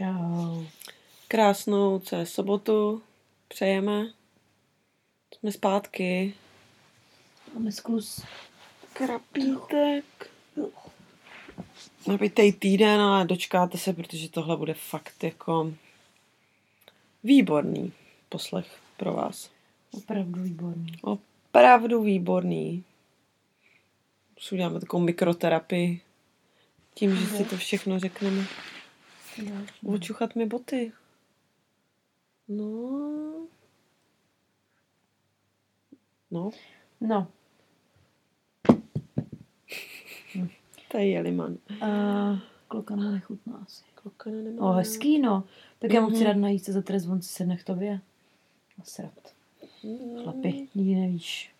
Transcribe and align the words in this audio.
Čau. 0.00 0.64
Krásnou 1.28 1.98
co 1.98 2.16
je 2.16 2.26
sobotu. 2.26 3.02
Přejeme. 3.48 4.06
Jsme 5.34 5.52
zpátky. 5.52 6.34
Máme 7.54 7.72
sklus. 7.72 8.24
Krapítek. 8.92 10.04
Nabitej 12.06 12.52
týden, 12.52 13.00
ale 13.00 13.24
dočkáte 13.24 13.78
se, 13.78 13.92
protože 13.92 14.28
tohle 14.28 14.56
bude 14.56 14.74
fakt 14.74 15.24
jako 15.24 15.72
výborný 17.24 17.92
poslech 18.28 18.78
pro 18.96 19.12
vás. 19.12 19.50
Opravdu 19.92 20.42
výborný. 20.42 20.92
Opravdu 21.02 22.02
výborný. 22.02 22.84
Už 24.36 24.52
uděláme 24.52 24.80
takovou 24.80 25.02
mikroterapii. 25.02 26.00
Tím, 26.94 27.16
že 27.16 27.26
si 27.26 27.44
to 27.44 27.56
všechno 27.56 27.98
řekneme. 27.98 28.46
Očuchat 29.86 30.34
mi 30.36 30.46
boty. 30.46 30.92
No. 32.48 33.46
No, 36.30 36.50
No, 37.00 37.26
to 40.88 40.98
je 40.98 41.10
jeliman. 41.10 41.56
uh, 41.82 42.38
klokanu 42.68 43.10
nechutná 43.10 43.62
asi. 43.66 43.84
Klokana 43.94 44.36
nemá. 44.36 44.62
O, 44.70 44.72
hezký, 44.72 45.18
no. 45.18 45.44
Tak 45.78 45.92
já 45.92 46.00
mu 46.00 46.06
chci 46.08 46.16
Mhm. 46.16 46.24
dát 46.26 46.36
najít 46.36 46.64
se 46.64 46.72
za 46.72 46.82
trest, 46.82 47.06
on 47.06 47.22
si 47.22 47.28
sedne 47.28 47.56
k 47.56 47.64
tobě. 47.64 48.00
A 48.80 48.84
srat. 48.84 49.34
Chlapi, 50.22 50.68
nikdy 50.74 50.94
nevíš. 50.94 51.54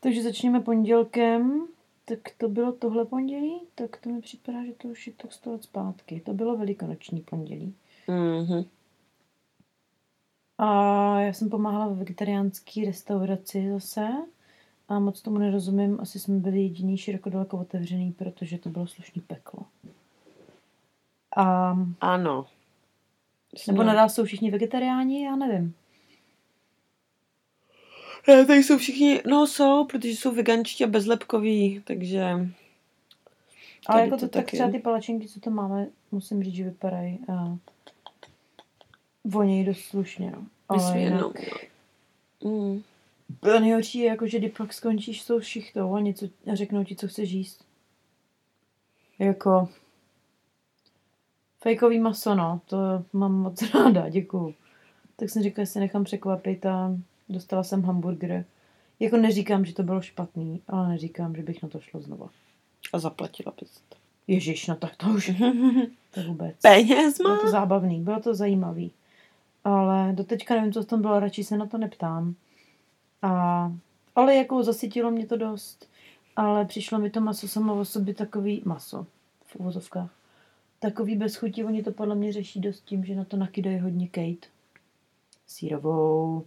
Takže 0.00 0.22
začněme 0.22 0.60
pondělkem. 0.60 1.66
Tak 2.08 2.18
to 2.38 2.48
bylo 2.48 2.72
tohle 2.72 3.04
pondělí, 3.04 3.60
tak 3.74 3.96
to 3.96 4.08
mi 4.10 4.20
připadá, 4.20 4.64
že 4.64 4.72
to 4.72 4.88
už 4.88 5.06
je 5.06 5.12
to 5.12 5.30
100 5.30 5.52
let 5.52 5.62
zpátky. 5.64 6.20
To 6.20 6.32
bylo 6.34 6.56
velikonoční 6.56 7.20
pondělí. 7.20 7.74
Mhm. 8.08 8.64
A 10.58 11.20
já 11.20 11.32
jsem 11.32 11.50
pomáhala 11.50 11.88
ve 11.88 11.94
vegetariánské 11.94 12.84
restauraci 12.86 13.70
zase. 13.72 14.08
A 14.88 14.98
moc 14.98 15.22
tomu 15.22 15.38
nerozumím. 15.38 15.98
Asi 16.00 16.18
jsme 16.18 16.38
byli 16.38 16.62
jediný 16.62 16.96
široko 16.98 17.30
daleko 17.30 17.58
otevřený, 17.58 18.12
protože 18.12 18.58
to 18.58 18.68
bylo 18.68 18.86
slušný 18.86 19.22
peklo. 19.22 19.60
A, 21.36 21.76
Ano. 22.00 22.46
nebo 23.66 23.78
No. 23.82 23.84
nadále 23.86 24.08
jsou 24.10 24.24
všichni 24.24 24.50
vegetariáni, 24.50 25.24
já 25.24 25.36
nevím. 25.36 25.74
Ne, 28.28 28.44
tady 28.46 28.62
jsou 28.62 28.78
všichni, 28.78 29.22
no 29.26 29.46
jsou, 29.46 29.84
protože 29.84 30.08
jsou 30.08 30.34
vegančtí 30.34 30.84
a 30.84 30.86
bezlepkoví, 30.86 31.82
takže... 31.84 32.48
Ale 33.86 34.00
jako 34.00 34.16
to 34.16 34.20
to, 34.20 34.28
tak 34.28 34.44
taky. 34.44 34.56
třeba 34.56 34.70
ty 34.70 34.78
palačinky, 34.78 35.28
co 35.28 35.40
to 35.40 35.50
máme, 35.50 35.86
musím 36.12 36.42
říct, 36.42 36.54
že 36.54 36.64
vypadají 36.64 37.18
a 37.28 37.56
vonějí 39.24 39.64
dost 39.64 39.80
slušně. 39.80 40.30
No. 40.30 40.46
Ale 40.68 41.00
jinak, 41.00 41.20
no. 41.20 41.32
Mm. 42.50 42.82
to 43.40 43.60
nejhorší 43.60 43.98
je, 43.98 44.06
jako, 44.08 44.26
že 44.26 44.38
když 44.38 44.52
pak 44.52 44.72
skončíš 44.72 45.22
s 45.22 45.26
tou 45.26 45.40
šichtou 45.40 45.94
a 45.94 46.00
něco 46.00 46.26
a 46.52 46.54
řeknou 46.54 46.84
ti, 46.84 46.96
co 46.96 47.08
chceš 47.08 47.30
jíst. 47.30 47.64
Jako 49.18 49.68
fejkový 51.60 51.98
maso, 51.98 52.34
no, 52.34 52.60
to 52.66 52.76
mám 53.12 53.32
moc 53.32 53.62
ráda, 53.74 54.08
děkuju. 54.08 54.54
Tak 55.16 55.30
jsem 55.30 55.42
říkala, 55.42 55.64
že 55.64 55.70
se 55.70 55.80
nechám 55.80 56.04
překvapit 56.04 56.66
a 56.66 56.96
dostala 57.28 57.62
jsem 57.64 57.82
hamburger. 57.82 58.44
Jako 59.00 59.16
neříkám, 59.16 59.64
že 59.64 59.74
to 59.74 59.82
bylo 59.82 60.00
špatný, 60.02 60.62
ale 60.68 60.88
neříkám, 60.88 61.36
že 61.36 61.42
bych 61.42 61.62
na 61.62 61.68
to 61.68 61.80
šlo 61.80 62.00
znova. 62.00 62.28
A 62.92 62.98
zaplatila 62.98 63.52
bys 63.60 63.80
to. 63.88 63.96
Ježíš, 64.26 64.66
no 64.66 64.76
tak 64.76 64.96
to 64.96 65.06
už 65.06 65.30
to 66.10 66.22
vůbec. 66.22 66.56
Peněz 66.62 67.16
Bylo 67.18 67.34
má? 67.34 67.40
to 67.40 67.48
zábavný, 67.50 68.00
bylo 68.00 68.20
to 68.20 68.34
zajímavý. 68.34 68.90
Ale 69.64 70.12
doteďka 70.12 70.54
nevím, 70.54 70.72
co 70.72 70.82
v 70.82 70.86
tom 70.86 71.02
bylo, 71.02 71.20
radši 71.20 71.44
se 71.44 71.56
na 71.56 71.66
to 71.66 71.78
neptám. 71.78 72.34
A, 73.22 73.72
ale 74.14 74.34
jako 74.34 74.62
zasytilo 74.62 75.10
mě 75.10 75.26
to 75.26 75.36
dost. 75.36 75.88
Ale 76.36 76.64
přišlo 76.64 76.98
mi 76.98 77.10
to 77.10 77.20
maso 77.20 77.48
samo 77.48 77.80
o 77.80 77.84
sobě 77.84 78.14
takový 78.14 78.62
maso 78.64 79.06
v 79.44 79.56
uvozovkách. 79.56 80.10
Takový 80.78 81.16
bez 81.16 81.36
chuti, 81.36 81.64
oni 81.64 81.82
to 81.82 81.92
podle 81.92 82.14
mě 82.14 82.32
řeší 82.32 82.60
dost 82.60 82.84
tím, 82.84 83.04
že 83.04 83.14
na 83.14 83.24
to 83.24 83.36
nakydají 83.36 83.78
hodně 83.78 84.08
kejt. 84.08 84.46
Sírovou, 85.46 86.44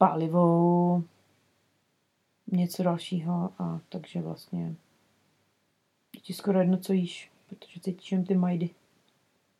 pálivou, 0.00 1.04
něco 2.46 2.82
dalšího 2.82 3.52
a 3.58 3.80
takže 3.88 4.20
vlastně 4.20 4.74
je 6.14 6.20
ti 6.20 6.32
skoro 6.32 6.58
jedno, 6.58 6.76
co 6.76 6.92
jíš, 6.92 7.30
protože 7.48 7.80
cítíš 7.80 8.12
jen 8.12 8.24
ty 8.24 8.34
majdy. 8.34 8.70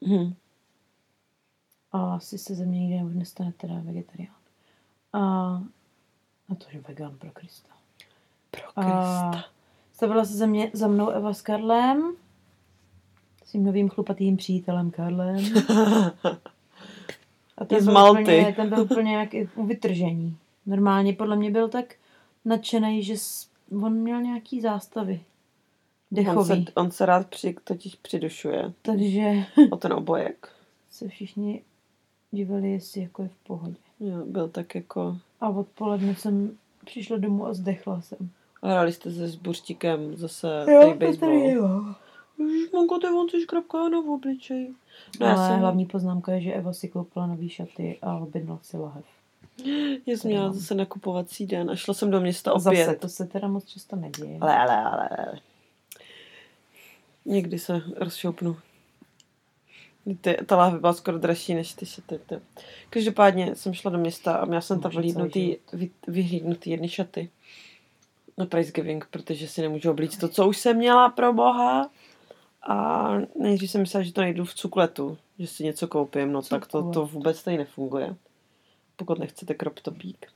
Hm. 0.09 0.34
A 1.93 2.15
asi 2.15 2.39
se 2.39 2.55
ze 2.55 2.67
mě 2.67 2.81
nikdy 2.81 3.19
nestane 3.19 3.53
teda 3.53 3.75
vegetarián. 3.81 4.34
A, 5.12 5.21
a 6.49 6.55
to, 6.59 6.67
že 6.72 6.81
vegan 6.81 7.19
pro 7.19 7.31
Krista. 7.31 7.69
Pro 8.51 8.62
A 8.77 8.83
Krista. 8.83 9.51
stavila 9.93 10.25
se 10.25 10.33
ze 10.33 10.47
mě, 10.47 10.71
za 10.75 10.89
mnou 10.89 11.09
Eva 11.09 11.34
s 11.34 11.43
Karlem, 11.43 12.12
svým 13.45 13.65
novým 13.65 13.89
chlupatým 13.89 14.37
přítelem 14.37 14.91
Karlem. 14.91 15.45
A 17.60 17.75
Je 17.75 17.82
z 17.82 17.84
byl 17.84 17.94
Malty. 17.94 18.22
Úplně, 18.22 18.53
ten 18.56 18.69
byl 18.69 18.81
úplně 18.81 19.16
jak 19.16 19.28
u 19.54 19.66
vytržení. 19.66 20.37
Normálně 20.66 21.12
podle 21.12 21.37
mě 21.37 21.50
byl 21.50 21.69
tak 21.69 21.94
nadšený, 22.44 23.03
že 23.03 23.15
on 23.82 23.93
měl 23.93 24.21
nějaký 24.21 24.60
zástavy 24.60 25.21
On 26.37 26.44
se, 26.44 26.65
on 26.75 26.91
se 26.91 27.06
rád 27.06 27.26
při, 27.26 27.56
totiž 27.65 27.94
přidušuje 27.94 28.72
Takže 28.82 29.44
o 29.71 29.76
ten 29.76 29.93
obojek. 29.93 30.48
se 30.91 31.09
všichni 31.09 31.62
divili, 32.31 32.71
jestli 32.71 33.00
jako 33.00 33.22
je 33.22 33.28
v 33.28 33.47
pohodě. 33.47 33.77
Jo, 34.00 34.25
byl 34.25 34.48
tak 34.48 34.75
jako... 34.75 35.19
A 35.41 35.48
odpoledne 35.48 36.15
jsem 36.15 36.59
přišla 36.84 37.16
domů 37.16 37.47
a 37.47 37.54
zdechla 37.54 38.00
jsem. 38.00 38.31
A 38.62 38.69
hráli 38.69 38.92
jste 38.92 39.10
se 39.10 39.28
s 39.28 39.37
Burštíkem 39.37 40.16
zase 40.16 40.65
Jo, 40.69 40.81
tady 40.81 40.92
to 40.92 41.06
baseball. 41.06 41.41
tady 41.41 41.53
jo. 41.53 41.94
Ježiš, 42.38 42.71
Monko, 42.72 42.98
ty 42.98 43.06
on 43.06 43.28
si 43.28 43.41
škrapká 43.41 43.88
na 43.88 43.98
obličej. 43.98 44.75
No, 45.21 45.27
No, 45.27 45.33
já 45.33 45.37
Ale 45.39 45.49
jsem, 45.49 45.61
hlavní 45.61 45.87
poznámka 45.87 46.33
je, 46.33 46.41
že 46.41 46.53
Eva 46.53 46.73
si 46.73 46.89
koupila 46.89 47.27
nový 47.27 47.49
šaty 47.49 47.99
a 48.03 48.17
objednala 48.17 48.61
si 48.62 48.77
lahev. 48.77 49.05
já 50.06 50.17
jsem 50.17 50.31
měla 50.31 50.53
zase 50.53 50.75
nakupovací 50.75 51.47
den 51.47 51.71
a 51.71 51.77
šla 51.77 51.95
jsem 51.95 52.11
do 52.11 52.21
města 52.21 52.53
Zase, 52.59 52.69
opět. 52.69 53.01
to 53.01 53.09
se 53.09 53.27
teda 53.27 53.49
moc 53.49 53.65
často 53.65 53.97
neděje. 53.97 54.39
Ale, 54.41 54.56
ale, 54.59 54.77
ale, 54.84 55.09
ale. 55.09 55.39
Někdy 57.25 57.59
se 57.59 57.83
rozšoupnu. 57.97 58.56
Ty, 60.21 60.37
ta 60.47 60.56
láhve 60.56 60.78
byla 60.78 60.93
skoro 60.93 61.19
dražší 61.19 61.55
než 61.55 61.72
ty 61.75 61.87
šaty. 61.87 62.21
Ty. 62.27 62.34
Každopádně 62.91 63.55
jsem 63.57 63.75
šla 63.75 63.91
do 63.91 63.99
města 63.99 64.34
a 64.34 64.45
měla 64.45 64.61
jsem 64.61 64.81
tam 64.81 64.91
Může 64.91 64.99
vyhlídnutý, 65.01 65.57
vy, 65.72 65.91
vyhlídnutý 66.07 66.71
jedny 66.71 66.89
šaty. 66.89 67.31
Na 68.39 68.47
price 68.47 68.72
giving, 68.72 69.07
protože 69.11 69.49
si 69.49 69.62
nemůžu 69.62 69.91
oblíct 69.91 70.21
to, 70.21 70.28
co 70.28 70.49
už 70.49 70.57
jsem 70.59 70.77
měla 70.77 71.09
pro 71.09 71.33
boha. 71.33 71.91
A 72.62 73.09
nejdřív 73.34 73.71
jsem 73.71 73.81
myslela, 73.81 74.04
že 74.04 74.12
to 74.12 74.21
nejdu 74.21 74.44
v 74.44 74.54
cukletu, 74.54 75.19
že 75.38 75.47
si 75.47 75.65
něco 75.65 75.88
koupím, 75.88 76.32
no 76.32 76.43
tak 76.43 76.66
to, 76.66 76.91
to 76.91 77.06
vůbec 77.06 77.43
tady 77.43 77.59
nefunguje. 77.59 78.16
Pokud 78.97 79.19
nechcete 79.19 79.54
crop 79.54 79.81
topík. 79.81 80.26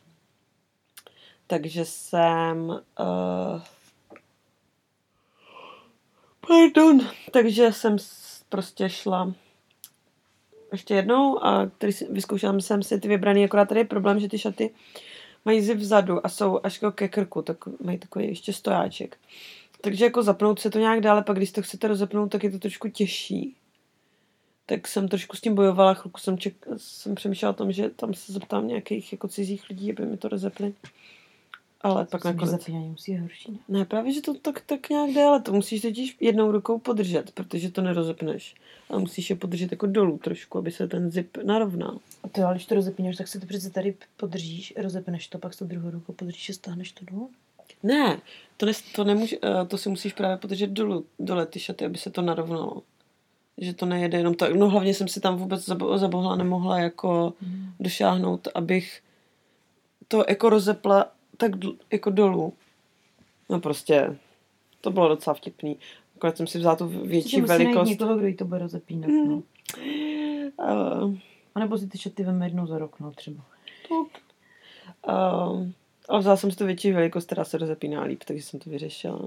Takže 1.47 1.85
jsem... 1.85 2.69
Uh, 2.69 3.63
pardon. 6.41 7.01
Takže 7.31 7.73
jsem 7.73 7.97
prostě 8.49 8.91
šla 8.91 9.35
ještě 10.73 10.95
jednou 10.95 11.45
a 11.45 11.67
tady 11.79 11.93
si, 11.93 12.07
vyzkoušela 12.11 12.61
jsem 12.61 12.83
si 12.83 13.01
ty 13.01 13.09
vybraný, 13.09 13.45
akorát 13.45 13.69
tady 13.69 13.81
je 13.81 13.85
problém, 13.85 14.21
že 14.21 14.29
ty 14.29 14.39
šaty 14.39 14.75
mají 15.45 15.63
zip 15.63 15.79
vzadu 15.79 16.27
a 16.27 16.29
jsou 16.29 16.61
až 16.63 16.83
jako 16.83 16.93
ke 16.93 17.09
krku, 17.09 17.43
tak 17.43 17.57
mají 17.85 17.99
takový 17.99 18.29
ještě 18.29 18.53
stojáček. 18.53 19.19
Takže 19.85 20.05
jako 20.05 20.23
zapnout 20.23 20.61
se 20.61 20.71
to 20.71 20.79
nějak 20.79 21.01
dále, 21.01 21.23
pak 21.23 21.37
když 21.37 21.53
to 21.53 21.63
chcete 21.63 21.89
rozepnout, 21.89 22.31
tak 22.31 22.45
je 22.45 22.51
to 22.51 22.59
trošku 22.59 22.89
těžší. 22.89 23.57
Tak 24.67 24.89
jsem 24.89 25.09
trošku 25.09 25.37
s 25.37 25.41
tím 25.41 25.55
bojovala, 25.55 25.95
chvilku 25.95 26.21
jsem, 26.21 26.39
ček, 26.39 26.55
jsem 26.77 27.15
přemýšlela 27.15 27.51
o 27.51 27.57
tom, 27.57 27.73
že 27.73 27.91
tam 27.91 28.15
se 28.15 28.33
zeptám 28.33 28.69
nějakých 28.69 29.13
jako 29.13 29.29
cizích 29.29 29.69
lidí, 29.69 29.93
aby 29.93 30.07
mi 30.07 30.17
to 30.17 30.29
rozepli. 30.29 30.75
Ale 31.81 32.07
pak 32.07 32.25
nakonec... 32.25 32.51
zapínání 32.51 32.89
musí 32.89 33.13
je 33.13 33.21
horší. 33.21 33.53
Ne? 33.53 33.59
Ne, 33.69 33.85
právě, 33.85 34.13
že 34.13 34.21
to 34.21 34.35
tak, 34.35 34.61
tak 34.61 34.91
nějak 34.91 35.11
jde, 35.11 35.25
ale 35.25 35.41
to 35.41 35.53
musíš 35.53 35.83
totiž 35.83 36.17
jednou 36.21 36.53
rukou 36.53 36.79
podržet, 36.79 37.31
protože 37.31 37.71
to 37.71 37.83
nerozepneš. 37.83 38.55
A 38.91 38.99
musíš 38.99 39.31
je 39.31 39.37
podržet 39.37 39.71
jako 39.71 39.87
dolů 39.87 40.19
trošku, 40.19 40.59
aby 40.59 40.71
se 40.71 40.89
ten 40.89 41.11
zip 41.11 41.37
narovnal. 41.37 41.99
A 42.23 42.29
to, 42.29 42.43
ale 42.43 42.55
když 42.55 42.67
to 42.67 42.75
rozepínáš, 42.75 43.17
tak 43.17 43.29
si 43.29 43.41
to 43.41 43.47
přece 43.47 43.71
tady 43.71 43.95
podržíš, 44.17 44.75
rozepneš 44.77 45.29
to, 45.29 45.39
pak 45.39 45.55
s 45.55 45.57
tou 45.57 45.67
druhou 45.67 45.91
rukou 45.91 46.13
podržíš 46.13 46.51
a 46.51 46.53
stáhneš 46.53 46.93
to 46.93 47.05
dolů. 47.05 47.31
Ne, 47.83 48.21
to, 48.57 48.67
ne, 48.67 48.73
to, 48.95 49.05
nemůže, 49.05 49.37
eh, 49.43 49.65
to 49.67 49.79
si 49.79 49.89
musíš 49.89 50.13
právě 50.13 50.37
podržet 50.37 50.71
dolů, 50.71 51.05
dole 51.19 51.47
ty 51.47 51.61
šaty, 51.61 51.85
aby 51.85 51.99
se 51.99 52.11
to 52.11 52.23
narovnalo. 52.23 52.83
Že 53.59 53.75
to 53.75 53.87
nejede 53.87 54.19
jenom 54.19 54.35
tak. 54.35 54.55
No 54.55 54.69
hlavně 54.71 54.95
jsem 54.95 55.09
si 55.09 55.21
tam 55.21 55.37
vůbec 55.37 55.69
zabo- 55.69 55.99
zabohla 55.99 56.37
nemohla 56.37 56.79
jako 56.79 57.35
Mm. 57.41 57.67
došáhnout, 57.81 58.49
abych 58.55 59.03
to 60.09 60.25
jako 60.29 60.49
rozepla 60.51 61.13
tak 61.37 61.57
dl- 61.57 61.77
jako 61.93 62.11
dolů. 62.11 62.53
No 63.51 63.61
prostě, 63.61 64.17
to 64.81 64.91
bylo 64.91 65.09
docela 65.09 65.35
vtipný. 65.35 65.77
Akorát 66.17 66.37
jsem 66.37 66.47
si 66.47 66.59
vzala 66.59 66.77
tu 66.77 66.87
Větší 66.89 67.07
větší 67.09 67.41
musí 67.41 67.49
najít 67.49 67.65
velikost. 67.65 67.89
někoho, 67.89 68.17
kdo 68.17 68.27
jí 68.27 68.35
to 68.37 68.45
bude 68.45 68.59
rozepínat. 68.59 69.11
Mhm. 69.11 69.29
No. 69.31 69.43
Uh, 71.05 71.15
A 71.55 71.61
nebo 71.61 71.79
si 71.79 71.87
ty 71.87 71.99
šaty 71.99 72.25
veme 72.25 72.47
jednou 72.47 72.67
za 72.67 72.79
rok, 72.79 73.01
no 73.01 73.11
třeba. 73.13 73.45
uh, 75.09 75.67
ale 76.09 76.21
vzala 76.21 76.37
jsem 76.37 76.51
si 76.51 76.57
tu 76.57 76.67
větší 76.67 76.93
velikost, 76.93 77.25
která 77.27 77.45
se 77.45 77.59
rozepíná 77.59 78.03
líp, 78.03 78.25
takže 78.25 78.43
jsem 78.43 78.61
to 78.61 78.71
vyřešila. 78.71 79.21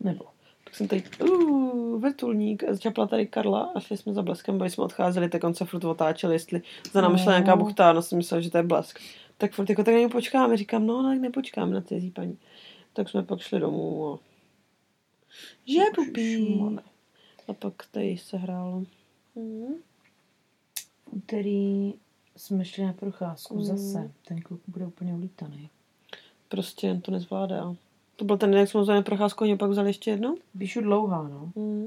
Nebo. 0.00 0.24
Tak 0.64 0.74
jsem 0.76 0.88
tady, 0.88 1.02
uh, 1.22 2.00
vrtulník, 2.02 2.64
a 2.64 2.74
začala 2.74 3.06
tady 3.06 3.26
Karla 3.26 3.72
a 3.74 3.80
šli 3.80 3.96
jsme 3.96 4.12
za 4.12 4.22
bleskem, 4.22 4.58
bo 4.58 4.64
jsme 4.64 4.84
odcházeli, 4.84 5.28
tak 5.28 5.44
on 5.44 5.54
se 5.54 5.64
furt 5.64 5.84
otáčel, 5.84 6.32
jestli 6.32 6.62
za 6.92 7.00
námi 7.00 7.18
šla 7.18 7.32
No. 7.32 7.38
nějaká 7.38 7.56
buchta, 7.56 7.92
no 7.92 8.02
jsem 8.02 8.18
myslela, 8.18 8.40
že 8.40 8.50
to 8.50 8.56
je 8.56 8.62
blesk. 8.62 8.98
Tak 9.38 9.52
furt 9.52 9.70
jako 9.70 9.84
tak 9.84 9.94
na 9.94 10.00
něj 10.00 10.08
počkáme, 10.08 10.56
říkám, 10.56 10.86
no 10.86 11.02
tak 11.02 11.18
nepočkáme 11.18 11.74
na 11.74 11.80
cizí 11.80 12.10
paní. 12.10 12.38
Tak 12.92 13.08
jsme 13.08 13.22
pak 13.22 13.40
šli 13.40 13.60
domů 13.60 14.12
a... 14.12 14.18
Že 15.66 15.80
pupí. 15.94 16.60
A 17.48 17.52
pak 17.52 17.74
tady 17.90 18.18
se 18.18 18.36
hrálo. 18.36 18.84
Mm. 19.34 19.74
Úterý 21.10 21.94
jsme 22.36 22.64
šli 22.64 22.84
na 22.84 22.92
procházku 22.92 23.54
Mm. 23.56 23.64
zase. 23.64 24.12
Ten 24.28 24.40
kluk 24.40 24.60
bude 24.66 24.86
úplně 24.86 25.14
ulítaný. 25.14 25.70
Prostě 26.50 27.00
to 27.02 27.10
nezvládá. 27.10 27.74
To 28.16 28.24
byl 28.24 28.38
ten 28.38 28.50
den, 28.50 28.60
jak 28.60 28.68
jsme 28.68 28.80
vzali 28.80 29.02
procházku, 29.02 29.44
oni 29.44 29.56
pak 29.56 29.70
vzali 29.70 29.88
ještě 29.88 30.10
jednou? 30.10 30.36
Píšu 30.58 30.80
dlouhá, 30.80 31.28
no. 31.28 31.52
Mm. 31.54 31.86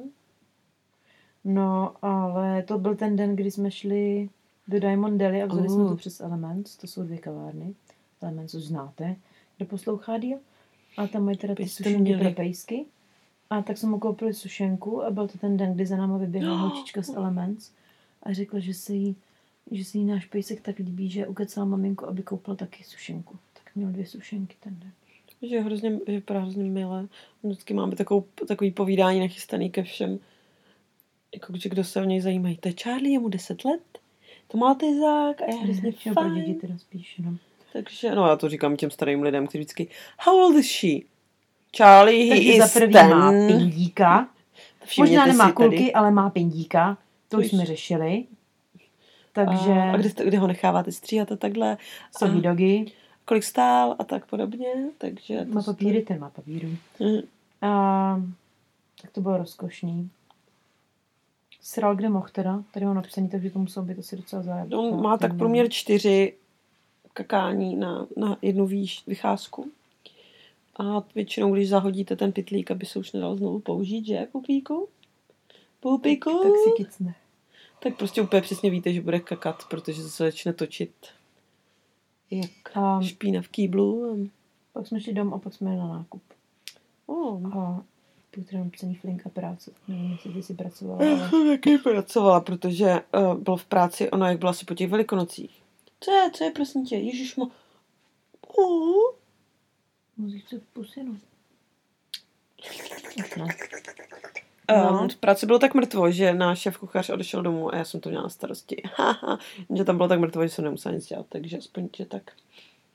No, 1.44 1.94
ale 2.02 2.64
to 2.64 2.78
byl 2.80 2.96
ten 2.96 3.16
den, 3.16 3.36
kdy 3.36 3.52
jsme 3.52 3.72
šli 3.72 4.30
do 4.68 4.80
Diamond 4.80 5.18
Deli 5.18 5.42
a 5.44 5.46
vzali 5.46 5.70
jsme 5.70 5.84
Uh. 5.84 5.90
to 5.90 5.96
přes 5.96 6.20
Elements. 6.20 6.78
To 6.78 6.88
jsou 6.88 7.04
dvě 7.04 7.18
kavárny. 7.18 7.74
Elements 8.22 8.54
už 8.54 8.64
znáte, 8.64 9.16
kdo 9.58 9.66
poslouchá 9.66 10.18
díl. 10.18 10.38
A 10.98 11.08
tam 11.08 11.26
mají 11.26 11.38
teda 11.38 11.56
ty 11.56 11.68
sušenky 11.68 12.18
pro 12.18 12.32
pejsky. 12.32 12.86
A 13.50 13.62
tak 13.62 13.78
jsme 13.78 13.90
mu 13.90 14.00
koupili 14.00 14.34
sušenku 14.34 15.04
a 15.04 15.12
byl 15.12 15.28
to 15.28 15.38
ten 15.38 15.58
den, 15.58 15.74
kdy 15.74 15.86
za 15.86 15.98
náma 15.98 16.18
vyběhla 16.18 16.58
holčička 16.62 17.02
z 17.02 17.10
Elements 17.10 17.72
a 18.24 18.34
řekla, 18.34 18.60
že 18.60 18.74
se 18.74 18.94
jí, 18.94 19.16
že 19.72 19.86
se 19.86 19.98
jí 19.98 20.06
náš 20.06 20.26
pejsek 20.26 20.62
tak 20.62 20.78
líbí, 20.80 21.10
že 21.10 21.28
ukecala 21.28 21.66
maminku, 21.66 22.08
aby 22.08 22.24
koupila 22.24 22.56
taky 22.56 22.84
sušenku. 22.84 23.38
Měl 23.76 23.90
dvě 23.90 24.06
sušenky 24.06 24.56
ten 24.60 24.76
den. 24.80 24.92
Že 25.50 25.56
je 25.56 25.62
hrozně, 25.62 26.00
vypadá 26.08 26.40
hrozně 26.40 26.64
milé. 26.64 27.08
Vždycky 27.44 27.74
máme 27.74 27.96
takovou, 27.96 28.26
takový 28.48 28.72
povídání 28.72 29.20
nachystaný 29.20 29.70
ke 29.70 29.84
všem. 29.84 30.20
Jako, 31.34 31.54
že 31.58 31.70
kdo 31.70 31.84
se 31.84 32.02
o 32.02 32.04
něj 32.04 32.22
zajímají. 32.22 32.58
To 32.58 32.68
je 32.68 32.74
Charlie, 32.84 33.14
je 33.14 33.20
mu 33.20 33.30
10 33.30 33.66
let. 33.66 33.82
To 34.48 34.58
má 34.58 34.76
tezák 34.76 35.42
a 35.42 35.46
je 35.52 35.56
hrozně 35.58 35.92
pro 36.04 36.14
fajn. 36.14 36.36
děti 36.36 36.54
teda 36.54 36.78
spíš, 36.78 37.18
no. 37.26 37.38
Takže, 37.74 38.16
no 38.16 38.28
já 38.28 38.36
to 38.36 38.50
říkám 38.50 38.76
těm 38.78 38.92
starým 38.92 39.22
lidem, 39.22 39.48
kteří 39.48 39.60
vždycky, 39.60 39.88
how 40.20 40.38
old 40.46 40.56
is 40.56 40.72
she? 40.72 40.90
Charlie, 41.78 42.24
he 42.24 42.30
Takže 42.36 42.52
is 42.52 42.58
za 42.74 42.80
prvý 42.80 42.94
ten. 42.94 43.10
má 43.10 43.32
pindíka. 43.48 44.30
Všimněte 44.86 45.12
Možná 45.18 45.26
nemá 45.26 45.50
si 45.50 45.54
tady. 45.56 45.70
kulky, 45.78 45.94
ale 45.94 46.12
má 46.12 46.30
pindíka. 46.30 46.98
To 47.30 47.38
už 47.38 47.48
jsme 47.48 47.66
řešili. 47.66 48.24
Takže 49.34 49.72
A, 49.72 49.92
a 49.94 49.98
kde, 49.98 50.10
jste- 50.10 50.26
kde, 50.26 50.38
ho 50.40 50.48
necháváte 50.48 50.92
stříhat 50.92 51.32
a 51.32 51.36
takhle. 51.36 51.78
a 52.22 52.28
dogy. 52.28 52.86
Kolik 53.26 53.44
stál 53.44 53.96
a 54.00 54.04
tak 54.04 54.26
podobně. 54.26 54.68
Takže 54.98 55.46
Má 55.46 55.64
papíry, 55.64 56.02
ten 56.02 56.20
má 56.20 56.30
papíru. 56.30 56.70
Mhm. 57.00 57.22
A, 57.62 58.22
tak 59.02 59.12
to 59.12 59.22
bylo 59.22 59.38
rozkošný. 59.38 60.10
Sral 61.62 61.96
kde 61.96 62.10
mohl 62.10 62.28
teda. 62.32 62.64
Tady 62.72 62.86
mám 62.86 62.96
napsaný, 62.96 63.30
takže 63.30 63.50
to 63.50 63.60
muselo 63.60 63.86
být 63.86 64.00
asi 64.00 64.18
docela 64.18 64.44
zájem. 64.44 64.74
On 64.74 65.02
má 65.02 65.18
tak 65.18 65.38
průměr 65.38 65.70
čtyři 65.70 66.34
kakání 67.14 67.76
na, 67.76 68.08
na 68.18 68.38
jednu 68.42 68.66
výš, 68.66 69.04
vycházku. 69.08 69.72
A 70.80 71.04
většinou, 71.16 71.54
když 71.54 71.70
zahodíte 71.70 72.16
ten 72.16 72.32
pitlík, 72.32 72.72
aby 72.72 72.86
se 72.86 73.00
už 73.00 73.12
nedal 73.12 73.36
znovu 73.36 73.60
použít, 73.60 74.06
že, 74.06 74.28
pupíku? 74.32 74.88
Pupíku? 75.80 76.30
Tak 76.44 76.52
si 76.64 76.84
kicne. 76.84 77.16
tak 77.80 77.98
prostě 77.98 78.22
úplně 78.22 78.42
přesně 78.42 78.70
víte, 78.70 78.94
že 78.94 79.02
bude 79.02 79.20
kakat, 79.20 79.64
protože 79.70 80.04
se 80.04 80.24
začne 80.24 80.54
točit 80.54 80.92
jak 82.38 82.78
A 82.78 83.02
špína 83.02 83.42
v 83.42 83.48
kýblu. 83.48 84.18
pak 84.74 84.88
jsme 84.88 85.02
šli 85.02 85.14
dom 85.14 85.34
a 85.34 85.40
pak 85.40 85.54
jsme 85.54 85.70
jeli 85.70 85.80
na 85.80 85.88
nákup. 85.88 86.22
Oh. 87.06 87.58
A 87.58 87.84
tu 88.32 88.44
teda 88.44 88.64
napsaný 88.64 88.96
flinka 88.96 89.30
práce. 89.30 89.72
Tak 89.72 89.88
nevím, 89.88 90.12
jestli 90.12 90.34
ty 90.34 90.44
si 90.44 90.54
pracovala, 90.54 91.04
Já 91.04 91.30
jsem 91.30 91.48
taky 91.48 91.78
pracovala, 91.78 92.42
protože 92.42 93.02
uh, 93.18 93.36
bylo 93.36 93.58
v 93.58 93.66
práci, 93.66 94.12
ono 94.12 94.26
jak 94.26 94.40
bylo 94.40 94.50
asi 94.50 94.66
po 94.66 94.74
těch 94.76 94.90
velikonocích. 94.90 95.64
Co 96.00 96.12
je, 96.12 96.32
co 96.32 96.44
je, 96.44 96.52
prosím 96.52 96.86
tě, 96.86 96.96
Ježíš 96.96 97.36
mo... 97.36 97.52
Uh. 98.58 99.16
musíš 100.18 100.50
se 100.50 100.60
pusy, 100.74 101.04
no. 101.04 101.18
No. 104.72 104.90
Um, 104.90 105.02
No. 105.02 105.08
v 105.10 105.16
práci 105.16 105.46
bylo 105.46 105.60
tak 105.60 105.74
mrtvo, 105.74 106.12
že 106.12 106.34
náš 106.34 106.60
šéf 106.60 106.78
kuchař 106.78 107.10
odešel 107.10 107.42
domů 107.44 107.74
a 107.74 107.78
já 107.78 107.86
jsem 107.86 108.00
to 108.00 108.10
měla 108.10 108.24
na 108.24 108.30
starosti. 108.30 108.84
Že 109.76 109.84
tam 109.84 109.98
bylo 109.98 110.10
tak 110.10 110.20
mrtvo, 110.20 110.44
že 110.44 110.50
jsem 110.50 110.66
nemusela 110.66 110.96
nic 110.96 111.06
dělat, 111.08 111.26
takže 111.30 111.58
aspoň, 111.58 111.90
že 111.98 112.06
tak. 112.06 112.32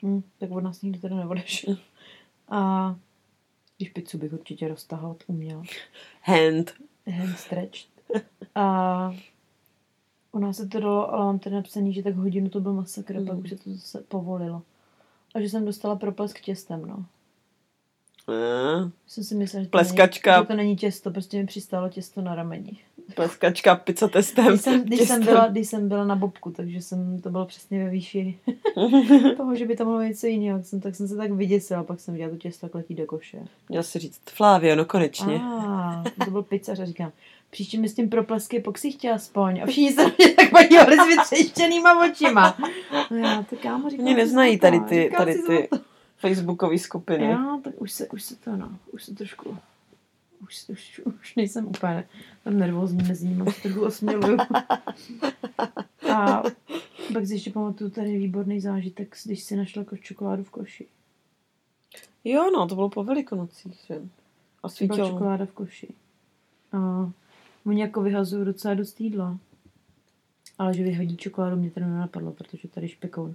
Hm, 0.02 0.22
tak 0.38 0.50
od 0.50 0.60
nás 0.60 0.82
nikdy 0.82 0.98
teda 0.98 1.16
neodešel. 1.16 1.76
A 2.48 2.94
když 3.76 3.88
pizzu 3.90 4.18
bych 4.18 4.32
určitě 4.32 4.68
roztahovat 4.68 5.16
uměl. 5.26 5.62
Hand. 6.22 6.72
Hand 7.18 7.38
stretched. 7.38 7.88
A 8.54 9.14
u 10.32 10.38
nás 10.38 10.56
se 10.56 10.68
to 10.68 10.80
dalo, 10.80 11.14
ale 11.14 11.24
mám 11.24 11.38
tady 11.38 11.56
napsaný, 11.56 11.92
že 11.92 12.02
tak 12.02 12.14
hodinu 12.14 12.48
to 12.48 12.60
byl 12.60 12.72
masakr, 12.72 13.14
mm. 13.14 13.20
Mm. 13.20 13.26
pak 13.26 13.38
už 13.38 13.50
se 13.50 13.56
to 13.56 13.70
zase 13.70 14.02
povolilo. 14.08 14.62
A 15.34 15.40
že 15.40 15.48
jsem 15.48 15.64
dostala 15.64 15.96
proplesk 15.96 16.40
těstem, 16.40 16.86
no. 16.86 17.04
Uh, 18.28 18.90
Jsem 19.06 19.24
si 19.24 19.34
myslela, 19.34 19.62
že 19.62 19.68
to, 19.68 19.70
Pleskačka. 19.70 20.30
Není, 20.32 20.42
že 20.42 20.46
to 20.48 20.54
není 20.54 20.76
těsto, 20.76 21.10
prostě 21.10 21.36
mi 21.36 21.46
přistálo 21.46 21.88
těsto 21.88 22.20
na 22.22 22.34
rameni. 22.34 22.78
pleskačka, 23.14 23.74
pizza 23.76 24.08
testem. 24.08 24.46
Když 24.46 24.60
jsem, 24.60 24.82
když, 24.84 24.98
jsem 24.98 25.06
těstem. 25.18 25.24
byla, 25.24 25.48
když 25.48 25.68
jsem 25.68 25.88
byla 25.88 26.04
na 26.04 26.16
bobku, 26.16 26.50
takže 26.50 26.82
jsem, 26.82 27.20
to 27.20 27.30
bylo 27.30 27.46
přesně 27.46 27.84
ve 27.84 27.90
výši 27.90 28.38
toho, 29.36 29.54
že 29.56 29.66
by 29.66 29.76
tam 29.76 29.86
bylo 29.86 30.02
něco 30.02 30.26
jiného. 30.26 30.58
Tak 30.58 30.66
jsem, 30.66 30.80
tak 30.80 30.94
jsem 30.94 31.08
se 31.08 31.16
tak 31.16 31.30
vyděsila, 31.32 31.84
pak 31.84 32.00
jsem 32.00 32.14
viděla 32.14 32.30
to 32.30 32.36
těsto 32.36 32.66
tak 32.66 32.74
letí 32.74 32.94
do 32.94 33.06
koše. 33.06 33.38
Měla 33.68 33.82
si 33.82 33.98
říct, 33.98 34.20
Flávio, 34.30 34.76
no 34.76 34.84
konečně. 34.84 35.40
A, 35.42 36.04
to 36.24 36.30
byl 36.30 36.42
pizzař 36.42 36.78
a 36.80 36.84
říkám, 36.84 37.12
příště 37.50 37.78
mi 37.78 37.88
s 37.88 37.94
tím 37.94 38.08
proplesky 38.08 38.60
po 38.60 38.72
ksichtě 38.72 39.10
aspoň. 39.10 39.60
A 39.62 39.66
všichni 39.66 39.92
se 39.92 40.02
mě 40.04 40.34
tak 40.34 40.50
podívali 40.50 40.96
s 40.96 41.06
vytřeštěnýma 41.06 42.04
očima. 42.10 42.58
No 43.10 43.16
já, 43.16 43.42
to 43.50 43.56
kámo, 43.56 43.90
říkám, 43.90 44.06
Oni 44.06 44.14
si 44.14 44.20
neznají 44.20 44.58
tady 44.58 44.80
ty, 44.80 45.12
tady 45.16 45.34
ty. 45.34 45.68
Facebookové 46.18 46.78
skupiny. 46.78 47.30
Jo, 47.30 47.60
tak 47.64 47.82
už 47.82 47.92
se, 47.92 48.08
už 48.08 48.22
se 48.22 48.36
to, 48.36 48.56
no, 48.56 48.78
už 48.92 49.04
se 49.04 49.14
trošku, 49.14 49.56
už, 50.42 50.68
už, 50.68 51.00
už 51.04 51.36
nejsem 51.36 51.66
úplně 51.66 52.08
tam 52.44 52.58
nervózní 52.58 53.02
mezi 53.08 53.28
nimi, 53.28 53.52
se 53.52 53.62
trochu 53.62 53.84
osměluju. 53.84 54.38
A 56.14 56.42
pak 57.12 57.26
si 57.26 57.34
ještě 57.34 57.50
pamatuju 57.50 57.90
tady 57.90 58.18
výborný 58.18 58.60
zážitek, 58.60 59.16
když 59.24 59.42
si 59.42 59.56
našla 59.56 59.82
ko- 59.82 60.00
čokoládu 60.00 60.44
v 60.44 60.50
koši. 60.50 60.86
Jo, 62.24 62.50
no, 62.50 62.68
to 62.68 62.74
bylo 62.74 62.88
po 62.88 63.04
velikonocích, 63.04 63.84
že? 63.86 64.02
A 64.62 64.68
svítilo. 64.68 65.08
čokoláda 65.08 65.46
v 65.46 65.52
koši. 65.52 65.88
A 66.72 67.10
oni 67.66 67.80
jako 67.80 68.02
vyhazují 68.02 68.44
docela 68.44 68.74
dost 68.74 69.00
jídla. 69.00 69.38
Ale 70.58 70.74
že 70.74 70.82
vyhodí 70.82 71.16
čokoládu, 71.16 71.56
mě 71.56 71.70
teda 71.70 71.86
nenapadlo, 71.86 72.32
protože 72.32 72.68
tady 72.68 72.88
špekoun 72.88 73.34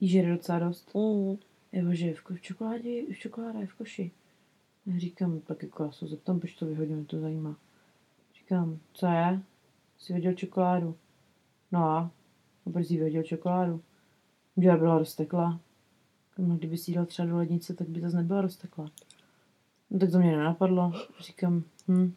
jí 0.00 0.08
žere 0.08 0.32
docela 0.32 0.58
dost. 0.58 0.94
Mm. 0.94 1.36
Jo, 1.76 1.92
že 1.92 2.14
v, 2.14 2.22
v 2.36 2.40
čokoládě, 2.40 3.14
v 3.14 3.18
čokoláda 3.18 3.60
je 3.60 3.66
v 3.66 3.74
koši. 3.74 4.10
Říkám, 4.96 5.40
tak 5.40 5.62
jako 5.62 5.84
já 5.84 5.92
se 5.92 6.06
zeptám, 6.06 6.40
proč 6.40 6.54
to 6.54 6.66
vyhodil, 6.66 7.04
to 7.04 7.20
zajímá. 7.20 7.56
Říkám, 8.34 8.78
co 8.92 9.06
je? 9.06 9.42
Jsi 9.98 10.12
vyhodil 10.12 10.34
čokoládu. 10.34 10.96
No 11.72 11.84
a? 11.84 12.10
A 12.66 12.70
proč 12.70 12.86
jsi 12.86 12.96
vyhodil 12.96 13.22
čokoládu? 13.22 13.82
Že 14.56 14.76
byla 14.76 14.98
roztekla. 14.98 15.60
No, 16.38 16.56
kdyby 16.56 16.76
si 16.76 16.94
dal 16.94 17.06
třeba 17.06 17.28
do 17.28 17.36
lednice, 17.36 17.74
tak 17.74 17.88
by 17.88 18.00
zase 18.00 18.16
nebyla 18.16 18.40
roztekla. 18.40 18.90
No 19.90 19.98
tak 19.98 20.10
to 20.10 20.18
mě 20.18 20.36
nenapadlo. 20.36 20.92
Říkám, 21.20 21.64
hm, 21.88 22.14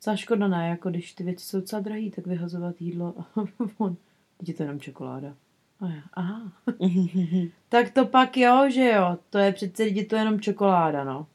co 0.00 0.16
škoda 0.16 0.48
ne, 0.48 0.68
jako 0.68 0.90
když 0.90 1.12
ty 1.12 1.24
věci 1.24 1.46
jsou 1.46 1.60
docela 1.60 1.82
drahý, 1.82 2.10
tak 2.10 2.26
vyhazovat 2.26 2.80
jídlo 2.80 3.14
a 3.18 3.30
on, 3.78 3.96
je 4.46 4.54
to 4.54 4.62
jenom 4.62 4.80
čokoláda. 4.80 5.36
Aha. 6.14 6.52
Tak 7.68 7.90
to 7.90 8.06
pak 8.06 8.36
jo, 8.36 8.70
že 8.70 8.90
jo. 8.96 9.18
To 9.30 9.38
je 9.38 9.52
přece 9.52 9.82
lidi, 9.82 10.04
to 10.04 10.16
je 10.16 10.20
jenom 10.20 10.40
čokoláda, 10.40 11.04
no. 11.04 11.26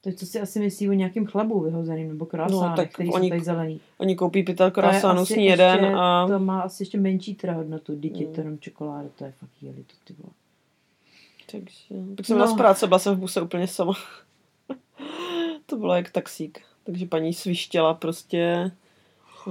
To 0.00 0.08
je, 0.08 0.14
co 0.14 0.26
si 0.26 0.40
asi 0.40 0.60
myslí 0.60 0.88
o 0.88 0.92
nějakým 0.92 1.26
chlebu 1.26 1.60
vyhozeným, 1.60 2.08
nebo 2.08 2.26
krásánech, 2.26 2.70
No, 2.70 2.76
tak 2.76 2.92
který 2.92 3.10
oni- 3.12 3.28
jsou 3.28 3.32
tady 3.32 3.44
zelený. 3.44 3.80
Oni 3.98 4.16
koupí 4.16 4.42
pytel 4.42 4.70
krasánů, 4.70 5.26
sní 5.26 5.44
jeden 5.46 5.96
a... 5.96 6.26
To 6.28 6.38
má 6.38 6.60
asi 6.60 6.82
ještě 6.82 6.98
menší 6.98 7.34
teda 7.34 7.52
hodnotu, 7.52 7.94
dítě 7.94 8.26
Mm. 8.26 8.32
to 8.34 8.40
je 8.40 8.44
jenom 8.44 8.58
čokoláda, 8.58 9.08
to 9.18 9.24
je 9.24 9.32
fakt 9.32 9.50
jeli 9.62 9.84
to 9.84 9.94
ty 10.04 10.14
vole. 10.18 10.32
Takže, 11.52 12.14
tak 12.16 12.26
jsem 12.26 12.38
No. 12.38 12.46
z 12.48 12.54
práce, 12.56 12.86
byla 12.86 12.98
jsem 12.98 13.14
v 13.14 13.18
buse 13.18 13.40
úplně 13.42 13.66
sama. 13.68 13.92
to 15.66 15.76
bylo 15.76 15.94
jak 15.94 16.10
taxík. 16.10 16.60
Takže 16.84 17.06
paní 17.06 17.34
svištěla 17.34 17.94
prostě, 17.94 18.70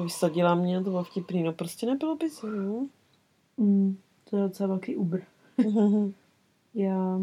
vysadila 0.03 0.55
mě, 0.55 0.84
to 0.84 0.89
bylo 0.89 1.03
vtipný, 1.03 1.43
no 1.43 1.53
prostě 1.53 1.86
nebylo 1.86 2.15
by 2.15 2.25
no. 2.43 2.88
Mm, 3.57 3.97
to 4.29 4.37
je 4.37 4.43
docela 4.43 4.67
velký 4.67 4.95
Uber. 4.95 5.23
Já 6.73 7.19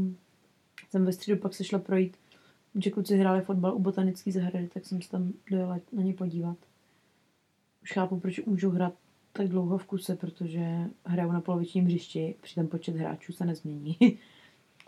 jsem 0.90 1.04
ve 1.04 1.12
středu 1.12 1.40
pak 1.40 1.54
se 1.54 1.64
šla 1.64 1.78
projít 1.78 2.16
že 2.74 2.90
kluci 2.90 3.16
hráli 3.16 3.40
fotbal 3.40 3.74
u 3.74 3.78
botanické 3.78 4.32
zahrady, 4.32 4.68
tak 4.68 4.84
jsem 4.84 5.02
se 5.02 5.10
tam 5.10 5.32
dojela 5.50 5.78
na 5.92 6.02
ně 6.02 6.14
podívat. 6.14 6.56
Už 7.82 7.92
chápu, 7.92 8.20
proč 8.20 8.44
můžu 8.44 8.70
hrát 8.70 8.94
tak 9.32 9.48
dlouho 9.48 9.78
v 9.78 9.84
kuse, 9.84 10.16
protože 10.16 10.90
hraju 11.04 11.32
na 11.32 11.40
polovičním 11.40 11.84
hřišti, 11.84 12.34
přitom 12.40 12.66
počet 12.66 12.96
hráčů 12.96 13.32
se 13.32 13.44
nezmění. 13.44 13.96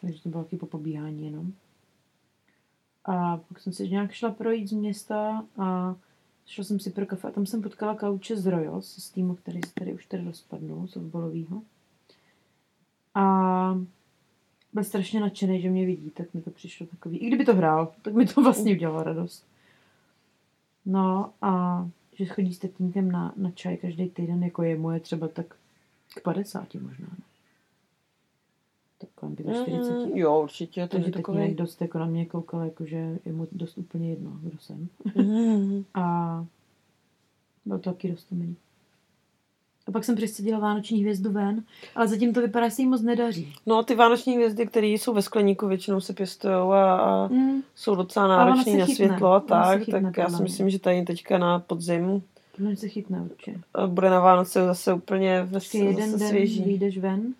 Takže 0.01 0.23
to 0.23 0.29
bylo 0.29 0.45
taky 0.45 0.57
po 0.57 0.67
pobíhání 0.67 1.25
jenom. 1.25 1.53
A 3.05 3.37
pak 3.37 3.61
jsem 3.61 3.73
si 3.73 3.89
nějak 3.89 4.13
šla 4.13 4.31
projít 4.31 4.69
z 4.69 4.73
města 4.73 5.47
a 5.57 5.97
šla 6.47 6.65
jsem 6.65 6.81
si 6.81 6.91
pro 6.91 7.07
kafe 7.07 7.29
a 7.29 7.31
tam 7.31 7.47
jsem 7.47 7.63
potkala 7.63 7.95
kauče 7.95 8.37
z 8.37 8.47
Royals, 8.47 9.05
z 9.05 9.11
týmu, 9.11 9.35
který 9.35 9.61
se 9.67 9.75
tady 9.75 9.95
už 9.95 10.07
tady 10.07 10.25
rozpadnul, 10.25 10.87
softballovýho. 10.87 11.63
A 13.15 13.79
byl 14.73 14.85
strašně 14.85 15.21
nadšený, 15.21 15.63
že 15.63 15.71
mě 15.71 15.87
vidí, 15.87 16.11
tak 16.11 16.35
mi 16.35 16.43
to 16.43 16.51
přišlo 16.51 16.87
takový. 16.87 17.19
I 17.19 17.27
kdyby 17.27 17.45
to 17.45 17.55
hrál, 17.55 17.93
tak 18.03 18.15
mi 18.15 18.27
to 18.27 18.43
vlastně 18.43 18.73
udělalo 18.73 19.03
radost. 19.03 19.47
No 20.87 21.33
a 21.43 21.83
že 22.13 22.25
chodí 22.25 22.55
s 22.55 22.59
tatínkem 22.59 23.13
na, 23.13 23.35
na 23.37 23.51
čaj 23.51 23.77
každý 23.77 24.09
týden, 24.09 24.45
jako 24.45 24.63
je 24.63 24.79
moje 24.79 25.01
třeba 25.01 25.29
tak 25.29 25.57
k 26.15 26.23
50 26.23 26.75
možná. 26.75 27.07
Ne? 27.07 27.25
Kolem 29.21 29.37
45. 29.37 30.07
Mm, 30.07 30.19
jo, 30.19 30.41
určitě. 30.43 30.83
To 30.83 30.89
Takže 30.89 31.09
je 31.09 31.13
tatínek 31.13 31.27
takový... 31.43 31.55
dost 31.55 31.81
jako 31.83 31.99
na 31.99 32.07
mě 32.07 32.27
koukal, 32.27 32.61
jako 32.61 32.85
že 32.87 33.19
je 33.25 33.33
mu 33.33 33.47
dost 33.53 33.79
úplně 33.79 34.11
jedno, 34.11 34.31
kdo 34.43 34.59
jsem. 34.61 34.89
Mm. 35.15 35.85
A 35.95 36.45
byl 37.65 37.79
to 37.79 37.91
taky 37.91 38.11
dost 38.11 38.27
milý. 38.33 38.57
A 39.89 39.93
pak 39.93 40.05
jsem 40.05 40.17
přesadila 40.17 40.59
vánoční 40.59 41.01
hvězdu 41.01 41.33
ven, 41.33 41.63
ale 41.95 42.09
zatím 42.09 42.35
to 42.35 42.41
vypadá, 42.41 42.69
že 42.69 42.75
se 42.75 42.83
jí 42.83 42.89
moc 42.89 43.03
nedaří. 43.03 43.53
No, 43.67 43.83
ty 43.83 43.95
vánoční 43.95 44.35
hvězdy, 44.35 44.67
které 44.67 44.87
jsou 44.87 45.15
ve 45.15 45.23
skleníku, 45.23 45.67
většinou 45.67 46.01
se 46.01 46.13
pěstují 46.13 46.55
a, 46.55 46.95
a 46.95 47.29
Mm, 47.29 47.63
jsou 47.75 47.95
docela 47.95 48.55
se 48.65 48.77
na 48.77 48.87
světlo 48.87 49.33
a 49.33 49.41
tak, 49.41 49.79
chytne, 49.85 50.03
tak 50.03 50.17
já 50.17 50.29
si 50.29 50.43
myslím, 50.43 50.71
že 50.71 50.79
tady 50.79 51.03
teďka 51.05 51.39
na 51.39 51.59
podzim 51.59 52.23
mě 52.59 52.77
se 52.77 52.89
chytne 52.89 53.21
určitě. 53.21 53.61
a 53.75 53.87
bude 53.87 54.11
na 54.11 54.21
Vánoce 54.21 54.65
zase 54.65 54.93
úplně 54.95 55.49
zase, 55.53 55.79
jeden 55.79 56.11
zase 56.11 56.19
den 56.19 56.29
svěží. 56.29 56.63
vyjdeš 56.65 56.99
ven 56.99 57.35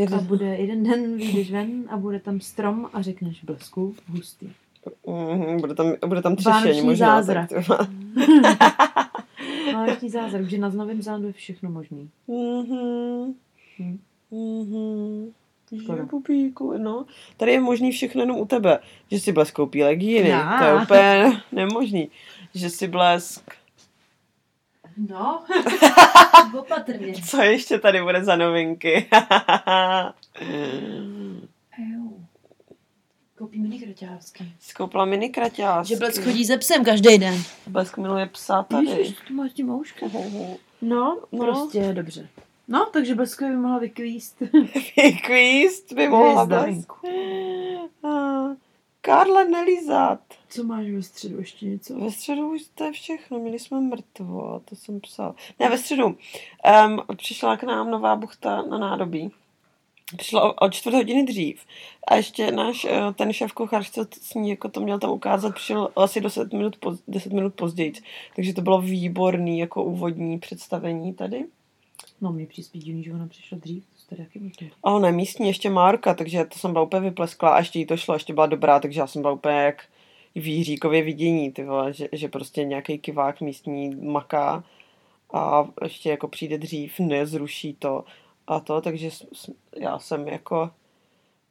a 0.00 0.04
Jeden, 0.04 0.26
bude 0.26 0.46
jeden 0.46 0.82
den 0.82 1.16
vyjdeš 1.16 1.50
ven 1.50 1.84
a 1.88 1.96
bude 1.96 2.20
tam 2.20 2.40
strom 2.40 2.88
a 2.92 3.02
řekneš 3.02 3.44
blesku, 3.44 3.94
hustý. 4.08 4.52
Mhm, 5.06 5.60
bude 5.60 5.74
tam, 5.74 5.92
bude 6.06 6.22
tam 6.22 6.36
třešeň 6.36 6.52
Vánoční 6.52 6.82
možná. 6.82 7.06
zázrak. 7.22 7.48
Tak. 7.48 7.88
Vánoční 9.74 10.10
zázrak, 10.10 10.50
že 10.50 10.58
na 10.58 10.68
Novém 10.68 11.02
Zélandu 11.02 11.26
je 11.26 11.32
všechno 11.32 11.70
možný. 11.70 12.10
Mhm. 12.28 13.34
Hm. 13.78 13.98
Mhm. 14.30 15.32
Bubíku, 16.10 16.74
no. 16.78 17.06
Tady 17.36 17.52
je 17.52 17.60
možný 17.60 17.92
všechno 17.92 18.20
jenom 18.20 18.36
u 18.38 18.46
tebe. 18.46 18.78
Že 19.10 19.20
si 19.20 19.32
blesk 19.32 19.54
koupí 19.54 19.82
legíny. 19.82 20.28
Já. 20.28 20.58
To 20.58 20.64
je 20.64 20.82
úplně 20.82 21.40
nemožný. 21.52 22.08
Že 22.54 22.70
si 22.70 22.88
blesk... 22.88 23.50
No, 24.96 25.44
opatrně. 26.58 27.14
Co 27.30 27.42
ještě 27.42 27.78
tady 27.78 28.02
bude 28.02 28.24
za 28.24 28.36
novinky? 28.36 29.08
Koupíme 33.38 33.68
nekraťásky. 33.68 34.44
Skoupila 34.60 35.04
mini 35.04 35.28
kraťásky. 35.28 35.94
Že 35.94 35.98
Blesk 35.98 36.22
chodí 36.24 36.44
ze 36.44 36.56
psem 36.58 36.84
každý 36.84 37.18
den. 37.18 37.34
Blesk 37.66 37.98
miluje 37.98 38.26
psa 38.26 38.62
tady. 38.62 38.86
Ježiš, 38.86 39.16
to 39.28 39.34
máš 39.34 39.52
tím 39.52 39.66
mouška. 39.66 40.06
Uhuhu. 40.06 40.58
No, 40.82 41.20
No. 41.32 41.38
prostě 41.44 41.92
dobře. 41.92 42.28
No, 42.68 42.86
takže 42.92 43.14
Bleskovi 43.14 43.50
by 43.50 43.56
mohla 43.56 43.78
vykvíst. 43.78 44.42
Kvíst 45.26 45.92
by 45.92 46.08
mohla 46.08 46.46
blesk. 46.46 46.92
Karla 49.00 49.44
nelízat. 49.44 50.20
Co 50.48 50.64
máš 50.64 50.86
ve 50.86 51.02
středu 51.02 51.38
ještě 51.38 51.66
něco? 51.66 51.98
Ve 51.98 52.10
středu 52.10 52.52
už 52.52 52.62
to 52.74 52.84
je 52.84 52.92
všechno, 52.92 53.38
měli 53.38 53.58
jsme 53.58 53.80
mrtvo, 53.80 54.60
to 54.64 54.76
jsem 54.76 55.00
psal. 55.00 55.34
Ne, 55.58 55.68
ve 55.68 55.78
středu 55.78 56.06
um, 56.06 56.16
přišla 57.16 57.56
k 57.56 57.62
nám 57.62 57.90
nová 57.90 58.16
buchta 58.16 58.62
na 58.62 58.78
nádobí. 58.78 59.30
Přišla 60.16 60.42
o, 60.42 60.66
o 60.66 60.70
čtvrt 60.70 60.94
hodiny 60.94 61.24
dřív. 61.24 61.60
A 62.08 62.16
ještě 62.16 62.52
náš 62.52 62.84
eh, 62.84 63.12
ten 63.12 63.32
šéf 63.32 63.52
kuchař, 63.52 63.90
co 63.90 64.06
s 64.20 64.34
ní 64.34 64.50
jako 64.50 64.68
to 64.68 64.80
měl 64.80 64.98
tam 64.98 65.10
ukázat, 65.10 65.54
přišel 65.54 65.88
asi 65.96 66.20
10 66.20 66.52
minut, 66.52 66.76
poz, 66.76 67.02
10 67.08 67.32
minut 67.32 67.54
později. 67.54 67.92
Takže 68.36 68.54
to 68.54 68.62
bylo 68.62 68.80
výborný 68.80 69.58
jako 69.58 69.84
úvodní 69.84 70.38
představení 70.38 71.14
tady. 71.14 71.44
No, 72.20 72.32
mě 72.32 72.46
přispí 72.46 72.78
divný, 72.78 73.04
že 73.04 73.14
ona 73.14 73.26
přišla 73.26 73.58
dřív. 73.58 73.84
Jste 74.12 74.22
jaký. 74.22 74.72
A 74.84 74.98
ne, 74.98 75.12
místní 75.12 75.46
ještě 75.46 75.70
Márka, 75.70 76.14
takže 76.14 76.44
to 76.44 76.58
jsem 76.58 76.72
byla 76.72 76.84
úplně 76.84 77.00
vypleskla 77.00 77.50
a 77.50 77.58
ještě 77.58 77.78
jí 77.78 77.86
to 77.86 77.96
šlo, 77.96 78.14
ještě 78.14 78.34
byla 78.34 78.46
dobrá, 78.46 78.80
takže 78.80 79.00
já 79.00 79.06
jsem 79.06 79.22
byla 79.22 79.32
úplně 79.32 79.56
jak 79.56 79.84
v 80.34 80.46
Jiříkově 80.46 81.02
vidění, 81.02 81.52
ty 81.52 81.64
vole, 81.64 81.92
že, 81.92 82.08
že 82.12 82.28
prostě 82.28 82.64
nějaký 82.64 82.98
kivák 82.98 83.40
místní 83.40 83.96
maká 83.96 84.64
a 85.34 85.68
ještě 85.82 86.10
jako 86.10 86.28
přijde 86.28 86.58
dřív, 86.58 86.98
nezruší 86.98 87.74
to 87.74 88.04
a 88.46 88.60
to, 88.60 88.80
takže 88.80 89.10
já 89.76 89.98
jsem 89.98 90.28
jako 90.28 90.70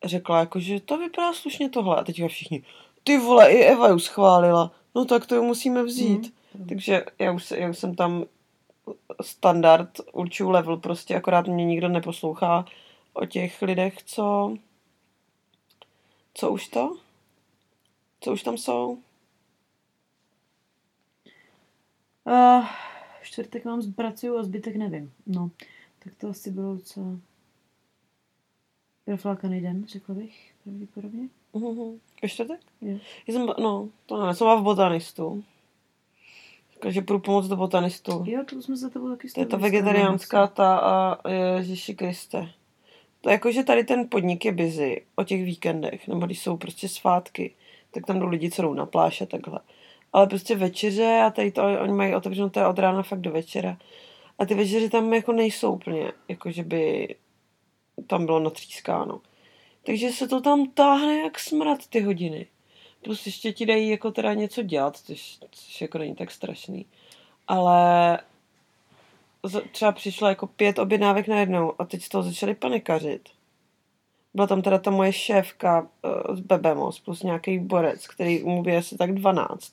řekla, 0.03 0.39
jako, 0.39 0.59
že 0.59 0.79
to 0.79 0.97
vypadá 0.97 1.33
slušně 1.33 1.69
tohle 1.69 1.97
a 1.97 2.03
teďka 2.03 2.27
všichni, 2.27 2.63
ty 3.03 3.17
vole, 3.17 3.51
i 3.51 3.63
Eva 3.63 3.89
ju 3.89 3.99
schválila, 3.99 4.71
no 4.95 5.05
tak 5.05 5.25
to 5.25 5.35
ju 5.35 5.43
musíme 5.43 5.83
vzít. 5.83 6.33
Mm. 6.53 6.67
Takže 6.67 7.03
já 7.19 7.31
už, 7.31 7.51
já 7.51 7.69
už 7.69 7.77
jsem 7.77 7.95
tam 7.95 8.25
standard, 9.21 9.89
určuju 10.13 10.49
level, 10.49 10.77
prostě 10.77 11.15
akorát 11.15 11.47
mě 11.47 11.65
nikdo 11.65 11.89
neposlouchá 11.89 12.65
o 13.13 13.25
těch 13.25 13.61
lidech, 13.61 14.03
co 14.03 14.53
co 16.33 16.51
už 16.51 16.67
to? 16.67 16.97
Co 18.21 18.33
už 18.33 18.43
tam 18.43 18.57
jsou? 18.57 18.97
Uh, 22.23 22.65
čtvrtek 23.21 23.65
mám 23.65 23.93
pracuju 23.93 24.37
a 24.37 24.43
zbytek 24.43 24.75
nevím. 24.75 25.13
No, 25.25 25.51
tak 26.03 26.15
to 26.15 26.29
asi 26.29 26.51
bylo 26.51 26.75
docela 26.75 27.19
proflákaný 29.05 29.61
den, 29.61 29.87
řekla 29.87 30.15
bych, 30.15 30.53
pravděpodobně. 30.63 31.29
Mhm. 31.53 31.99
Ve 32.21 32.29
čtvrtek? 32.29 32.61
Já 32.81 33.33
jsem, 33.33 33.45
no, 33.45 33.89
to 34.05 34.25
ne, 34.25 34.35
jsem 34.35 34.59
v 34.59 34.63
botanistu. 34.63 35.43
Takže 36.81 37.01
půjdu 37.01 37.19
pomoct 37.19 37.47
do 37.47 37.55
botanistu. 37.55 38.23
Jo, 38.27 38.43
to 38.49 38.61
jsme 38.61 38.77
za 38.77 38.89
tebou 38.89 39.09
taky 39.09 39.29
To 39.29 39.39
je 39.39 39.45
ta 39.45 39.57
vegetariánská 39.57 40.47
ta 40.47 40.77
a 40.77 41.17
Ježíši 41.29 41.95
Kriste. 41.95 42.49
To 43.21 43.29
je 43.29 43.33
jako, 43.33 43.51
že 43.51 43.63
tady 43.63 43.83
ten 43.83 44.09
podnik 44.09 44.45
je 44.45 44.51
busy 44.51 45.05
o 45.15 45.23
těch 45.23 45.43
víkendech, 45.43 46.07
nebo 46.07 46.25
když 46.25 46.41
jsou 46.41 46.57
prostě 46.57 46.89
svátky, 46.89 47.55
tak 47.91 48.05
tam 48.05 48.19
jdou 48.19 48.27
lidi, 48.27 48.51
co 48.51 48.61
jdou 48.61 48.73
na 48.73 48.85
pláž 48.85 49.21
a 49.21 49.25
takhle. 49.25 49.59
Ale 50.13 50.27
prostě 50.27 50.55
večeře 50.55 51.21
a 51.25 51.29
tady 51.29 51.51
to, 51.51 51.63
oni 51.81 51.93
mají 51.93 52.15
otevřeno 52.15 52.49
to 52.49 52.59
je 52.59 52.67
od 52.67 52.79
rána 52.79 53.03
fakt 53.03 53.21
do 53.21 53.31
večera. 53.31 53.77
A 54.39 54.45
ty 54.45 54.55
večeře 54.55 54.89
tam 54.89 55.13
jako 55.13 55.31
nejsou 55.31 55.73
úplně, 55.73 56.11
jako 56.27 56.51
že 56.51 56.63
by 56.63 57.15
tam 58.07 58.25
bylo 58.25 58.39
natřískáno. 58.39 59.21
Takže 59.85 60.11
se 60.11 60.27
to 60.27 60.41
tam 60.41 60.69
táhne 60.69 61.19
jak 61.19 61.39
smrad 61.39 61.87
ty 61.87 62.01
hodiny. 62.01 62.47
Plus 63.01 63.25
ještě 63.25 63.53
ti 63.53 63.65
dají 63.65 63.89
jako 63.89 64.11
teda 64.11 64.33
něco 64.33 64.63
dělat, 64.63 64.97
což, 64.97 65.39
což 65.51 65.81
jako 65.81 65.97
není 65.97 66.15
tak 66.15 66.31
strašný. 66.31 66.85
Ale 67.47 68.19
třeba 69.71 69.91
přišlo 69.91 70.27
jako 70.27 70.47
pět 70.47 70.79
objednávek 70.79 71.27
najednou 71.27 71.73
a 71.81 71.85
teď 71.85 72.03
z 72.03 72.09
toho 72.09 72.23
začali 72.23 72.55
panikařit. 72.55 73.29
Byla 74.33 74.47
tam 74.47 74.61
teda 74.61 74.77
ta 74.77 74.91
moje 74.91 75.13
šéfka 75.13 75.81
uh, 75.81 76.35
z 76.35 76.39
Bebemos 76.39 76.99
plus 76.99 77.23
nějaký 77.23 77.59
borec, 77.59 78.07
který 78.07 78.43
mu 78.43 78.63
je 78.67 78.77
asi 78.77 78.97
tak 78.97 79.13
12. 79.13 79.71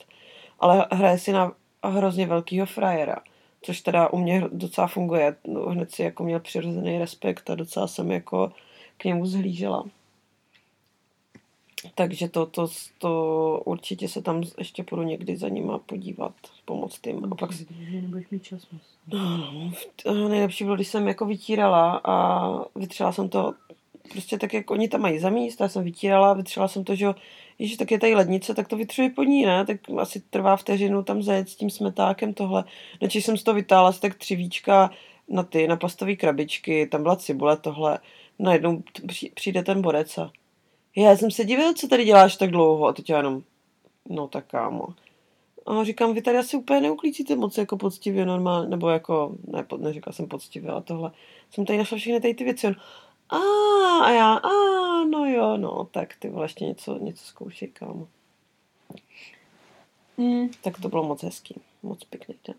Ale 0.61 0.87
hraje 0.93 1.19
si 1.19 1.33
na 1.33 1.53
hrozně 1.85 2.27
velkýho 2.27 2.67
frajera. 2.67 3.17
Což 3.63 3.81
teda 3.81 4.09
u 4.09 4.19
mě 4.19 4.43
docela 4.53 4.87
funguje. 4.87 5.37
No, 5.47 5.61
hned 5.61 5.93
si 5.93 6.03
jako 6.03 6.25
měl 6.25 6.41
přirozený 6.41 6.99
respekt 6.99 7.51
a 7.51 7.55
docela 7.55 7.87
jsem 7.87 8.11
jako 8.11 8.53
k 8.97 9.05
němu 9.05 9.27
zhlížela. 9.27 9.85
Takže 11.95 12.29
to, 12.29 12.47
to, 12.47 12.69
to 12.99 13.63
určitě 13.65 14.09
se 14.09 14.23
tam 14.23 14.43
ještě 14.59 14.83
půjdu 14.83 15.03
někdy 15.03 15.37
za 15.37 15.49
nima 15.49 15.79
podívat, 15.79 16.35
pomoct 16.65 17.07
jim. 17.07 17.25
A 17.33 17.35
pak 17.35 17.51
nebudeš 17.91 18.27
mít 18.31 18.43
čas 18.43 18.71
moc. 18.71 18.83
No, 19.13 19.73
to 20.03 20.29
nejlepší 20.29 20.65
bylo, 20.65 20.77
když 20.77 20.89
jsem 20.89 21.09
jako 21.09 21.27
vytírala 21.27 22.01
a 22.05 22.49
vytřela 22.75 23.13
jsem 23.13 23.29
to 23.29 23.55
prostě 24.13 24.39
tak, 24.39 24.55
jak 24.55 24.71
oni 24.71 24.89
tam 24.89 25.01
mají 25.01 25.19
zamíst, 25.19 25.61
já 25.61 25.69
jsem 25.69 25.85
vytírala, 25.85 26.33
vytřela 26.33 26.69
jsem 26.69 26.85
to, 26.85 26.95
že 26.95 27.07
Ježiš, 27.59 27.77
tak 27.77 27.91
je 27.91 27.99
tady 27.99 28.15
lednice, 28.15 28.55
tak 28.55 28.69
to 28.69 28.77
vytřuji 28.77 29.11
pod 29.11 29.23
ní, 29.23 29.47
ne? 29.47 29.67
Tak 29.67 29.77
asi 29.99 30.21
trvá 30.21 30.57
vteřinu 30.57 31.03
tam 31.03 31.23
zajet 31.23 31.49
s 31.49 31.57
tím 31.57 31.71
smetákem 31.71 32.35
tohle. 32.35 32.65
Neči 33.01 33.23
jsem 33.23 33.37
z 33.37 33.43
toho 33.43 33.55
vytáhla 33.55 33.89
asi 33.89 34.01
tak 34.01 34.15
tři 34.15 34.37
víčka 34.37 34.91
na 35.29 35.43
ty, 35.43 35.69
na 35.69 35.77
plastové 35.77 36.17
krabičky, 36.17 36.87
tam 36.87 37.03
byla 37.03 37.17
cibule, 37.17 37.57
tohle. 37.57 37.99
Najednou 38.39 38.83
přijde 39.35 39.63
ten 39.63 39.83
borec 39.83 40.19
a 40.19 40.31
já 40.97 41.17
jsem 41.17 41.31
se 41.31 41.45
divil, 41.45 41.75
co 41.75 41.89
tady 41.89 42.05
děláš 42.05 42.37
tak 42.37 42.51
dlouho 42.51 42.87
a 42.87 42.93
teď 42.93 43.11
já 43.11 43.17
jenom, 43.17 43.43
no 44.09 44.29
tak 44.29 44.47
kámo. 44.47 44.89
A 45.67 45.85
říkám, 45.85 46.15
vy 46.15 46.23
tady 46.23 46.39
asi 46.39 46.57
úplně 46.57 46.81
neuklízíte 46.81 47.37
moc 47.37 47.59
jako 47.59 47.77
poctivě 47.77 48.27
normálně, 48.27 48.69
nebo 48.69 48.89
jako, 48.89 49.37
ne, 49.47 49.67
neříkala 49.77 50.13
jsem 50.13 50.27
poctivě, 50.29 50.71
ale 50.71 50.83
tohle. 50.83 51.13
Jsem 51.51 51.67
tady 51.67 51.79
našla 51.79 51.99
všechny 51.99 52.21
tady 52.21 52.35
ty 52.35 52.45
věci. 52.45 52.67
On, 52.67 52.75
a, 53.29 53.39
a 54.05 54.11
já, 54.11 54.35
a, 54.35 54.51
no 55.11 55.25
jo, 55.31 55.57
no, 55.57 55.85
tak 55.85 56.17
ty 56.19 56.29
vole 56.29 56.45
ještě 56.45 56.65
něco, 56.65 56.99
něco 56.99 57.25
zkoušej, 57.25 57.69
kámo. 57.69 58.09
Mm. 60.17 60.49
Tak 60.63 60.81
to 60.81 60.89
bylo 60.89 61.05
moc 61.05 61.23
hezký. 61.23 61.55
Moc 61.83 62.05
pěkný 62.05 62.35
den. 62.47 62.57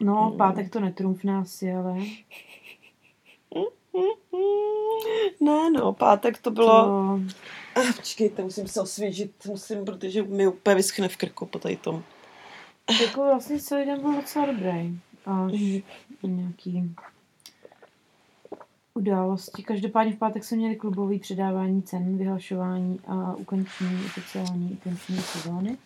No, 0.00 0.30
Mm. 0.30 0.36
pátek 0.38 0.72
to 0.72 0.80
netrumfne 0.80 1.36
asi, 1.36 1.72
ale 1.72 1.98
Ne, 5.40 5.70
no, 5.70 5.92
pátek 5.92 6.38
to 6.38 6.50
bylo... 6.50 6.84
to... 6.84 7.20
Ah, 7.76 7.92
Počkejte, 7.96 8.42
musím 8.42 8.68
se 8.68 8.80
osvěžit, 8.80 9.32
musím, 9.46 9.84
protože 9.84 10.22
mi 10.22 10.46
úplně 10.46 10.76
vyschne 10.76 11.08
v 11.08 11.16
krku 11.16 11.46
po 11.46 11.58
tady 11.58 11.76
tom. 11.76 12.02
Jako 13.02 13.24
vlastně 13.24 13.60
celý 13.60 13.86
den 13.86 14.00
byl 14.00 14.12
docela 14.12 14.46
dobrý. 14.46 14.98
Až 15.26 15.52
Mhm. 16.22 16.36
nějaký 16.36 16.94
události. 18.94 19.62
Každopádně 19.62 20.12
v 20.12 20.18
pátek 20.18 20.44
jsme 20.44 20.56
měli 20.56 20.76
klubový 20.76 21.18
předávání 21.18 21.82
cen, 21.82 22.18
vyhlašování 22.18 23.00
a 23.06 23.34
ukončení 23.34 24.04
oficiální 24.04 24.70
ukončení 24.80 25.18
sezóny. 25.18 25.78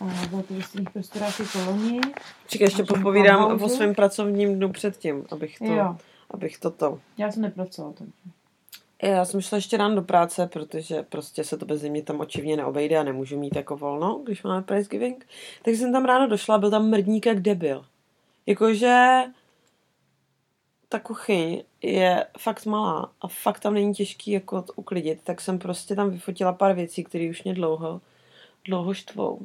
A 0.00 0.26
bylo 0.30 0.42
to 0.42 0.54
ve 0.54 0.62
stejných 0.62 0.90
prostorách 0.90 1.40
jako 1.40 1.58
loni. 1.70 2.00
Čekaj, 2.46 2.66
ještě 2.66 2.84
popovídám 2.84 3.62
o 3.62 3.68
svém 3.68 3.94
pracovním 3.94 4.54
dnu 4.56 4.72
předtím, 4.72 5.24
abych 5.30 5.58
to, 5.58 5.64
Jo, 5.64 5.96
abych 6.30 6.58
to 6.58 6.70
to. 6.70 6.98
já 7.18 7.32
jsem 7.32 7.42
nepracovala. 7.42 7.94
Takže. 7.98 8.12
Já 9.02 9.24
jsem 9.24 9.40
šla 9.40 9.56
ještě 9.56 9.76
ráno 9.76 9.94
do 9.94 10.02
práce, 10.02 10.46
protože 10.46 11.02
prostě 11.02 11.44
se 11.44 11.56
to 11.58 11.66
bez 11.66 11.82
mě 11.82 12.02
tam 12.02 12.20
očivně 12.20 12.56
neobejde 12.56 12.98
a 12.98 13.02
nemůžu 13.02 13.38
mít 13.38 13.56
jako 13.56 13.76
volno, 13.76 14.20
když 14.24 14.42
máme 14.42 14.62
prize 14.62 14.88
giving. 14.90 15.26
Tak 15.62 15.74
jsem 15.74 15.92
tam 15.92 16.04
ráno 16.04 16.28
došla, 16.28 16.58
byl 16.58 16.70
tam 16.70 16.90
mrdník 16.90 17.26
jak 17.26 17.40
debil. 17.40 17.84
Jakože 18.46 19.22
ta 20.88 20.98
kuchyň 20.98 21.62
je 21.82 22.26
fakt 22.38 22.66
malá 22.66 23.12
a 23.20 23.28
fakt 23.28 23.60
tam 23.60 23.74
není 23.74 23.94
těžký 23.94 24.30
jako 24.30 24.62
to 24.62 24.72
uklidit, 24.72 25.20
tak 25.24 25.40
jsem 25.40 25.58
prostě 25.58 25.94
tam 25.94 26.10
vyfotila 26.10 26.52
pár 26.52 26.74
věcí, 26.74 27.04
které 27.04 27.30
už 27.30 27.44
mě 27.44 27.54
dlouho, 27.54 28.00
dlouho 28.64 28.94
štvou. 28.94 29.40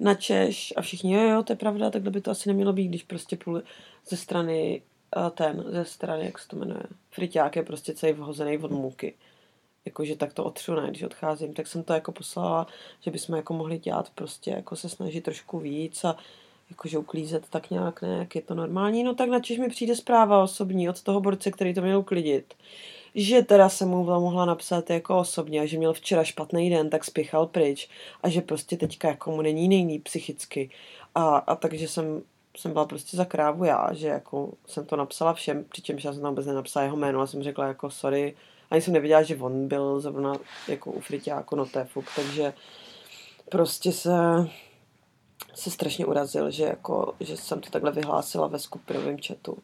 Na 0.00 0.14
Češ 0.14 0.74
a 0.76 0.82
všichni, 0.82 1.14
jo, 1.14 1.20
jo, 1.20 1.42
to 1.42 1.52
je 1.52 1.56
pravda, 1.56 1.90
takhle 1.90 2.10
by 2.10 2.20
to 2.20 2.30
asi 2.30 2.48
nemělo 2.48 2.72
být, 2.72 2.88
když 2.88 3.02
prostě 3.02 3.36
půl 3.36 3.62
ze 4.08 4.16
strany 4.16 4.82
a 5.12 5.30
ten, 5.30 5.64
ze 5.68 5.84
strany, 5.84 6.24
jak 6.24 6.38
se 6.38 6.48
to 6.48 6.56
jmenuje, 6.56 6.82
friťák 7.10 7.56
je 7.56 7.62
prostě 7.62 7.94
celý 7.94 8.12
vhozený 8.12 8.58
od 8.58 8.70
můky. 8.70 9.14
Jakože 9.84 10.16
tak 10.16 10.32
to 10.32 10.44
otřu, 10.44 10.74
ne, 10.74 10.88
když 10.88 11.02
odcházím, 11.02 11.54
tak 11.54 11.66
jsem 11.66 11.82
to 11.82 11.92
jako 11.92 12.12
poslala, 12.12 12.66
že 13.00 13.10
bychom 13.10 13.36
jako 13.36 13.54
mohli 13.54 13.78
dělat 13.78 14.10
prostě, 14.14 14.50
jako 14.50 14.76
se 14.76 14.88
snažit 14.88 15.24
trošku 15.24 15.58
víc 15.58 16.04
a 16.04 16.16
jakože 16.70 16.98
uklízet 16.98 17.48
tak 17.50 17.70
nějak, 17.70 18.02
ne, 18.02 18.16
jak 18.18 18.34
je 18.34 18.42
to 18.42 18.54
normální, 18.54 19.04
no 19.04 19.14
tak 19.14 19.28
načež 19.28 19.58
mi 19.58 19.68
přijde 19.68 19.96
zpráva 19.96 20.42
osobní 20.42 20.88
od 20.88 21.02
toho 21.02 21.20
borce, 21.20 21.50
který 21.50 21.74
to 21.74 21.82
měl 21.82 21.98
uklidit. 21.98 22.54
Že 23.14 23.42
teda 23.42 23.68
jsem 23.68 23.88
mu 23.88 24.04
mohla 24.04 24.44
napsat 24.44 24.90
jako 24.90 25.18
osobně 25.18 25.60
a 25.60 25.66
že 25.66 25.78
měl 25.78 25.92
včera 25.92 26.24
špatný 26.24 26.70
den, 26.70 26.90
tak 26.90 27.04
spěchal 27.04 27.46
pryč 27.46 27.88
a 28.22 28.28
že 28.28 28.40
prostě 28.40 28.76
teďka 28.76 29.08
jako 29.08 29.30
mu 29.30 29.42
není 29.42 29.68
nejlíp 29.68 30.04
psychicky. 30.04 30.70
A, 31.14 31.36
a 31.36 31.56
takže 31.56 31.88
jsem, 31.88 32.22
jsem 32.56 32.72
byla 32.72 32.84
prostě 32.84 33.16
za 33.16 33.24
krávu 33.24 33.64
já, 33.64 33.92
že 33.92 34.08
jako 34.08 34.52
jsem 34.66 34.86
to 34.86 34.96
napsala 34.96 35.34
všem, 35.34 35.64
přičemž 35.64 36.04
já 36.04 36.12
jsem 36.12 36.22
tam 36.22 36.30
vůbec 36.30 36.46
nenapsala 36.46 36.84
jeho 36.84 36.96
jméno 36.96 37.20
a 37.20 37.26
jsem 37.26 37.42
řekla 37.42 37.66
jako 37.66 37.90
sorry, 37.90 38.34
ani 38.70 38.82
jsem 38.82 38.94
nevěděla, 38.94 39.22
že 39.22 39.36
on 39.36 39.68
byl 39.68 40.00
zrovna 40.00 40.32
jako 40.68 40.90
u 40.90 41.00
friťáku, 41.00 41.56
no 41.56 41.66
to 41.66 41.78
je 41.78 41.84
fuk, 41.84 42.04
takže 42.16 42.52
prostě 43.48 43.92
se 43.92 44.10
se 45.54 45.70
strašně 45.70 46.06
urazil, 46.06 46.50
že, 46.50 46.64
jako, 46.64 47.14
že 47.20 47.36
jsem 47.36 47.60
to 47.60 47.70
takhle 47.70 47.92
vyhlásila 47.92 48.46
ve 48.46 48.58
skupinovém 48.58 49.16
chatu. 49.26 49.58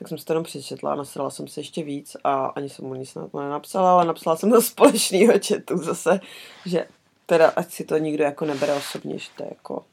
Tak 0.00 0.08
jsem 0.08 0.18
si 0.18 0.24
to 0.24 0.32
jenom 0.32 0.44
přečetla, 0.44 0.94
nasrala 0.94 1.30
jsem 1.30 1.48
se 1.48 1.60
ještě 1.60 1.82
víc 1.82 2.16
a 2.24 2.46
ani 2.46 2.68
jsem 2.68 2.84
mu 2.84 2.94
nic 2.94 3.14
na 3.14 3.28
to 3.28 3.40
nenapsala, 3.40 3.92
ale 3.92 4.04
napsala 4.04 4.36
jsem 4.36 4.50
do 4.50 4.62
společného 4.62 5.32
chatu 5.48 5.76
zase, 5.76 6.20
že 6.66 6.86
teda 7.26 7.48
ať 7.48 7.70
si 7.70 7.84
to 7.84 7.98
nikdo 7.98 8.24
jako 8.24 8.44
nebere 8.44 8.74
osobně, 8.74 9.18
že 9.18 9.28
to 9.36 9.42
je 9.42 9.48
jako, 9.48 9.84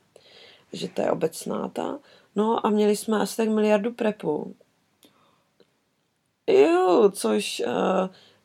že 0.74 0.88
to 0.88 1.02
je 1.02 1.12
obecná 1.12 1.68
ta. 1.68 2.00
No 2.36 2.66
a 2.66 2.70
měli 2.70 2.96
jsme 2.96 3.20
asi 3.20 3.38
tak 3.38 3.50
miliardu 3.50 3.94
prepů. 3.94 4.56
Jo, 6.48 7.12
což 7.14 7.62
uh, 7.66 7.74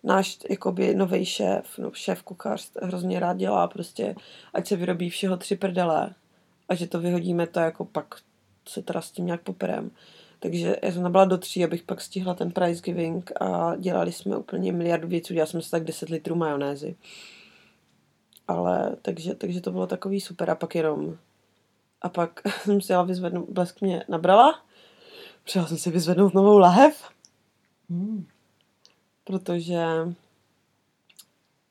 náš 0.03 0.39
jakoby 0.51 0.95
nový 0.95 1.27
šéf, 1.27 1.79
no 1.79 1.91
šéf 1.95 2.23
kuchař 2.23 2.71
hrozně 2.83 3.21
rád 3.21 3.37
dělá 3.37 3.69
prostě, 3.69 4.15
ať 4.55 4.67
se 4.67 4.77
vyrobí 4.77 5.11
všeho 5.11 5.37
tři 5.37 5.57
prdele 5.57 6.15
a 6.69 6.75
že 6.75 6.87
to 6.87 7.01
vyhodíme, 7.01 7.47
to 7.47 7.61
jako 7.61 7.85
pak 7.85 8.15
se 8.69 8.83
teda 8.83 9.01
s 9.01 9.11
tím 9.11 9.27
nějak 9.27 9.43
poperem. 9.43 9.91
Takže 10.43 10.77
já 10.83 10.93
jsem 10.93 11.03
nabyla 11.03 11.25
do 11.25 11.39
tří, 11.39 11.65
abych 11.65 11.83
pak 11.83 12.01
stihla 12.01 12.35
ten 12.35 12.51
prize 12.51 12.83
giving 12.83 13.33
a 13.41 13.77
dělali 13.77 14.13
jsme 14.13 14.37
úplně 14.37 14.73
miliardu 14.73 15.09
věcí, 15.09 15.33
udělali 15.33 15.51
jsme 15.51 15.63
si 15.63 15.71
tak 15.71 15.85
10 15.85 16.09
litrů 16.09 16.35
majonézy. 16.35 16.97
Ale 18.49 18.97
takže, 19.03 19.35
takže 19.35 19.61
to 19.61 19.71
bylo 19.71 19.87
takový 19.87 20.21
super. 20.21 20.51
A 20.51 20.55
pak 20.55 20.75
jenom 20.75 21.17
a 22.03 22.09
pak 22.09 22.41
jsem 22.63 22.81
si 22.81 22.93
jela 22.93 23.03
vyzvednout, 23.03 23.51
blesk 23.51 23.81
mě 23.81 24.05
nabrala, 24.09 24.63
přijela 25.45 25.69
jsem 25.69 25.79
si 25.79 25.91
vyzvednout 25.91 26.35
novou 26.35 26.59
lahev, 26.59 27.13
Hmm. 27.93 28.27
protože 29.25 29.85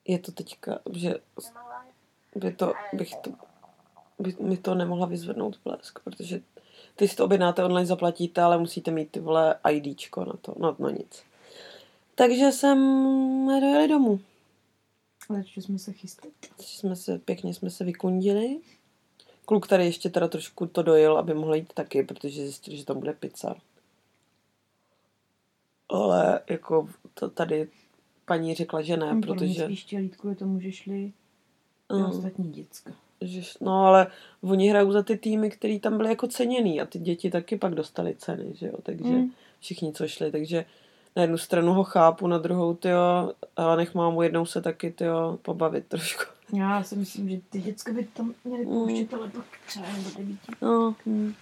je 0.04 0.18
to 0.18 0.32
teďka, 0.32 0.78
že 0.92 1.14
by 2.36 2.52
to, 2.52 2.72
bych 2.92 3.14
to, 3.16 3.32
by 4.18 4.36
mi 4.40 4.56
to 4.56 4.74
nemohla 4.74 5.06
vyzvednout 5.06 5.60
blesk, 5.64 5.98
protože 6.04 6.40
ty 6.96 7.08
si 7.08 7.16
to 7.16 7.24
objednáte 7.24 7.64
online, 7.64 7.86
zaplatíte, 7.86 8.42
ale 8.42 8.58
musíte 8.58 8.90
mít 8.90 9.10
ty 9.10 9.20
vole 9.20 9.54
IDčko 9.70 10.24
na 10.24 10.32
to, 10.40 10.54
no, 10.58 10.76
no 10.78 10.90
nic. 10.90 11.22
Takže 12.14 12.52
jsem 12.52 12.78
dojeli 13.60 13.88
domů. 13.88 14.20
Začali 15.28 15.62
jsme 15.62 15.78
se 15.78 15.92
chystat. 15.92 16.30
Jsme 16.60 16.96
se, 16.96 17.18
pěkně 17.18 17.54
jsme 17.54 17.70
se 17.70 17.84
vykundili. 17.84 18.60
Kluk 19.44 19.66
tady 19.66 19.84
ještě 19.84 20.10
teda 20.10 20.28
trošku 20.28 20.66
to 20.66 20.82
dojel, 20.82 21.18
aby 21.18 21.34
mohl 21.34 21.54
jít 21.54 21.72
taky, 21.72 22.02
protože 22.02 22.42
zjistil, 22.42 22.76
že 22.76 22.84
tam 22.84 22.98
bude 22.98 23.12
pizza. 23.12 23.54
Ale 25.88 26.40
jako 26.50 26.88
to 27.14 27.30
tady 27.30 27.68
paní 28.24 28.54
řekla, 28.54 28.82
že 28.82 28.96
ne, 28.96 29.14
mě 29.14 29.26
protože... 29.26 29.64
spíš 29.64 29.82
chtěli 29.82 30.02
jít 30.02 30.16
kvůli 30.16 30.34
tomu, 30.36 30.60
že 30.60 30.72
šli 30.72 31.12
Mm. 31.92 32.04
ostatní 32.04 32.52
děcka. 32.52 32.92
Že, 33.22 33.40
no 33.60 33.86
ale 33.86 34.06
oni 34.42 34.68
hrajou 34.70 34.92
za 34.92 35.02
ty 35.02 35.16
týmy, 35.18 35.50
který 35.50 35.80
tam 35.80 35.96
byly 35.96 36.08
jako 36.08 36.26
ceněný 36.26 36.80
a 36.80 36.86
ty 36.86 36.98
děti 36.98 37.30
taky 37.30 37.56
pak 37.56 37.74
dostaly 37.74 38.14
ceny, 38.14 38.52
že 38.54 38.66
jo, 38.66 38.74
takže 38.82 39.04
Mm. 39.08 39.30
všichni, 39.60 39.92
co 39.92 40.08
šli, 40.08 40.32
takže 40.32 40.64
na 41.16 41.22
jednu 41.22 41.38
stranu 41.38 41.72
ho 41.74 41.84
chápu, 41.84 42.26
na 42.26 42.38
druhou, 42.38 42.74
tyjo, 42.74 43.32
ale 43.56 43.76
nech 43.76 43.94
mámu 43.94 44.22
jednou 44.22 44.46
se 44.46 44.62
taky, 44.62 44.90
tyjo, 44.90 45.38
pobavit 45.42 45.86
trošku. 45.86 46.22
Já 46.56 46.82
si 46.82 46.96
myslím, 46.96 47.28
že 47.28 47.40
ty 47.50 47.60
děcka 47.60 47.92
by 47.92 48.04
tam 48.04 48.34
měly 48.44 48.64
Mm. 48.66 48.70
pouštět, 48.72 49.14
ale 49.14 49.28
pak 49.28 49.44
třeba 49.66 49.86
do 50.04 50.18
devíti. 50.18 50.52
No, 50.62 50.94
hm. 51.06 51.34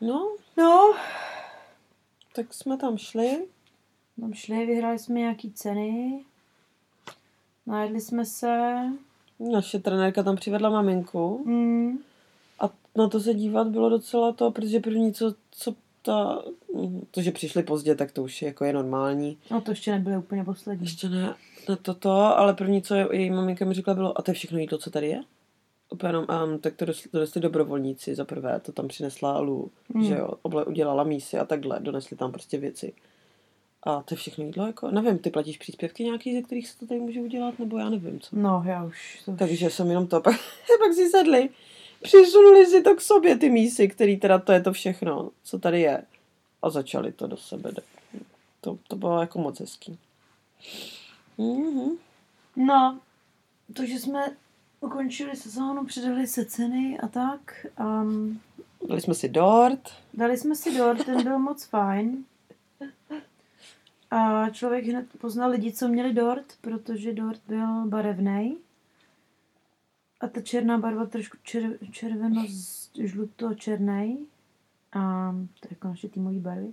no, 0.00 0.36
No, 0.56 0.94
tak 2.34 2.54
jsme 2.54 2.76
tam 2.76 2.98
šli, 2.98 3.46
tam 4.20 4.34
šli, 4.34 4.66
vyhráli 4.66 4.98
jsme 4.98 5.18
nějaký 5.20 5.52
ceny, 5.52 6.24
najedli 7.66 8.00
jsme 8.00 8.24
se, 8.24 8.80
naše 9.52 9.78
trenérka 9.78 10.22
tam 10.22 10.36
přivedla 10.36 10.70
maminku 10.70 11.42
mm, 11.44 11.98
a 12.60 12.70
na 12.96 13.08
to 13.08 13.20
se 13.20 13.34
dívat 13.34 13.68
bylo 13.68 13.88
docela 13.88 14.32
to, 14.32 14.50
protože 14.50 14.80
první, 14.80 15.12
co, 15.12 15.34
co 15.50 15.74
ta, 16.02 16.42
to, 17.10 17.22
že 17.22 17.32
přišli 17.32 17.62
pozdě, 17.62 17.94
tak 17.94 18.12
to 18.12 18.22
už 18.22 18.42
je 18.42 18.48
jako 18.48 18.64
je 18.64 18.72
normální. 18.72 19.38
no 19.50 19.60
to 19.60 19.70
ještě 19.70 19.90
nebyly 19.90 20.16
úplně 20.16 20.44
poslední. 20.44 20.86
Ještě 20.86 21.08
ne, 21.08 21.34
ne 21.68 21.76
toto, 21.76 22.10
ale 22.10 22.54
první, 22.54 22.82
co 22.82 22.94
její 22.94 23.30
maminka 23.30 23.64
mi 23.64 23.74
řekla, 23.74 23.94
bylo, 23.94 24.18
a 24.18 24.22
to 24.22 24.30
je 24.30 24.34
všechno 24.34 24.58
jídlo, 24.58 24.78
co 24.78 24.90
tady 24.90 25.08
je? 25.08 25.20
Úplně 25.90 26.08
jenom, 26.08 26.26
um, 26.44 26.58
tak 26.58 26.74
to 26.76 26.86
donesli 27.12 27.40
dobrovolníci 27.40 28.14
za 28.14 28.24
prvé, 28.24 28.60
to 28.60 28.72
tam 28.72 28.88
přinesla 28.88 29.40
Lu, 29.40 29.70
mm. 29.94 30.04
že 30.04 30.14
jo, 30.14 30.30
oble, 30.42 30.64
udělala 30.64 31.04
mísy 31.04 31.38
a 31.38 31.44
takhle, 31.44 31.80
donesli 31.80 32.16
tam 32.16 32.32
prostě 32.32 32.58
věci. 32.58 32.92
A 33.84 34.02
to 34.02 34.14
je 34.14 34.16
všechno 34.16 34.44
jídlo, 34.44 34.66
jako, 34.66 34.90
nevím, 34.90 35.18
ty 35.18 35.30
platíš 35.30 35.58
příspěvky 35.58 36.04
nějaký, 36.04 36.34
ze 36.34 36.42
kterých 36.42 36.68
se 36.68 36.78
to 36.78 36.86
tady 36.86 37.00
může 37.00 37.20
udělat, 37.20 37.58
nebo 37.58 37.78
já 37.78 37.90
nevím, 37.90 38.20
co. 38.20 38.36
No, 38.36 38.62
já 38.66 38.84
už. 38.84 39.22
To 39.24 39.30
už. 39.32 39.38
Takže 39.38 39.70
jsem 39.70 39.88
jenom 39.88 40.06
to, 40.06 40.20
pak, 40.20 40.34
pak 40.78 40.94
si 40.94 41.10
sedli, 41.10 41.48
přisunuli 42.02 42.66
si 42.66 42.82
to 42.82 42.94
k 42.96 43.00
sobě, 43.00 43.36
ty 43.38 43.50
mísy, 43.50 43.88
který 43.88 44.16
teda 44.16 44.38
to 44.38 44.52
je 44.52 44.60
to 44.60 44.72
všechno, 44.72 45.30
co 45.42 45.58
tady 45.58 45.80
je. 45.80 46.02
A 46.62 46.70
začali 46.70 47.12
to 47.12 47.26
do 47.26 47.36
sebe. 47.36 47.72
To, 48.60 48.78
to 48.88 48.96
bylo 48.96 49.20
jako 49.20 49.38
moc 49.38 49.60
hezký. 49.60 49.98
Mhm. 51.38 51.90
No, 52.56 52.98
to, 53.74 53.86
že 53.86 53.98
jsme 53.98 54.36
ukončili 54.80 55.36
sezónu, 55.36 55.84
přidali 55.84 56.26
se 56.26 56.44
ceny 56.44 56.98
a 57.02 57.08
tak. 57.08 57.66
Um, 57.80 58.40
Dali 58.88 59.00
jsme 59.00 59.14
si 59.14 59.28
dort. 59.28 59.92
dali 60.14 60.36
jsme 60.36 60.56
si 60.56 60.78
dort, 60.78 61.04
ten 61.04 61.22
byl 61.22 61.38
moc 61.38 61.64
fajn. 61.64 62.24
A 64.14 64.50
člověk 64.50 64.84
hned 64.84 65.06
poznal 65.18 65.50
lidi, 65.50 65.72
co 65.72 65.88
měli 65.88 66.12
dort, 66.12 66.46
protože 66.60 67.12
dort 67.12 67.40
byl 67.48 67.86
barevný. 67.86 68.56
A 70.20 70.28
ta 70.28 70.40
černá 70.40 70.78
barva 70.78 71.06
trošku 71.06 71.36
čer, 71.42 71.78
červeno 71.90 72.44
žluto 73.02 73.54
černý. 73.54 74.26
A 74.92 75.32
to 75.60 75.66
je 75.66 75.70
jako 75.70 75.88
naše 75.88 76.08
týmové 76.08 76.38
barvy. 76.38 76.72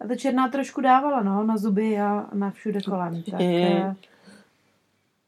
A 0.00 0.06
ta 0.06 0.16
černá 0.16 0.48
trošku 0.48 0.80
dávala, 0.80 1.22
no, 1.22 1.44
na 1.44 1.56
zuby 1.56 2.00
a 2.00 2.30
na 2.34 2.50
všude 2.50 2.80
kolem. 2.82 3.22
Tak, 3.22 3.40
Je. 3.40 3.86
eh, 3.86 3.96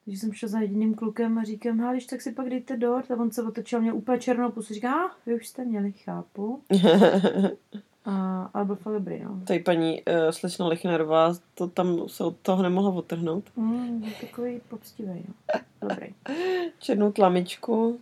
Takže 0.05 0.19
jsem 0.21 0.33
šla 0.33 0.49
za 0.49 0.61
jediným 0.61 0.95
klukem 0.95 1.39
a 1.39 1.45
říkám, 1.45 1.81
hele, 1.81 1.93
když 1.93 2.07
tak 2.07 2.23
si 2.23 2.33
pak 2.33 2.49
dejte 2.49 2.77
dort. 2.77 3.11
A 3.11 3.17
on 3.17 3.31
se 3.31 3.43
otočil 3.43 3.81
mě 3.81 3.93
úplně 3.93 4.19
černou 4.19 4.51
pusu. 4.51 4.75
Říká, 4.75 5.05
a 5.05 5.11
vy 5.27 5.35
už 5.35 5.47
jste 5.47 5.65
měli, 5.65 5.93
chápu. 5.93 6.63
A, 8.05 8.43
ale 8.55 8.65
byl 8.65 8.77
fakt 8.77 8.93
dobrý, 8.95 9.23
no. 9.25 9.41
Tady 9.47 9.59
paní 9.59 10.03
uh, 10.03 10.15
slečna 10.31 10.67
Lechnerová, 10.67 11.35
to 11.55 11.67
tam 11.69 12.09
se 12.09 12.25
od 12.25 12.37
toho 12.43 12.63
nemohla 12.63 12.91
otrhnout. 12.91 13.45
Mm, 13.57 14.05
takový 14.21 14.61
poctivý, 14.69 15.25
no. 15.29 15.61
Dobrý. 15.89 16.07
Černou 16.79 17.13
tlamičku. 17.13 18.01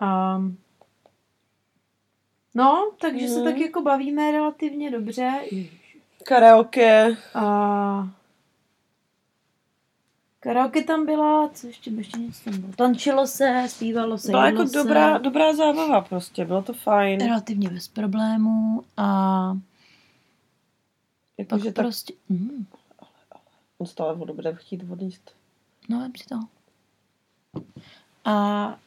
A, 0.00 0.38
no, 2.54 2.90
takže 3.00 3.26
Mhm. 3.26 3.34
se 3.34 3.42
tak 3.42 3.56
jako 3.58 3.82
bavíme 3.82 4.32
relativně 4.32 4.90
dobře. 4.90 5.32
Karaoke. 6.24 7.16
A 7.34 8.08
karaoke 10.48 10.82
tam 10.84 11.06
byla, 11.06 11.48
co 11.54 11.66
ještě, 11.66 11.90
ještě 11.90 12.18
něco 12.20 12.44
tam 12.44 12.60
bylo. 12.60 12.72
Tančilo 12.72 13.26
se, 13.26 13.64
zpívalo 13.68 14.18
se, 14.18 14.30
Byla 14.30 14.46
jako 14.46 14.66
se. 14.66 14.78
dobrá, 14.78 15.18
dobrá 15.18 15.54
zábava 15.56 16.00
prostě, 16.00 16.44
bylo 16.44 16.62
to 16.62 16.72
fajn. 16.72 17.20
Relativně 17.20 17.70
bez 17.70 17.88
problémů 17.88 18.82
a 18.96 19.06
pak 21.36 21.38
Jakože 21.38 21.72
tak, 21.72 21.84
prostě... 21.84 22.14
Mm, 22.28 22.66
on 23.78 23.86
stále 23.86 24.14
vodu 24.14 24.34
bude 24.34 24.54
chtít 24.54 24.82
odníst. 24.90 25.30
no, 25.88 26.00
vem 26.00 26.12
si 26.16 26.24
to. 26.28 26.40
A 28.24 28.78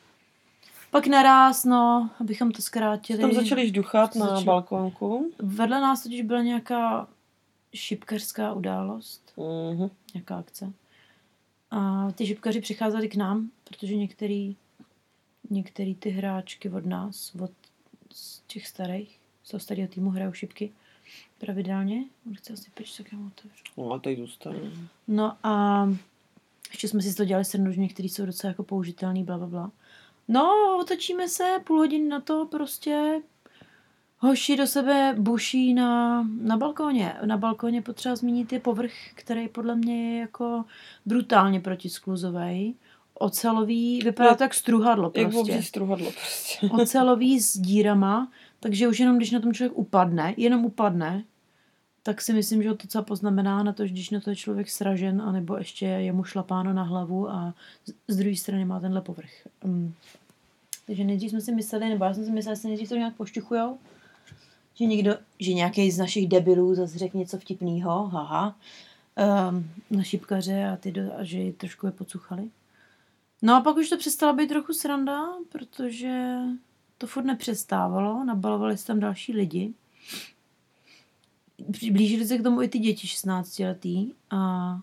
pak 0.92 1.08
naraz, 1.08 1.64
no, 1.66 2.10
abychom 2.20 2.52
to 2.52 2.62
zkrátili. 2.62 3.20
Tam 3.22 3.34
začali 3.34 3.68
žduchat 3.68 4.16
na 4.16 4.26
Začali- 4.26 4.46
balkónku. 4.46 5.32
Vedle 5.40 5.82
nás 5.82 6.04
totiž 6.04 6.22
byla 6.22 6.42
nějaká 6.42 7.08
šipkařská 7.76 8.54
událost, 8.54 9.34
Mhm. 9.38 9.90
nějaká 10.14 10.38
akce. 10.38 10.74
A 11.72 12.12
ty 12.12 12.28
šipkaři 12.28 12.62
přicházeli 12.62 13.10
k 13.10 13.16
nám, 13.16 13.50
protože 13.64 13.96
některý, 13.96 14.56
některý 15.50 15.96
ty 15.96 16.10
hráčky 16.10 16.70
od 16.70 16.86
nás, 16.86 17.36
od 17.36 17.52
z 18.14 18.42
těch 18.48 18.68
starých, 18.68 19.20
z 19.44 19.50
toho 19.50 19.62
starého 19.62 19.88
týmu 19.88 20.10
hrajou 20.10 20.34
šipky 20.34 20.72
pravidelně. 21.38 22.04
On 22.28 22.36
chce 22.36 22.54
asi 22.54 22.72
pryč, 22.74 22.98
tak 22.98 23.12
já 23.12 23.18
mu 23.18 23.28
otevřu. 23.28 23.64
No 23.78 23.92
a 23.92 24.00
teď 24.00 24.20
zůstane. 24.20 24.60
No 25.08 25.38
a 25.44 25.86
ještě 26.72 26.88
jsme 26.88 27.02
si 27.02 27.16
to 27.16 27.26
dělali 27.26 27.46
srnu, 27.46 27.72
že 27.72 27.82
některý 27.82 28.10
jsou 28.10 28.26
docela 28.26 28.52
jako 28.52 28.64
použitelný, 28.64 29.24
bla, 29.24 29.38
bla, 29.38 29.48
bla. 29.48 29.72
No, 30.28 30.78
otočíme 30.82 31.30
se, 31.30 31.58
půl 31.64 31.78
hodiny 31.78 32.08
na 32.08 32.20
to 32.20 32.48
prostě 32.52 33.22
hoši 34.22 34.58
do 34.58 34.68
sebe 34.68 35.16
buší 35.20 35.74
na, 35.74 36.22
na 36.42 36.58
balkóně. 36.58 37.14
Na 37.26 37.38
balkóně 37.38 37.82
potřeba 37.82 38.16
zmínit 38.16 38.54
je 38.54 38.60
povrch, 38.60 38.94
který 39.16 39.48
podle 39.48 39.76
mě 39.76 40.14
je 40.14 40.20
jako 40.20 40.66
brutálně 41.06 41.60
protiskluzový. 41.60 42.76
Ocelový, 43.14 44.02
vypadá 44.04 44.36
to 44.36 44.44
jak 44.44 44.54
struhadlo 44.54 45.12
Jak 45.16 45.32
prostě 45.32 45.52
obří 45.54 45.68
struhadlo 45.68 46.12
prostě. 46.12 46.68
ocelový 46.82 47.40
s 47.40 47.58
dírama, 47.58 48.32
takže 48.60 48.88
už 48.88 49.00
jenom 49.00 49.18
když 49.18 49.32
na 49.32 49.40
tom 49.40 49.54
člověk 49.54 49.78
upadne, 49.78 50.34
jenom 50.38 50.66
upadne, 50.66 51.24
tak 52.04 52.22
si 52.22 52.34
myslím, 52.34 52.64
že 52.64 52.70
to 52.70 52.78
docela 52.84 53.04
poznamená 53.04 53.64
na 53.64 53.74
to, 53.74 53.86
že 53.86 53.94
když 53.94 54.10
na 54.10 54.20
to 54.20 54.30
je 54.30 54.36
člověk 54.36 54.70
sražen, 54.70 55.22
anebo 55.22 55.58
ještě 55.58 55.86
je 55.86 56.12
mu 56.12 56.24
šlapáno 56.24 56.74
na 56.74 56.84
hlavu 56.84 57.30
a 57.30 57.54
z, 57.86 58.14
z 58.14 58.18
druhé 58.18 58.36
strany 58.36 58.66
má 58.66 58.80
tenhle 58.80 59.02
povrch. 59.02 59.48
Um, 59.64 59.94
takže 60.88 61.04
nejdřív 61.04 61.30
jsme 61.30 61.42
si 61.42 61.52
mysleli, 61.52 61.90
nebo 61.90 62.06
já 62.06 62.14
jsem 62.14 62.26
si 62.26 62.32
myslela, 62.32 62.56
že 62.56 62.62
se 62.62 62.68
nejdřív 62.68 62.90
to 62.90 62.96
nějak 62.96 63.16
pošťuchujou, 63.16 63.78
že 64.76 64.86
někdo, 64.86 65.18
že 65.40 65.54
nějaký 65.54 65.92
z 65.92 65.98
našich 65.98 66.28
debilů 66.28 66.76
zase 66.76 66.98
řekne 66.98 67.20
něco 67.20 67.40
vtipného, 67.40 68.08
haha, 68.08 68.56
um, 69.50 69.72
na 69.98 70.04
šipkaře 70.04 70.66
a, 70.66 70.78
ty 70.78 70.92
do, 70.92 71.02
a 71.18 71.24
že 71.24 71.38
ji 71.38 71.54
trošku 71.54 71.86
je 71.86 71.92
pocuchali. 71.92 72.50
No 73.42 73.56
a 73.56 73.62
pak 73.62 73.78
už 73.78 73.90
to 73.90 73.98
přestala 73.98 74.34
být 74.34 74.48
trochu 74.48 74.74
sranda, 74.74 75.28
protože 75.50 76.36
to 76.98 77.08
furt 77.08 77.24
nepřestávalo, 77.24 78.24
nabalovali 78.24 78.78
se 78.78 78.88
tam 78.88 79.00
další 79.00 79.34
lidi. 79.34 79.74
Blížili 81.92 82.28
se 82.28 82.38
k 82.38 82.44
tomu 82.44 82.62
i 82.62 82.68
ty 82.68 82.80
děti 82.80 83.08
16 83.08 83.60
letý 83.60 84.14
a 84.30 84.80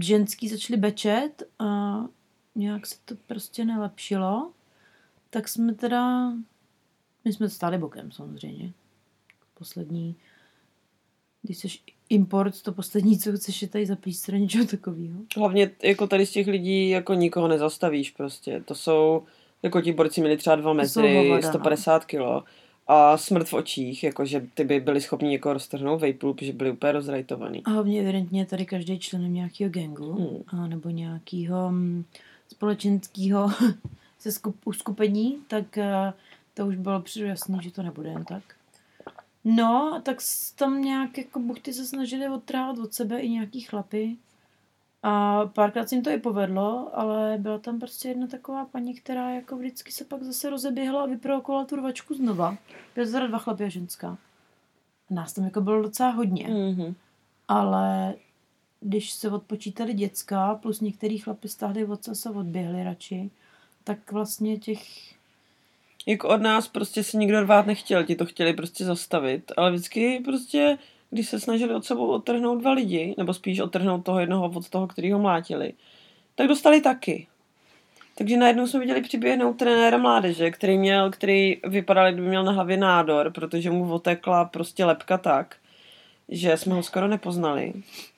ženský 0.00 0.48
začali 0.48 0.76
bečet 0.76 1.42
a 1.58 2.00
nějak 2.54 2.86
se 2.86 2.96
to 3.04 3.14
prostě 3.26 3.64
nelepšilo. 3.64 4.52
Tak 5.30 5.48
jsme 5.48 5.74
teda, 5.74 6.32
my 7.26 7.32
jsme 7.32 7.48
stáli 7.48 7.78
bokem 7.78 8.12
samozřejmě. 8.12 8.72
Poslední, 9.58 10.16
když 11.42 11.58
jsi 11.58 11.68
import, 12.08 12.62
to 12.62 12.72
poslední, 12.72 13.18
co 13.18 13.32
chceš, 13.32 13.62
je 13.62 13.68
tady 13.68 13.86
zaplíst 13.86 14.28
něčeho 14.28 14.66
takového. 14.66 15.20
Hlavně 15.36 15.70
jako 15.82 16.06
tady 16.06 16.26
z 16.26 16.30
těch 16.30 16.46
lidí 16.46 16.88
jako 16.88 17.14
nikoho 17.14 17.48
nezastavíš 17.48 18.10
prostě. 18.10 18.62
To 18.64 18.74
jsou, 18.74 19.22
jako 19.62 19.80
ti 19.80 19.92
borci 19.92 20.20
měli 20.20 20.36
třeba 20.36 20.56
2 20.56 20.74
To 20.74 20.88
jsou 20.88 21.00
metry, 21.00 21.16
hovada, 21.16 21.46
no. 21.46 21.52
150 21.52 22.04
kilo 22.04 22.44
a 22.86 23.16
smrt 23.16 23.48
v 23.48 23.54
očích, 23.54 24.04
jakože 24.04 24.46
ty 24.54 24.64
by 24.64 24.80
byli 24.80 25.00
schopni 25.00 25.28
někoho 25.28 25.52
roztrhnout 25.52 26.00
vejpůl, 26.00 26.34
protože 26.34 26.52
byli 26.52 26.70
úplně 26.70 26.92
rozrajtovaný. 26.92 27.62
A 27.64 27.70
hlavně 27.70 28.00
evidentně 28.00 28.46
tady 28.46 28.66
každý 28.66 28.98
členem 28.98 29.34
nějakého 29.34 29.70
gangu, 29.70 30.12
Hmm. 30.12 30.62
a 30.62 30.66
nebo 30.66 30.90
nějakého 30.90 31.70
mm, 31.70 32.04
společenského 32.48 33.50
se 34.18 34.32
skup, 34.32 34.56
uskupení, 34.64 35.38
tak 35.48 35.78
eh, 35.78 36.12
to 36.56 36.66
už 36.66 36.76
bylo 36.76 37.02
jasný, 37.16 37.58
že 37.62 37.72
to 37.72 37.82
nebude 37.82 38.08
jen 38.08 38.24
tak. 38.24 38.42
No, 39.44 40.00
tak 40.04 40.16
tam 40.58 40.82
nějak 40.82 41.18
jako 41.18 41.40
buchty 41.40 41.72
se 41.72 41.86
snažili 41.86 42.28
odtrhávat 42.28 42.78
od 42.78 42.94
sebe 42.94 43.20
i 43.20 43.30
nějaký 43.30 43.60
chlapy. 43.60 44.16
A 45.02 45.46
párkrát 45.46 45.88
se 45.88 45.94
jim 45.94 46.04
to 46.04 46.10
i 46.10 46.18
povedlo, 46.18 46.90
ale 46.98 47.38
byla 47.38 47.58
tam 47.58 47.80
prostě 47.80 48.08
jedna 48.08 48.26
taková 48.26 48.64
paní, 48.64 48.94
která 48.94 49.30
jako 49.30 49.56
vždycky 49.56 49.92
se 49.92 50.04
pak 50.04 50.22
zase 50.22 50.50
rozeběhla 50.50 51.02
a 51.02 51.06
vyprovokovala 51.06 51.64
tu 51.64 51.76
rvačku 51.76 52.14
znova. 52.14 52.56
Byly 52.94 53.10
teda 53.12 53.26
dva 53.26 53.38
chlapy 53.38 53.64
a 53.64 53.68
ženská. 53.68 54.18
A 55.10 55.14
nás 55.14 55.32
tam 55.32 55.44
jako 55.44 55.60
bylo 55.60 55.82
docela 55.82 56.10
hodně 56.10 56.48
Mhm. 56.48 56.94
ale 57.48 58.14
když 58.80 59.12
se 59.12 59.30
odpočítali 59.30 59.94
děcka, 59.94 60.54
plus 60.54 60.80
některý 60.80 61.18
chlapi 61.18 61.48
stáhli 61.48 61.84
od 61.84 62.08
se 62.12 62.30
odběhli 62.30 62.84
radši, 62.84 63.30
tak 63.84 64.12
vlastně 64.12 64.58
těch... 64.58 65.15
Jako 66.06 66.28
od 66.28 66.40
nás 66.40 66.68
prostě 66.68 67.02
si 67.02 67.16
nikdo 67.16 67.40
rvát 67.40 67.66
nechtěl, 67.66 68.04
ti 68.04 68.16
to 68.16 68.26
chtěli 68.26 68.52
prostě 68.52 68.84
zastavit, 68.84 69.52
ale 69.56 69.70
vždycky 69.70 70.20
prostě, 70.24 70.78
když 71.10 71.28
se 71.28 71.40
snažili 71.40 71.74
od 71.74 71.84
sebou 71.84 72.06
odtrhnout 72.06 72.60
dva 72.60 72.72
lidi, 72.72 73.14
nebo 73.18 73.34
spíš 73.34 73.60
odtrhnout 73.60 74.04
toho 74.04 74.20
jednoho 74.20 74.52
od 74.54 74.68
toho, 74.68 74.86
který 74.86 75.12
ho 75.12 75.18
mlátili, 75.18 75.72
tak 76.34 76.48
dostali 76.48 76.80
taky. 76.80 77.26
Takže 78.18 78.36
najednou 78.36 78.66
jsme 78.66 78.80
viděli 78.80 79.02
přiběhnout 79.02 79.58
trenéra 79.58 79.98
mládeže, 79.98 80.50
který 80.50 80.78
měl, 80.78 81.10
který 81.10 81.60
vypadal, 81.64 82.06
jak 82.06 82.14
by 82.14 82.20
měl 82.20 82.44
na 82.44 82.52
hlavě 82.52 82.76
nádor, 82.76 83.32
protože 83.32 83.70
mu 83.70 83.92
otekla 83.92 84.44
prostě 84.44 84.84
lepka 84.84 85.18
tak, 85.18 85.56
že 86.28 86.56
jsme 86.56 86.74
ho 86.74 86.82
skoro 86.82 87.08
nepoznali. 87.08 87.72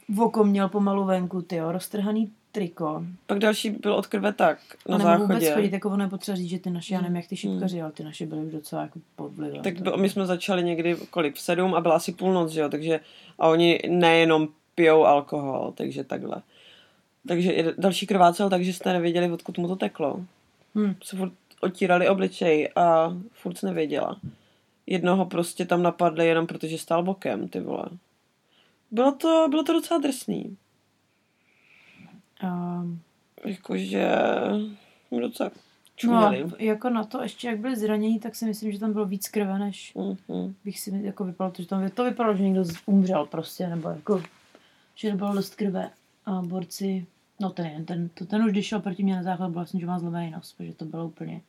V 0.09 0.21
oko 0.21 0.45
měl 0.45 0.69
pomalu 0.69 1.05
venku, 1.05 1.43
tyjo, 1.43 1.73
roztrhaný 1.73 2.33
triko. 2.53 3.05
Pak 3.27 3.39
další 3.39 3.71
byl 3.71 3.95
od 3.95 4.07
krve 4.07 4.33
tak 4.33 4.59
na 4.89 4.95
a 4.95 4.99
nemohl 4.99 5.19
vůbec 5.19 5.43
záchodě. 5.43 5.55
chodit, 5.55 5.73
jako 5.73 5.91
ono 5.91 6.05
je 6.05 6.11
potřeba 6.11 6.37
říct, 6.37 6.49
že 6.49 6.59
ty 6.59 6.71
naše, 6.71 6.95
já 6.95 7.01
nevím, 7.01 7.17
jak 7.17 7.27
ty 7.27 7.37
šipkaři, 7.37 7.83
ale 7.83 7.93
ty 7.93 8.05
naše 8.05 8.27
byly 8.27 8.41
už 8.41 8.53
docela 8.53 8.83
jako 8.83 9.01
pod 9.17 9.33
vlivem. 9.33 9.63
Tak 9.63 9.81
byl, 9.81 9.97
my 9.97 10.09
jsme 10.09 10.27
začali 10.27 10.65
někdy 10.65 10.97
kolik 11.11 11.35
v 11.35 11.41
sedm 11.41 11.75
a 11.75 11.81
byla 11.81 11.95
asi 11.95 12.13
půlnoc, 12.13 12.53
že 12.53 12.61
jo, 12.61 12.69
takže 12.69 13.01
a 13.39 13.49
oni 13.49 13.81
nejenom 13.89 14.49
pijou 14.75 15.05
alkohol, 15.05 15.73
takže 15.77 16.05
takhle. 16.05 16.43
Takže 17.29 17.75
další 17.79 18.07
krvácel, 18.07 18.51
takže 18.51 18.73
jste 18.73 18.93
nevěděli, 18.93 19.31
odkud 19.31 19.59
mu 19.59 19.69
to 19.69 19.77
teklo. 19.77 20.25
Hm. 20.75 20.95
Se 21.03 21.17
furt 21.17 21.33
otírali 21.61 22.09
obličej 22.09 22.69
a 22.77 23.17
furt 23.33 23.63
nevěděla. 23.63 24.21
Jednoho 24.87 25.27
prostě 25.27 25.67
tam 25.67 25.83
napadli 25.83 26.27
jenom 26.27 26.47
protože 26.47 26.79
stál 26.79 27.03
bokem, 27.03 27.49
ty 27.49 27.61
vole. 27.61 27.85
Bylo 28.91 29.13
to, 29.13 29.47
bylo 29.51 29.63
to 29.63 29.73
docela 29.73 30.01
drsný. 30.01 30.57
A, 32.41 32.83
Jakože 33.45 34.09
docela 35.21 35.51
no, 35.51 35.61
čuměli. 35.97 36.43
a 36.59 36.63
jako 36.63 36.91
na 36.91 37.05
to, 37.05 37.23
ještě 37.23 37.49
jak 37.49 37.59
byli 37.59 37.77
zranění, 37.77 38.21
tak 38.21 38.35
si 38.35 38.45
myslím, 38.45 38.73
že 38.73 38.79
tam 38.79 38.93
bylo 38.93 39.07
víc 39.07 39.29
krve, 39.29 39.59
než 39.59 39.95
Mm-hmm. 39.97 40.55
bych 40.65 40.81
si 40.81 41.01
jako 41.03 41.25
vypadalo, 41.25 41.53
to, 41.53 41.63
že 41.63 41.69
tam 41.69 41.91
to 41.91 42.05
vypadalo, 42.05 42.37
že 42.37 42.43
někdo 42.43 42.65
umřel 42.87 43.27
prostě, 43.27 43.69
nebo 43.69 43.89
jako, 43.89 44.23
že 44.95 45.15
bylo 45.15 45.35
dost 45.35 45.55
krve 45.55 45.91
a 46.27 46.43
borci, 46.43 47.07
no 47.41 47.51
ten 47.51 47.85
ten, 47.85 48.09
to, 48.09 48.27
ten 48.27 48.43
už 48.45 48.53
když 48.53 48.67
šel 48.67 48.81
proti 48.81 49.03
mě 49.03 49.17
na 49.17 49.23
základ, 49.23 49.49
byl 49.49 49.55
vlastně, 49.55 49.81
že 49.81 49.87
má 49.87 49.99
zlomený 49.99 50.31
nos, 50.31 50.53
protože 50.53 50.73
to 50.75 50.85
bylo 50.85 51.07
úplně 51.07 51.41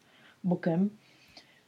bokem. 0.44 0.90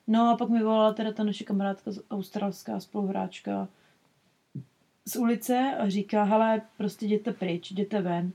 No 0.07 0.29
a 0.29 0.37
pak 0.37 0.49
mi 0.49 0.63
volala 0.63 0.93
teda 0.93 1.11
ta 1.11 1.23
naše 1.23 1.43
kamarádka, 1.43 1.91
z- 1.91 2.01
australská 2.11 2.79
spoluhráčka 2.79 3.67
z 5.05 5.15
ulice 5.15 5.75
a 5.79 5.89
říká, 5.89 6.23
hele, 6.23 6.61
prostě 6.77 7.05
jděte 7.05 7.33
pryč, 7.33 7.71
jděte 7.71 8.01
ven. 8.01 8.31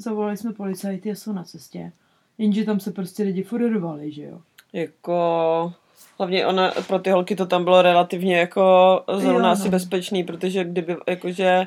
Zavolali 0.00 0.36
jsme 0.36 0.52
policajty 0.52 1.10
a 1.10 1.14
jsou 1.14 1.32
na 1.32 1.44
cestě. 1.44 1.92
Jenže 2.38 2.64
tam 2.64 2.80
se 2.80 2.90
prostě 2.90 3.22
lidi 3.22 3.42
furrovali, 3.42 4.12
že 4.12 4.22
jo. 4.22 4.40
Jako, 4.72 5.72
hlavně 6.18 6.46
ona, 6.46 6.72
pro 6.86 6.98
ty 6.98 7.10
holky 7.10 7.36
to 7.36 7.46
tam 7.46 7.64
bylo 7.64 7.82
relativně 7.82 8.38
jako 8.38 9.04
zrovna 9.16 9.48
Jo, 9.48 9.52
asi 9.52 9.64
no. 9.64 9.70
bezpečný, 9.70 10.24
protože 10.24 10.64
kdyby, 10.64 10.96
jakože, 11.08 11.66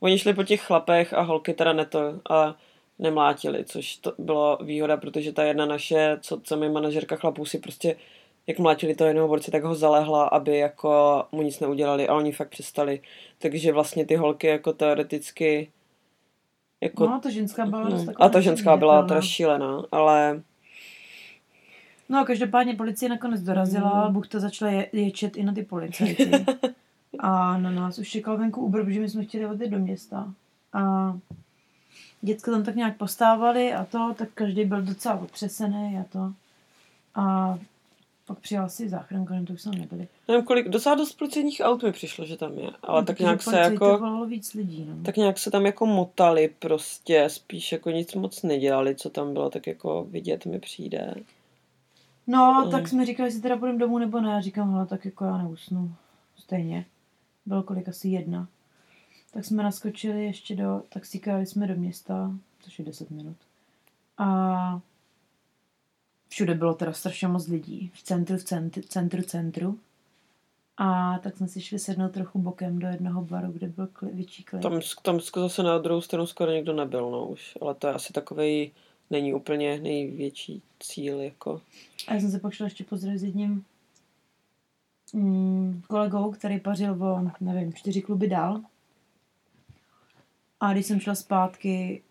oni 0.00 0.18
šli 0.18 0.34
po 0.34 0.42
těch 0.42 0.60
chlapech 0.60 1.14
a 1.14 1.20
holky 1.20 1.54
teda 1.54 1.72
ne 1.72 1.84
to. 1.84 2.20
A 2.30 2.54
nemlátili, 2.98 3.64
což 3.64 3.96
to 3.96 4.12
bylo 4.18 4.58
výhoda, 4.62 4.96
protože 4.96 5.32
ta 5.32 5.44
jedna 5.44 5.66
naše, 5.66 6.18
co, 6.20 6.40
co 6.40 6.56
mi 6.56 6.68
manažerka 6.68 7.16
chlapů 7.16 7.44
si 7.44 7.58
prostě 7.58 7.96
jak 8.46 8.58
mlátili 8.58 8.94
toho 8.94 9.08
jednoho 9.08 9.28
borce, 9.28 9.50
tak 9.50 9.64
ho 9.64 9.74
zalehla, 9.74 10.24
aby 10.24 10.58
jako 10.58 11.24
mu 11.32 11.42
nic 11.42 11.60
neudělali 11.60 12.08
a 12.08 12.14
oni 12.14 12.32
fakt 12.32 12.48
přestali. 12.48 13.00
Takže 13.38 13.72
vlastně 13.72 14.06
ty 14.06 14.16
holky 14.16 14.46
jako 14.46 14.72
teoreticky 14.72 15.70
jako, 16.80 17.06
no, 17.06 17.20
ta 17.20 17.30
ženská 17.30 17.66
byla 17.66 17.88
no, 17.88 18.04
A 18.16 18.28
ta 18.28 18.40
ženská 18.40 18.76
byla 18.76 19.06
teda 19.06 19.20
šílená, 19.20 19.82
ale... 19.92 20.42
No, 22.08 22.24
každopádně 22.24 22.74
policie 22.74 23.08
nakonec 23.08 23.40
dorazila, 23.40 24.08
mm. 24.08 24.22
to 24.22 24.40
začala 24.40 24.70
je, 24.70 24.88
ječet 24.92 25.36
i 25.36 25.42
na 25.42 25.52
ty 25.52 25.62
policajty. 25.62 26.30
a 27.18 27.58
na 27.58 27.70
nás 27.70 27.98
už 27.98 28.08
čekal 28.08 28.36
venku 28.36 28.60
Uber, 28.60 28.84
protože 28.84 29.00
my 29.00 29.08
jsme 29.08 29.24
chtěli 29.24 29.46
odjet 29.46 29.68
do 29.68 29.78
města. 29.78 30.34
A 30.72 31.12
děcka 32.20 32.50
tam 32.50 32.62
tak 32.62 32.76
nějak 32.76 32.96
postávali 32.96 33.74
a 33.74 33.84
to, 33.84 34.14
tak 34.18 34.28
každý 34.34 34.64
byl 34.64 34.82
docela 34.82 35.14
otřesený 35.14 35.98
a 35.98 36.04
to. 36.12 36.32
A 37.14 37.58
pak 38.28 38.38
přijal 38.38 38.68
si 38.68 38.88
záchranku, 38.88 39.34
to 39.46 39.52
už 39.52 39.62
jsme 39.62 39.72
nebyli. 39.78 40.08
Nevím, 40.28 40.44
kolik, 40.44 40.68
docela 40.68 40.94
dost 40.94 41.12
policejních 41.12 41.60
aut 41.64 41.82
mi 41.82 41.92
přišlo, 41.92 42.24
že 42.24 42.36
tam 42.36 42.58
je. 42.58 42.70
Ale 42.82 43.00
no, 43.00 43.06
tak 43.06 43.20
nějak 43.20 43.42
se 43.42 43.58
jako... 43.58 44.26
víc 44.26 44.54
lidí, 44.54 44.86
no. 44.88 45.04
Tak 45.04 45.16
nějak 45.16 45.38
se 45.38 45.50
tam 45.50 45.66
jako 45.66 45.86
motali 45.86 46.54
prostě, 46.58 47.24
spíš 47.28 47.72
jako 47.72 47.90
nic 47.90 48.14
moc 48.14 48.42
nedělali, 48.42 48.94
co 48.94 49.10
tam 49.10 49.32
bylo, 49.32 49.50
tak 49.50 49.66
jako 49.66 50.06
vidět 50.10 50.46
mi 50.46 50.58
přijde. 50.58 51.14
No, 52.26 52.62
mm. 52.64 52.70
tak 52.70 52.88
jsme 52.88 53.06
říkali, 53.06 53.26
jestli 53.28 53.40
teda 53.40 53.56
půjdeme 53.56 53.78
domů 53.78 53.98
nebo 53.98 54.20
ne. 54.20 54.30
Já 54.30 54.40
říkám, 54.40 54.72
hele, 54.72 54.86
tak 54.86 55.04
jako 55.04 55.24
já 55.24 55.38
neusnu. 55.38 55.94
Stejně. 56.36 56.86
Bylo 57.46 57.62
kolik 57.62 57.88
asi 57.88 58.08
jedna. 58.08 58.48
Tak 59.32 59.44
jsme 59.44 59.62
naskočili 59.62 60.24
ještě 60.24 60.56
do 60.56 60.82
taxíka, 60.88 61.30
jeli 61.30 61.46
jsme 61.46 61.66
do 61.66 61.74
města, 61.74 62.32
což 62.60 62.78
je 62.78 62.84
10 62.84 63.10
minut. 63.10 63.36
A 64.18 64.80
všude 66.28 66.54
bylo 66.54 66.74
teda 66.74 66.92
strašně 66.92 67.28
moc 67.28 67.46
lidí. 67.46 67.90
V 67.94 68.02
centru, 68.02 68.36
v 68.36 68.44
centru, 68.44 68.82
centru, 68.82 69.22
centru. 69.22 69.78
A 70.76 71.18
tak 71.18 71.36
jsme 71.36 71.48
si 71.48 71.60
šli 71.60 71.78
sednout 71.78 72.12
trochu 72.12 72.38
bokem 72.38 72.78
do 72.78 72.86
jednoho 72.86 73.22
baru, 73.22 73.52
kde 73.52 73.66
byl 73.68 73.86
kli, 73.86 74.10
větší 74.12 74.44
klid. 74.44 74.62
Tam, 74.62 74.80
tam 75.02 75.20
zase 75.36 75.62
na 75.62 75.78
druhou 75.78 76.00
stranu 76.00 76.26
skoro 76.26 76.52
nikdo 76.52 76.72
nebyl, 76.72 77.10
no 77.10 77.26
už. 77.26 77.58
Ale 77.60 77.74
to 77.74 77.86
je 77.86 77.92
asi 77.92 78.12
takový 78.12 78.72
není 79.10 79.34
úplně 79.34 79.80
největší 79.80 80.62
cíl, 80.80 81.20
jako. 81.20 81.60
A 82.08 82.14
já 82.14 82.20
jsem 82.20 82.30
se 82.30 82.38
pak 82.38 82.52
šla 82.52 82.66
ještě 82.66 82.84
pozdravit 82.84 83.20
s 83.20 83.24
jedním 83.24 83.64
mm, 85.12 85.82
kolegou, 85.88 86.30
který 86.30 86.60
pařil 86.60 87.04
o, 87.04 87.30
nevím, 87.40 87.72
čtyři 87.72 88.02
kluby 88.02 88.28
dál. 88.28 88.60
A 90.60 90.72
když 90.72 90.86
jsem 90.86 91.00
šla 91.00 91.14
zpátky, 91.14 92.02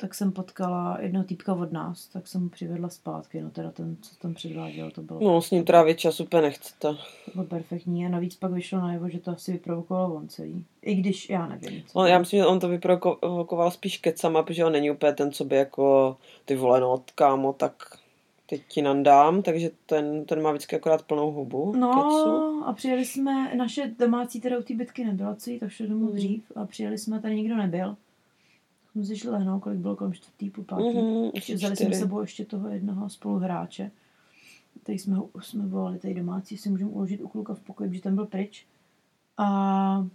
tak 0.00 0.14
jsem 0.14 0.32
potkala 0.32 0.98
jednoho 1.00 1.24
týpka 1.24 1.54
od 1.54 1.72
nás, 1.72 2.06
tak 2.06 2.26
jsem 2.26 2.42
mu 2.42 2.48
přivedla 2.48 2.88
zpátky, 2.88 3.40
no 3.40 3.50
teda 3.50 3.70
ten, 3.70 3.96
co 4.00 4.16
tam 4.16 4.34
předváděl, 4.34 4.90
to 4.90 5.02
bylo... 5.02 5.20
No, 5.20 5.42
s 5.42 5.50
ním 5.50 5.64
trávit 5.64 5.98
čas 5.98 6.20
úplně 6.20 6.42
nechcete. 6.42 6.88
To 6.88 6.96
bylo 7.34 7.44
perfektní 7.44 8.06
a 8.06 8.08
navíc 8.08 8.36
pak 8.36 8.52
vyšlo 8.52 8.80
najevo, 8.80 9.08
že 9.08 9.18
to 9.18 9.30
asi 9.30 9.52
vyprovokovalo 9.52 10.14
on 10.14 10.28
celý. 10.28 10.64
I 10.82 10.94
když, 10.94 11.30
já 11.30 11.46
nevím. 11.46 11.82
Co 11.86 11.98
no, 11.98 12.06
já 12.06 12.18
myslím, 12.18 12.40
že 12.40 12.46
on 12.46 12.60
to 12.60 12.68
vyprovokoval 12.68 13.70
spíš 13.70 13.98
kecama, 13.98 14.42
protože 14.42 14.64
on 14.64 14.72
není 14.72 14.90
úplně 14.90 15.12
ten, 15.12 15.32
co 15.32 15.44
by 15.44 15.56
jako 15.56 16.16
ty 16.44 16.56
vole, 16.56 16.80
no, 16.80 17.02
kámo, 17.14 17.52
tak 17.52 17.72
teď 18.46 18.62
ti 18.68 18.82
nandám, 18.82 19.42
takže 19.42 19.70
ten, 19.86 20.24
ten 20.24 20.42
má 20.42 20.50
vždycky 20.50 20.76
akorát 20.76 21.02
plnou 21.02 21.32
hubu. 21.32 21.72
No 21.76 21.88
kecu. 21.88 22.64
a 22.66 22.72
přijeli 22.72 23.04
jsme, 23.04 23.54
naše 23.54 23.94
domácí 23.98 24.40
teda 24.40 24.58
u 24.58 24.62
té 24.62 24.74
bytky 24.74 25.04
nebyla, 25.04 25.34
co 25.34 25.50
jí, 25.50 25.58
tak 25.58 25.70
šlo 25.70 25.86
domů 25.86 26.06
mm. 26.06 26.12
dřív 26.12 26.52
a 26.56 26.66
přijeli 26.66 26.98
jsme, 26.98 27.20
tady 27.20 27.36
nikdo 27.36 27.56
nebyl 27.56 27.96
jsme 28.92 29.04
si 29.04 29.16
šli 29.16 29.30
lehnout, 29.30 29.62
kolik 29.62 29.78
bylo 29.78 29.96
kolem 29.96 30.12
čtvrtý, 30.12 30.50
po 30.50 30.62
pátý. 30.62 30.82
Mm-hmm, 30.82 31.54
Vzali 31.54 31.76
jsme 31.76 31.94
sebou 31.94 32.20
ještě 32.20 32.44
toho 32.44 32.68
jednoho 32.68 33.10
spoluhráče. 33.10 33.90
Tady 34.82 34.98
jsme, 34.98 35.16
ho, 35.16 35.28
jsme 35.40 35.66
volali, 35.66 35.98
tady 35.98 36.14
domácí, 36.14 36.56
si 36.56 36.70
můžeme 36.70 36.90
uložit 36.90 37.20
u 37.20 37.28
kluka 37.28 37.54
v 37.54 37.60
pokoji, 37.60 37.90
protože 37.90 38.02
ten 38.02 38.14
byl 38.14 38.26
pryč. 38.26 38.66
A 39.36 40.06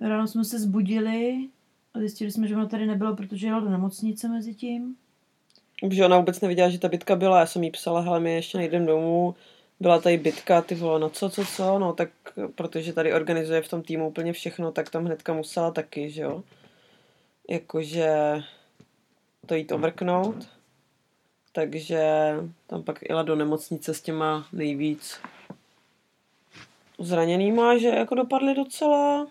ráno 0.00 0.26
jsme 0.26 0.44
se 0.44 0.58
zbudili 0.58 1.48
a 1.94 1.98
zjistili 1.98 2.32
jsme, 2.32 2.48
že 2.48 2.56
ona 2.56 2.66
tady 2.66 2.86
nebylo, 2.86 3.16
protože 3.16 3.46
jela 3.46 3.60
do 3.60 3.70
nemocnice 3.70 4.28
mezi 4.28 4.54
tím. 4.54 4.96
Že 5.90 6.04
ona 6.04 6.18
vůbec 6.18 6.40
neviděla, 6.40 6.68
že 6.68 6.78
ta 6.78 6.88
bitka 6.88 7.16
byla. 7.16 7.40
Já 7.40 7.46
jsem 7.46 7.64
jí 7.64 7.70
psala, 7.70 8.00
hele, 8.00 8.20
my 8.20 8.34
ještě 8.34 8.58
nejdem 8.58 8.86
domů. 8.86 9.34
Byla 9.80 10.00
tady 10.00 10.18
bitka, 10.18 10.62
ty 10.62 10.74
vole, 10.74 11.00
no 11.00 11.10
co, 11.10 11.30
co, 11.30 11.44
co, 11.44 11.78
no 11.78 11.92
tak 11.92 12.10
protože 12.54 12.92
tady 12.92 13.12
organizuje 13.12 13.62
v 13.62 13.68
tom 13.68 13.82
týmu 13.82 14.08
úplně 14.08 14.32
všechno, 14.32 14.72
tak 14.72 14.90
tam 14.90 15.04
hnedka 15.04 15.32
musela 15.32 15.70
taky, 15.70 16.10
že 16.10 16.22
jo 16.22 16.42
jakože 17.48 18.40
to 19.46 19.54
jít 19.54 19.72
omrknout. 19.72 20.48
Takže 21.52 22.34
tam 22.66 22.82
pak 22.82 22.98
jela 23.08 23.22
do 23.22 23.36
nemocnice 23.36 23.94
s 23.94 24.00
těma 24.00 24.46
nejvíc 24.52 25.20
zraněnýma, 26.98 27.78
že 27.78 27.88
jako 27.88 28.14
dopadly 28.14 28.54
docela. 28.54 29.26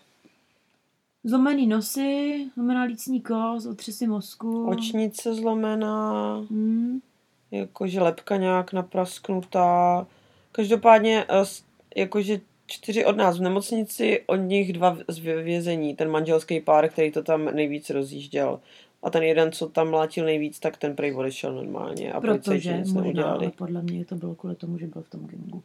Zlomený 1.24 1.68
nosy, 1.68 2.46
zlomená 2.54 2.84
lícní 2.84 3.22
kost, 3.22 3.66
otřesy 3.66 4.08
mozku. 4.08 4.70
Očnice 4.70 5.36
zlomená, 5.36 6.36
hmm. 6.36 7.02
jakože 7.52 8.02
lepka 8.02 8.38
nějak 8.38 8.74
naprasknutá. 8.74 10.08
Každopádně 10.52 11.26
eh, 11.30 11.46
jakože 11.96 12.42
čtyři 12.74 13.06
od 13.06 13.18
nás 13.18 13.38
v 13.38 13.42
nemocnici, 13.42 14.22
od 14.26 14.36
nich 14.36 14.74
dva 14.74 14.98
z 15.08 15.20
vězení. 15.20 15.96
Ten 15.96 16.10
manželský 16.10 16.60
pár, 16.60 16.90
který 16.90 17.12
to 17.12 17.24
tam 17.24 17.46
nejvíc 17.46 17.90
rozjížděl. 17.90 18.60
A 19.04 19.10
ten 19.10 19.24
jeden, 19.24 19.52
co 19.52 19.70
tam 19.70 19.90
mlátil 19.90 20.26
nejvíc, 20.26 20.60
tak 20.60 20.78
ten 20.78 20.96
prej 20.96 21.16
odešel 21.16 21.54
normálně. 21.54 22.14
A 22.14 22.22
Protože 22.22 22.78
nic 22.78 22.88
možná, 22.88 23.04
neudělali. 23.04 23.46
ale 23.46 23.52
podle 23.52 23.82
mě 23.82 24.06
to 24.06 24.16
bylo 24.16 24.36
kvůli 24.36 24.56
tomu, 24.56 24.78
že 24.78 24.88
byl 24.88 25.02
v 25.02 25.10
tom 25.10 25.28
gangu. 25.28 25.64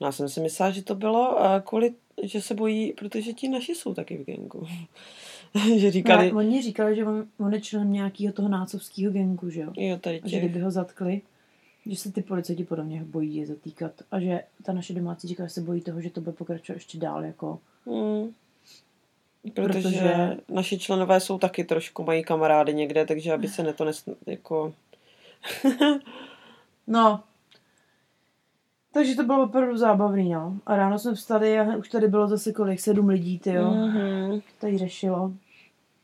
No, 0.00 0.06
já 0.06 0.12
jsem 0.12 0.28
si 0.28 0.40
myslela, 0.40 0.70
že 0.70 0.82
to 0.82 0.94
bylo 0.94 1.38
kvůli, 1.64 1.94
že 2.22 2.40
se 2.40 2.54
bojí, 2.54 2.92
protože 2.92 3.32
ti 3.32 3.48
naši 3.48 3.74
jsou 3.74 3.94
taky 3.94 4.16
v 4.16 4.24
gangu. 4.26 4.66
že 5.78 5.90
říkali... 5.90 6.32
No, 6.32 6.38
oni 6.38 6.62
říkali, 6.62 6.96
že 6.96 7.04
on, 7.04 7.26
on 7.38 7.54
je 7.54 7.60
člen 7.60 7.92
nějakého 7.92 8.32
toho 8.32 8.48
nácovského 8.48 9.12
gangu, 9.12 9.50
že 9.50 9.60
jo? 9.60 9.72
Jo, 9.76 9.98
tady 9.98 10.16
těch. 10.16 10.24
A 10.24 10.28
že 10.28 10.38
kdyby 10.38 10.60
ho 10.60 10.70
zatkli, 10.70 11.20
že 11.86 11.96
se 11.96 12.12
ty 12.12 12.22
policajti 12.22 12.64
podle 12.64 12.84
mě 12.84 13.04
bojí 13.04 13.36
je 13.36 13.46
zatýkat 13.46 13.92
a 14.10 14.20
že 14.20 14.40
ta 14.62 14.72
naše 14.72 14.94
domácí 14.94 15.28
říká, 15.28 15.44
že 15.44 15.50
se 15.50 15.60
bojí 15.60 15.80
toho, 15.80 16.00
že 16.00 16.10
to 16.10 16.20
bude 16.20 16.36
pokračovat 16.36 16.76
ještě 16.76 16.98
dál 16.98 17.24
jako... 17.24 17.58
Hmm. 17.86 18.32
Protože, 19.54 19.82
protože 19.82 20.36
naši 20.48 20.78
členové 20.78 21.20
jsou 21.20 21.38
taky 21.38 21.64
trošku, 21.64 22.04
mají 22.04 22.24
kamarády 22.24 22.74
někde, 22.74 23.06
takže 23.06 23.32
aby 23.32 23.48
se 23.48 23.62
neto 23.62 23.84
nes, 23.84 24.08
jako... 24.26 24.74
no. 26.86 27.20
Takže 28.92 29.14
to 29.14 29.22
bylo 29.22 29.44
opravdu 29.44 29.76
zábavný, 29.76 30.30
no. 30.30 30.58
A 30.66 30.76
ráno 30.76 30.98
jsme 30.98 31.14
vstali 31.14 31.58
a 31.58 31.76
už 31.76 31.88
tady 31.88 32.08
bylo 32.08 32.28
zase 32.28 32.52
kolik, 32.52 32.80
sedm 32.80 33.08
lidí, 33.08 33.38
ty 33.38 33.52
jo. 33.52 33.70
Mm-hmm. 33.70 34.42
Tady 34.60 34.78
řešilo. 34.78 35.32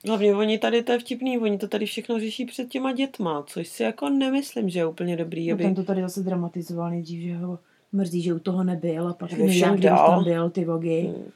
Hlavně 0.08 0.34
oni 0.34 0.58
tady, 0.58 0.82
to 0.82 0.92
je 0.92 0.98
vtipný, 0.98 1.38
oni 1.38 1.58
to 1.58 1.68
tady 1.68 1.86
všechno 1.86 2.20
řeší 2.20 2.44
před 2.44 2.68
těma 2.68 2.92
dětma, 2.92 3.42
což 3.46 3.68
si 3.68 3.82
jako 3.82 4.08
nemyslím, 4.08 4.68
že 4.68 4.78
je 4.78 4.86
úplně 4.86 5.16
dobrý. 5.16 5.48
No 5.48 5.54
aby... 5.54 5.64
No 5.64 5.68
ten 5.68 5.74
to 5.74 5.84
tady 5.84 6.00
zase 6.00 6.22
dramatizoval 6.22 6.90
nejdřív, 6.90 7.22
že 7.22 7.36
ho 7.36 7.58
mrzí, 7.92 8.22
že 8.22 8.34
u 8.34 8.38
toho 8.38 8.64
nebyl 8.64 9.08
a 9.08 9.14
pak 9.14 9.32
nevěděl, 9.32 9.74
kde 9.74 9.88
tam 9.88 10.24
byl, 10.24 10.50
ty 10.50 10.64
vogy. 10.64 11.02
Hmm. 11.02 11.30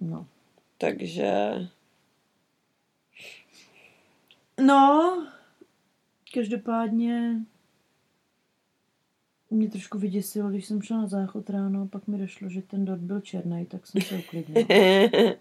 No. 0.00 0.26
Takže... 0.78 1.52
No, 4.60 5.12
každopádně 6.34 7.36
mě 9.50 9.68
trošku 9.68 9.98
vyděsilo, 9.98 10.50
když 10.50 10.66
jsem 10.66 10.82
šla 10.82 10.96
na 10.96 11.06
záchod 11.06 11.50
ráno 11.50 11.82
a 11.82 11.86
pak 11.86 12.06
mi 12.06 12.18
došlo, 12.18 12.48
že 12.48 12.62
ten 12.62 12.84
dort 12.84 13.00
byl 13.00 13.20
černý, 13.20 13.66
tak 13.66 13.86
jsem 13.86 14.02
se 14.02 14.18
uklidnila. 14.18 14.66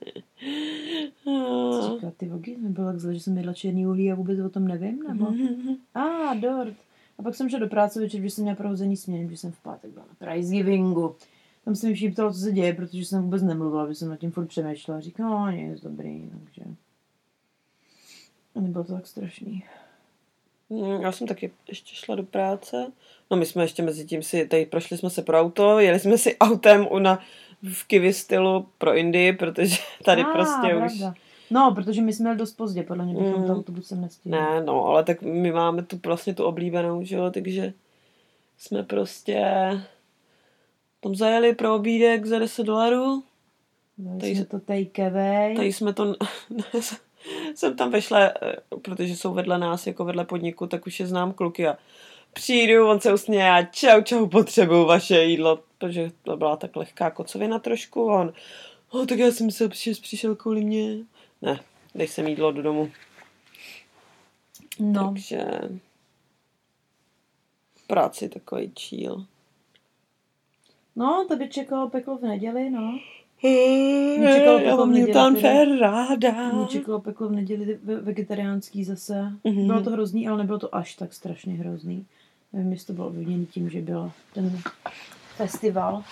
Co 1.72 1.96
říká, 1.96 2.12
ty 2.18 2.30
vogy, 2.30 2.58
nebylo 2.58 2.88
tak 2.88 3.00
zle, 3.00 3.14
že 3.14 3.20
jsem 3.20 3.38
jedla 3.38 3.54
černý 3.54 3.88
uhlí 3.88 4.12
a 4.12 4.16
vůbec 4.16 4.40
o 4.40 4.50
tom 4.50 4.68
nevím, 4.68 5.04
nebo? 5.04 5.28
A, 5.94 6.02
ah, 6.02 6.40
dort. 6.40 6.78
A 7.18 7.24
pak 7.24 7.36
jsem 7.36 7.50
šla 7.50 7.60
do 7.60 7.68
práce 7.68 8.00
večer, 8.00 8.22
že 8.22 8.30
jsem 8.30 8.44
měla 8.44 8.56
prohození 8.56 8.98
směny, 8.98 9.30
že 9.30 9.38
jsem 9.38 9.52
v 9.52 9.60
pátek 9.60 9.92
byla 9.92 10.06
na 10.06 10.16
Pricegivingu. 10.18 11.16
Tam 11.66 11.76
jsem 11.76 11.90
mi 11.90 11.98
šíptala, 11.98 12.34
co 12.34 12.40
se 12.40 12.52
děje, 12.52 12.74
protože 12.74 13.06
jsem 13.06 13.24
vůbec 13.24 13.44
nemluvila, 13.44 13.88
že 13.88 13.96
jsem 13.96 14.10
nad 14.10 14.20
tím 14.20 14.32
furt 14.32 14.46
přemýšlela. 14.46 15.00
Říkala, 15.00 15.52
no, 15.52 15.58
nic 15.58 15.82
dobrý, 15.82 16.30
takže... 16.40 16.62
A 18.56 18.60
nebylo 18.62 18.84
to 18.84 18.94
tak 18.94 19.08
strašný. 19.08 19.64
Mm, 20.70 21.02
já 21.02 21.12
jsem 21.12 21.28
taky 21.28 21.52
ještě 21.68 21.96
šla 21.96 22.16
do 22.16 22.24
práce. 22.24 22.92
No 23.32 23.38
my 23.38 23.46
jsme 23.46 23.64
ještě 23.64 23.84
mezi 23.84 24.06
tím 24.06 24.24
si, 24.24 24.48
tady 24.48 24.66
prošli 24.66 24.98
jsme 24.98 25.10
se 25.10 25.22
pro 25.22 25.40
auto, 25.40 25.80
jeli 25.80 26.00
jsme 26.00 26.18
si 26.18 26.38
autem 26.38 26.88
u 26.92 27.00
na, 27.00 27.20
v 27.74 27.84
Kiwi 27.88 28.14
stylu 28.14 28.68
pro 28.78 28.96
Indii, 28.96 29.34
protože 29.34 29.78
tady 30.04 30.22
ah, 30.22 30.32
prostě 30.34 30.68
pravda. 30.68 30.86
už... 30.86 31.04
No, 31.52 31.76
protože 31.76 32.02
my 32.02 32.14
jsme 32.14 32.36
dost 32.36 32.54
pozdě, 32.54 32.84
podle 32.84 33.06
mě 33.06 33.14
bychom 33.14 33.44
mm. 33.44 33.52
autobusem 33.52 34.02
nestihli. 34.02 34.40
Ne, 34.40 34.64
no, 34.64 34.86
ale 34.86 35.04
tak 35.04 35.22
my 35.22 35.52
máme 35.52 35.84
tu 35.84 36.00
vlastně 36.06 36.34
tu 36.34 36.44
oblíbenou, 36.44 37.04
že 37.04 37.16
jo, 37.16 37.32
takže 37.32 37.74
jsme 38.58 38.84
prostě 38.84 39.44
tam 41.00 41.16
zajeli 41.16 41.56
pro 41.56 41.76
obídek 41.76 42.26
za 42.26 42.40
10 42.40 42.64
dolarů. 42.64 43.24
Tady 44.20 44.36
jsme 44.36 44.46
to 44.46 44.60
take 44.60 45.08
away. 45.08 45.56
Tady 45.56 45.74
jsme 45.74 45.94
to 45.94 46.16
jsem 47.56 47.76
tam 47.76 47.92
vešla, 47.92 48.20
eh, 48.20 48.56
protože 48.82 49.16
jsou 49.16 49.34
vedle 49.34 49.58
nás, 49.58 49.88
jako 49.88 50.06
vedle 50.06 50.26
podniku, 50.26 50.68
tak 50.68 50.88
už 50.88 51.00
je 51.00 51.08
znám 51.08 51.34
kluky 51.34 51.68
a 51.68 51.78
přijdu, 52.34 52.90
on 52.90 53.00
se 53.00 53.14
usměje 53.14 53.52
a 53.52 53.64
čau, 53.64 54.02
čau, 54.02 54.28
potřebuju 54.28 54.86
vaše 54.86 55.24
jídlo, 55.24 55.60
protože 55.78 56.12
to 56.24 56.38
byla 56.38 56.56
tak 56.56 56.76
lehká 56.76 57.12
kocovina 57.12 57.60
trošku 57.60 58.12
a 58.12 58.22
on, 58.22 58.34
oh, 58.90 59.06
tak 59.06 59.20
já 59.20 59.32
jsem 59.32 59.46
myslel, 59.46 59.70
že 59.74 59.96
jsi 59.96 60.02
přišel 60.02 60.36
kvůli 60.36 60.62
mě. 60.62 60.98
Ne, 61.42 61.60
dej 61.96 62.08
sem 62.08 62.28
jídlo 62.28 62.52
do 62.52 62.62
domu. 62.62 62.92
No, 64.80 65.10
Takže 65.10 65.46
práci 67.88 68.30
takový 68.30 68.72
chill. 68.80 69.26
no, 70.96 71.26
to 71.28 71.36
by 71.36 71.50
čekalo 71.50 71.90
peklo 71.90 72.18
v 72.18 72.22
neděli, 72.22 72.70
no. 72.70 73.00
Mě 74.20 74.34
čekalo 74.34 74.58
já 74.60 74.72
potom 74.72 74.78
mám 74.78 74.92
neděli. 74.92 75.42
Fair 75.42 75.80
ráda. 75.80 76.52
Peklo 77.04 77.30
v 77.30 77.32
neděli 77.32 77.80
ve- 77.84 78.02
vegetariánský 78.02 78.84
zase. 78.84 79.32
Mhm. 79.44 79.68
Bylo 79.68 79.82
to 79.84 79.90
hrozný, 79.92 80.28
ale 80.28 80.38
nebylo 80.38 80.60
to 80.60 80.76
až 80.76 80.96
tak 80.96 81.14
strašně 81.14 81.54
hrozný. 81.54 82.06
Nevím, 82.54 82.72
jestli 82.72 82.88
to 82.88 82.94
bylo 82.94 83.08
ovlivněné 83.08 83.46
tím, 83.46 83.70
že 83.70 83.82
byl 83.82 84.12
ten 84.34 84.60
festival, 85.36 86.04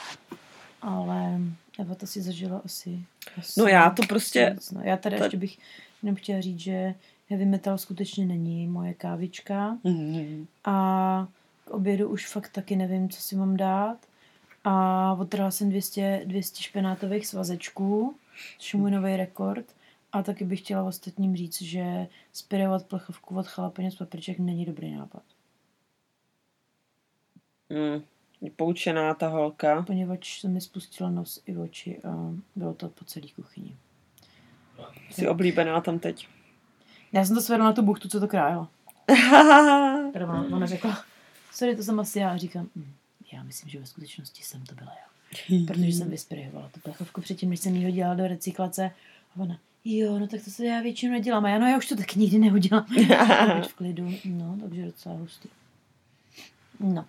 ale 0.81 1.39
Eva 1.79 1.95
to 1.95 2.07
si 2.07 2.21
zažila 2.21 2.61
asi. 2.65 2.99
asi 3.37 3.59
No 3.59 3.67
já 3.67 3.89
to 3.89 4.03
prostě- 4.09 4.55
No. 4.75 4.81
Já 4.83 4.97
tady 4.97 5.17
to- 5.17 5.23
ještě 5.23 5.37
bych 5.37 5.57
jenom 6.03 6.15
chtěla 6.15 6.41
říct, 6.41 6.59
že 6.59 6.93
heavy 7.29 7.45
metal 7.45 7.77
skutečně 7.77 8.25
není 8.25 8.67
moje 8.67 8.93
kávička 8.93 9.77
Mhm. 9.83 10.47
a 10.65 11.27
k 11.65 11.69
obědu 11.69 12.09
už 12.09 12.27
fakt 12.27 12.49
taky 12.51 12.75
nevím, 12.75 13.09
co 13.09 13.21
si 13.21 13.35
mám 13.35 13.57
dát. 13.57 13.97
A 14.63 15.15
odtrhla 15.19 15.51
jsem 15.51 15.69
200, 15.69 16.21
200 16.25 16.63
špenátových 16.63 17.27
svazečků, 17.27 18.15
což 18.57 18.73
je 18.73 18.79
můj 18.79 18.91
nový 18.91 19.17
rekord. 19.17 19.65
A 20.11 20.23
taky 20.23 20.45
bych 20.45 20.59
chtěla 20.59 20.83
ostatním 20.83 21.35
říct, 21.35 21.61
že 21.61 22.07
spirovat 22.33 22.85
plechovku 22.85 23.37
od 23.37 23.47
chalapeně 23.47 23.91
z 23.91 23.95
papriček 23.95 24.39
není 24.39 24.65
dobrý 24.65 24.95
nápad. 24.95 25.23
Mm. 27.69 28.03
Je 28.41 28.51
Poučená 28.51 29.13
ta 29.13 29.27
holka. 29.27 29.83
Poněvadž 29.83 30.39
se 30.39 30.47
mi 30.47 30.61
spustila 30.61 31.09
nos 31.09 31.43
i 31.45 31.57
oči 31.57 32.01
a 32.03 32.33
bylo 32.55 32.73
to 32.73 32.89
po 32.89 33.05
celé 33.05 33.27
kuchyni. 33.35 33.77
Jsi 35.09 35.27
oblíbená 35.27 35.81
tam 35.81 35.99
teď. 35.99 36.27
Já 37.11 37.25
jsem 37.25 37.35
to 37.35 37.41
svedla 37.41 37.65
na 37.65 37.73
tu 37.73 37.81
buchtu, 37.81 38.09
co 38.09 38.19
to 38.19 38.27
krájela. 38.27 38.69
Teda 40.13 40.27
ona, 40.27 40.45
ona 40.55 40.65
řekla, 40.65 41.03
sorry, 41.51 41.75
to 41.75 41.83
jsem 41.83 41.99
asi 41.99 42.19
já. 42.19 42.37
Říkám, 42.37 42.69
hm, 42.75 42.93
já 43.33 43.43
myslím, 43.43 43.69
že 43.69 43.79
ve 43.79 43.85
skutečnosti 43.85 44.43
jsem 44.43 44.65
to 44.65 44.75
byla 44.75 44.91
já. 44.91 45.13
Protože 45.67 45.87
jsem 45.87 46.09
vyspirihovala 46.09 46.69
tu 46.73 46.79
plechovku 46.79 47.21
předtím, 47.21 47.49
než 47.49 47.59
jsem 47.59 47.75
ji 47.75 47.85
hodila 47.85 48.13
do 48.13 48.27
recyklace. 48.27 48.91
A 49.35 49.39
ona, 49.39 49.59
jo, 49.85 50.19
no 50.19 50.27
tak 50.27 50.43
to 50.43 50.51
se 50.51 50.65
já 50.65 50.81
většinou 50.81 51.13
nedělám. 51.13 51.45
A 51.45 51.49
já, 51.49 51.59
no 51.59 51.67
já 51.67 51.77
už 51.77 51.87
to 51.87 51.95
tak 51.95 52.15
nikdy 52.15 52.39
neudělám. 52.39 52.85
V 53.67 53.73
klidu, 53.73 54.11
no, 54.25 54.57
takže 54.61 54.85
docela 54.85 55.15
hustý. 55.15 55.49
No, 56.79 57.05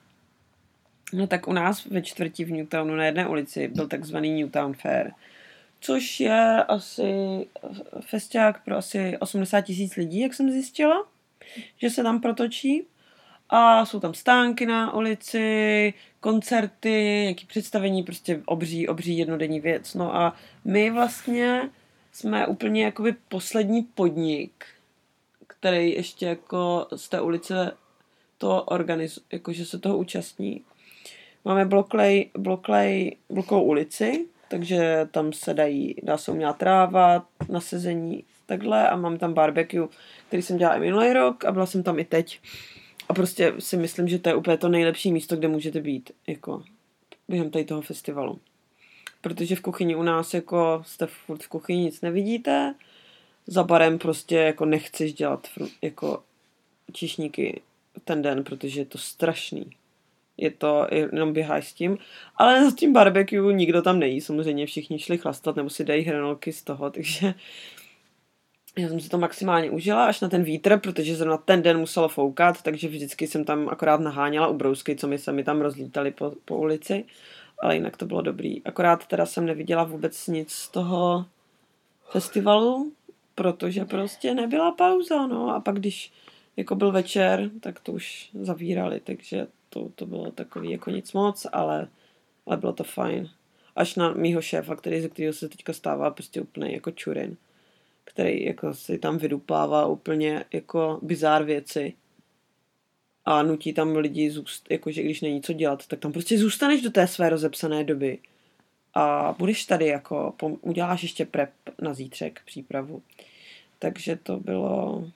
No 1.14 1.26
tak 1.26 1.48
u 1.48 1.52
nás 1.52 1.84
ve 1.84 2.02
čtvrtí 2.02 2.44
v 2.44 2.50
Newtownu 2.52 2.96
na 2.96 3.04
jedné 3.04 3.28
ulici 3.28 3.68
byl 3.68 3.88
takzvaný 3.88 4.30
Newtown 4.30 4.74
Fair, 4.74 5.10
což 5.80 6.20
je 6.20 6.64
asi 6.64 7.46
festiák 8.00 8.64
pro 8.64 8.76
asi 8.76 9.18
80 9.18 9.60
tisíc 9.60 9.96
lidí, 9.96 10.20
jak 10.20 10.34
jsem 10.34 10.50
zjistila, 10.50 11.06
že 11.76 11.90
se 11.90 12.02
tam 12.02 12.20
protočí. 12.20 12.82
A 13.56 13.86
jsou 13.86 14.00
tam 14.00 14.14
stánky 14.14 14.66
na 14.66 14.94
ulici, 14.94 15.94
koncerty, 16.20 17.20
nějaký 17.22 17.46
představení, 17.46 18.02
prostě 18.02 18.42
obří, 18.46 18.88
obří 18.88 19.18
jednodenní 19.18 19.60
věc. 19.60 19.94
No 19.94 20.16
a 20.16 20.34
my 20.64 20.90
vlastně 20.90 21.70
jsme 22.12 22.46
úplně 22.46 22.84
jakoby 22.84 23.14
poslední 23.28 23.82
podnik, 23.82 24.64
který 25.46 25.92
ještě 25.92 26.26
jako 26.26 26.86
z 26.96 27.08
té 27.08 27.20
ulice 27.20 27.76
to 28.38 28.62
organizuje, 28.62 29.24
jakože 29.32 29.66
se 29.66 29.78
toho 29.78 29.98
účastní. 29.98 30.64
Máme 31.44 31.64
bloklej, 31.64 32.30
bloklej, 32.38 33.16
blokou 33.30 33.62
ulici, 33.62 34.26
takže 34.48 35.08
tam 35.10 35.32
se 35.32 35.54
dají, 35.54 35.96
dá 36.02 36.18
se 36.18 36.30
umělá 36.30 36.52
tráva, 36.52 37.26
nasezení, 37.48 38.24
takhle 38.46 38.88
a 38.88 38.96
mám 38.96 39.18
tam 39.18 39.34
barbecue, 39.34 39.88
který 40.28 40.42
jsem 40.42 40.56
dělala 40.56 40.76
i 40.76 40.80
minulý 40.80 41.12
rok 41.12 41.44
a 41.44 41.52
byla 41.52 41.66
jsem 41.66 41.82
tam 41.82 41.98
i 41.98 42.04
teď. 42.04 42.40
A 43.08 43.14
prostě 43.14 43.54
si 43.58 43.76
myslím, 43.76 44.08
že 44.08 44.18
to 44.18 44.28
je 44.28 44.34
úplně 44.34 44.56
to 44.56 44.68
nejlepší 44.68 45.12
místo, 45.12 45.36
kde 45.36 45.48
můžete 45.48 45.80
být, 45.80 46.10
jako 46.26 46.62
během 47.28 47.50
tady 47.50 47.64
toho 47.64 47.82
festivalu. 47.82 48.38
Protože 49.20 49.56
v 49.56 49.60
kuchyni 49.60 49.96
u 49.96 50.02
nás 50.02 50.34
jako 50.34 50.82
jste 50.86 51.06
furt 51.06 51.42
v 51.42 51.48
kuchyni 51.48 51.82
nic 51.82 52.00
nevidíte, 52.00 52.74
za 53.46 53.64
barem 53.64 53.98
prostě 53.98 54.36
jako 54.36 54.64
nechceš 54.64 55.14
dělat 55.14 55.48
jako 55.82 56.22
čišníky 56.92 57.60
ten 58.04 58.22
den, 58.22 58.44
protože 58.44 58.80
je 58.80 58.84
to 58.84 58.98
strašný. 58.98 59.70
Je 60.36 60.50
to, 60.50 60.86
jenom 60.90 61.32
běháš 61.32 61.68
s 61.68 61.72
tím. 61.72 61.98
Ale 62.36 62.70
s 62.70 62.74
tím 62.74 62.92
barbecue 62.92 63.52
nikdo 63.52 63.82
tam 63.82 63.98
nejí, 63.98 64.20
samozřejmě 64.20 64.66
všichni 64.66 64.98
šli 64.98 65.18
chlastat 65.18 65.56
nebo 65.56 65.70
si 65.70 65.84
dají 65.84 66.04
hranolky 66.04 66.52
z 66.52 66.62
toho, 66.62 66.90
takže 66.90 67.34
já 68.76 68.88
jsem 68.88 69.00
si 69.00 69.08
to 69.08 69.18
maximálně 69.18 69.70
užila 69.70 70.06
až 70.06 70.20
na 70.20 70.28
ten 70.28 70.42
vítr, 70.42 70.78
protože 70.78 71.16
zrovna 71.16 71.36
ten 71.36 71.62
den 71.62 71.78
muselo 71.78 72.08
foukat, 72.08 72.62
takže 72.62 72.88
vždycky 72.88 73.26
jsem 73.26 73.44
tam 73.44 73.68
akorát 73.68 74.00
naháněla 74.00 74.48
ubrousky, 74.48 74.96
co 74.96 75.08
mi 75.08 75.18
se 75.18 75.32
mi 75.32 75.44
tam 75.44 75.60
rozlítali 75.60 76.10
po, 76.10 76.32
po 76.44 76.56
ulici, 76.56 77.04
ale 77.58 77.74
jinak 77.74 77.96
to 77.96 78.06
bylo 78.06 78.22
dobrý. 78.22 78.64
Akorát 78.64 79.06
teda 79.06 79.26
jsem 79.26 79.46
neviděla 79.46 79.84
vůbec 79.84 80.26
nic 80.26 80.52
z 80.52 80.68
toho 80.68 81.26
festivalu, 82.10 82.92
protože 83.34 83.84
prostě 83.84 84.34
nebyla 84.34 84.72
pauza, 84.72 85.26
no 85.26 85.54
a 85.54 85.60
pak 85.60 85.74
když 85.74 86.12
jako 86.56 86.74
byl 86.74 86.92
večer, 86.92 87.50
tak 87.60 87.80
to 87.80 87.92
už 87.92 88.30
zavírali, 88.40 89.00
takže 89.00 89.46
to, 89.70 89.88
to 89.94 90.06
bylo 90.06 90.30
takový 90.30 90.70
jako 90.70 90.90
nic 90.90 91.12
moc, 91.12 91.46
ale, 91.52 91.88
ale 92.46 92.56
bylo 92.56 92.72
to 92.72 92.84
fajn. 92.84 93.30
Až 93.76 93.94
na 93.94 94.12
mýho 94.12 94.42
šéfa, 94.42 94.76
který, 94.76 95.00
ze 95.00 95.08
kterého 95.08 95.32
se 95.32 95.48
teďka 95.48 95.72
stává 95.72 96.10
prostě 96.10 96.40
úplně 96.40 96.72
jako 96.72 96.90
čurin, 96.90 97.36
který 98.04 98.44
jako 98.44 98.74
si 98.74 98.98
tam 98.98 99.18
vydupává 99.18 99.86
úplně 99.86 100.44
jako 100.52 100.98
bizár 101.02 101.44
věci 101.44 101.92
a 103.24 103.42
nutí 103.42 103.72
tam 103.72 103.96
lidi 103.96 104.30
zůst, 104.30 104.70
jakože 104.70 105.02
když 105.02 105.20
není 105.20 105.42
co 105.42 105.52
dělat, 105.52 105.86
tak 105.86 105.98
tam 105.98 106.12
prostě 106.12 106.38
zůstaneš 106.38 106.82
do 106.82 106.90
té 106.90 107.06
své 107.06 107.30
rozepsané 107.30 107.84
doby 107.84 108.18
a 108.94 109.34
budeš 109.38 109.64
tady 109.64 109.86
jako, 109.86 110.34
uděláš 110.60 111.02
ještě 111.02 111.24
prep 111.24 111.50
na 111.80 111.94
zítřek, 111.94 112.42
přípravu. 112.44 113.02
Takže 113.78 114.16
to 114.16 114.40
bylo, 114.40 115.10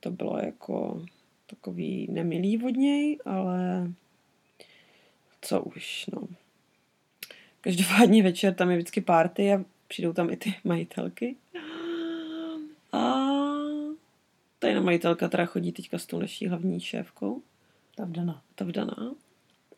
to 0.00 0.10
bylo 0.10 0.38
jako 0.38 1.06
takový 1.46 2.08
nemilý 2.10 2.62
od 2.62 2.76
něj, 2.76 3.18
ale 3.24 3.90
co 5.40 5.62
už, 5.62 6.06
no. 6.12 6.28
Každopádně 7.60 8.22
večer 8.22 8.54
tam 8.54 8.70
je 8.70 8.76
vždycky 8.76 9.00
party 9.00 9.52
a 9.52 9.64
přijdou 9.88 10.12
tam 10.12 10.30
i 10.30 10.36
ty 10.36 10.54
majitelky. 10.64 11.36
A 12.92 13.24
ta 14.58 14.68
jedna 14.68 14.82
majitelka 14.82 15.28
teda 15.28 15.46
chodí 15.46 15.72
teďka 15.72 15.98
s 15.98 16.06
tou 16.06 16.18
naší 16.18 16.46
hlavní 16.46 16.80
šéfkou, 16.80 17.42
ta 17.96 18.04
vdana. 18.04 18.42
ta 18.54 18.64
vdaná, 18.64 19.14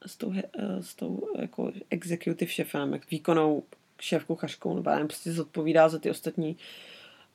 s 0.07 0.17
tou, 0.17 0.33
eh, 0.37 0.83
s 0.83 0.95
tou 0.95 1.29
jako 1.39 1.73
executive 1.91 2.51
šéfem, 2.51 2.93
jak 2.93 3.11
výkonnou 3.11 3.63
šéfkou 4.01 4.35
chařkou, 4.35 4.75
nebo 4.75 4.91
nevím, 4.91 5.07
prostě 5.07 5.33
zodpovídá 5.33 5.89
za 5.89 5.99
ty 5.99 6.11
ostatní 6.11 6.57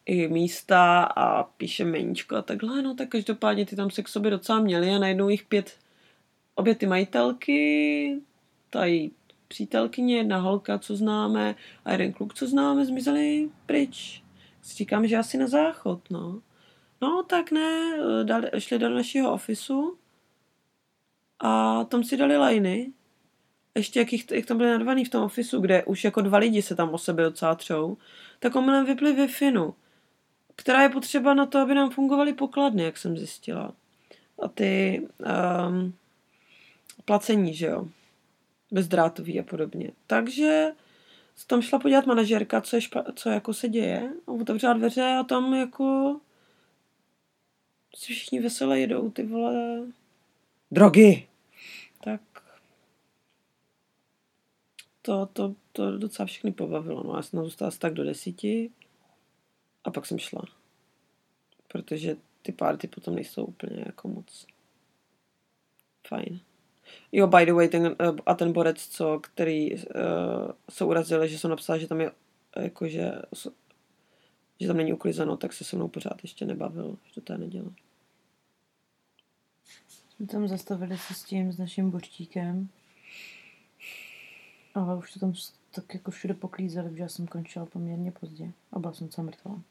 i 0.06 0.28
místa 0.28 1.04
a 1.04 1.44
píše 1.44 1.86
meníčko 1.86 2.36
a 2.36 2.42
takhle, 2.42 2.82
no 2.82 2.96
tak 2.96 3.10
každopádně 3.10 3.66
ty 3.66 3.76
tam 3.76 3.92
se 3.92 4.04
k 4.04 4.08
sobě 4.08 4.32
docela 4.32 4.60
měli 4.60 4.90
a 4.90 5.00
najednou 5.00 5.30
jich 5.30 5.44
pět, 5.44 5.78
obě 6.56 6.76
ty 6.76 6.88
majitelky, 6.88 8.18
ta 8.70 8.86
její 8.86 9.12
přítelkyně, 9.52 10.18
jedna 10.18 10.38
holka, 10.38 10.80
co 10.80 10.96
známe 10.96 11.56
a 11.86 11.92
jeden 11.92 12.14
kluk, 12.14 12.34
co 12.34 12.48
známe, 12.48 12.86
zmizeli 12.86 13.50
pryč. 13.66 14.24
Si 14.62 14.76
říkám, 14.76 15.08
že 15.08 15.18
asi 15.18 15.38
na 15.38 15.48
záchod, 15.48 16.00
no. 16.10 16.42
No, 17.02 17.24
tak 17.24 17.52
ne, 17.52 17.98
dali, 18.24 18.50
šli 18.58 18.80
do 18.80 18.90
našeho 18.90 19.34
ofisu 19.34 19.98
a 21.40 21.84
tam 21.84 22.04
si 22.04 22.18
dali 22.18 22.38
lajny. 22.38 22.92
Ještě 23.76 24.00
jak, 24.00 24.14
jich, 24.14 24.32
jak 24.32 24.46
tam 24.46 24.58
byli 24.58 24.70
nadvaný 24.70 25.06
v 25.06 25.10
tom 25.10 25.24
ofisu, 25.24 25.60
kde 25.60 25.84
už 25.84 26.04
jako 26.04 26.22
dva 26.22 26.38
lidi 26.38 26.62
se 26.62 26.76
tam 26.76 26.90
o 26.90 26.98
sebe 26.98 27.24
docela 27.24 27.56
třou, 27.56 27.98
tak 28.40 28.56
omylem 28.56 28.86
vypli 28.86 29.14
wi 29.14 29.28
která 30.56 30.82
je 30.84 30.90
potřeba 30.90 31.34
na 31.34 31.46
to, 31.46 31.60
aby 31.60 31.76
nám 31.76 31.90
fungovaly 31.90 32.34
pokladny, 32.34 32.84
jak 32.84 32.98
jsem 32.98 33.18
zjistila. 33.18 33.74
A 34.44 34.48
ty 34.48 35.02
um, 35.68 35.94
placení, 37.06 37.54
že 37.54 37.66
jo, 37.66 37.88
bezdrátový 38.72 39.40
a 39.40 39.44
podobně. 39.44 39.92
Takže 40.08 40.68
se 41.36 41.48
tam 41.48 41.62
šla 41.62 41.80
podívat 41.80 42.06
manažerka, 42.06 42.62
co, 42.62 42.76
je 42.76 42.80
špa- 42.80 43.14
co 43.16 43.30
jako 43.30 43.54
se 43.54 43.70
děje 43.70 44.14
a 44.28 44.32
otevřela 44.32 44.74
dveře 44.74 45.16
a 45.20 45.24
tam 45.24 45.54
jako 45.54 46.20
si 47.96 48.14
všichni 48.14 48.40
veselé 48.40 48.80
jedou 48.80 49.12
ty 49.12 49.24
vole 49.24 49.82
drogy. 50.72 51.28
Tak 52.04 52.22
to, 55.02 55.26
to, 55.26 55.56
to 55.72 55.98
docela 55.98 56.26
všechny 56.26 56.52
pobavilo. 56.52 57.04
No, 57.04 57.16
já 57.16 57.22
jsem 57.22 57.44
zůstala 57.44 57.68
asi 57.68 57.80
tak 57.80 57.94
do 57.94 58.04
desíti. 58.04 58.72
A 59.84 59.92
pak 59.92 60.06
jsem 60.06 60.20
šla. 60.20 60.42
Protože 61.68 62.18
ty 62.42 62.52
párty 62.52 62.88
potom 62.88 63.16
nejsou 63.16 63.46
úplně 63.46 63.84
jako 63.86 64.08
moc 64.08 64.48
fajn. 66.08 66.40
Jo, 67.12 67.28
by 67.28 67.46
the 67.46 67.54
way, 67.54 67.68
ten, 67.68 67.96
eh, 68.00 68.12
a 68.26 68.34
ten 68.34 68.54
borec, 68.54 68.88
co, 68.88 69.20
který 69.20 69.76
uh, 69.76 69.82
se 70.70 70.86
urazil, 70.86 71.28
že 71.28 71.40
jsem 71.40 71.50
napsala, 71.50 71.78
že 71.78 71.88
tam 71.88 72.02
je 72.02 72.12
jakože 72.56 73.12
že 74.62 74.68
tam 74.68 74.78
není 74.78 74.94
uklizeno, 74.94 75.38
tak 75.38 75.54
se 75.54 75.64
se 75.64 75.76
mnou 75.76 75.88
pořád 75.88 76.18
ještě 76.22 76.46
nebavil, 76.46 76.98
že 77.06 77.14
to 77.14 77.22
té 77.22 77.38
neděle. 77.38 77.70
Jsme 79.88 80.28
tam 80.28 80.48
zastavili 80.48 80.98
se 80.98 81.14
s 81.14 81.24
tím, 81.24 81.52
s 81.52 81.58
naším 81.58 81.92
bočtíkem. 81.92 82.70
Ale 84.76 84.98
už 84.98 85.14
to 85.14 85.20
tam 85.20 85.34
tak 85.76 85.94
jako 85.94 86.12
všude 86.12 86.34
poklízeli, 86.34 86.90
protože 86.90 87.04
já 87.04 87.10
jsem 87.10 87.28
končila 87.28 87.66
poměrně 87.66 88.12
pozdě 88.12 88.52
a 88.72 88.80
byla 88.80 88.94
jsem 88.94 89.10
celá 89.10 89.26
mrtvá. 89.26 89.62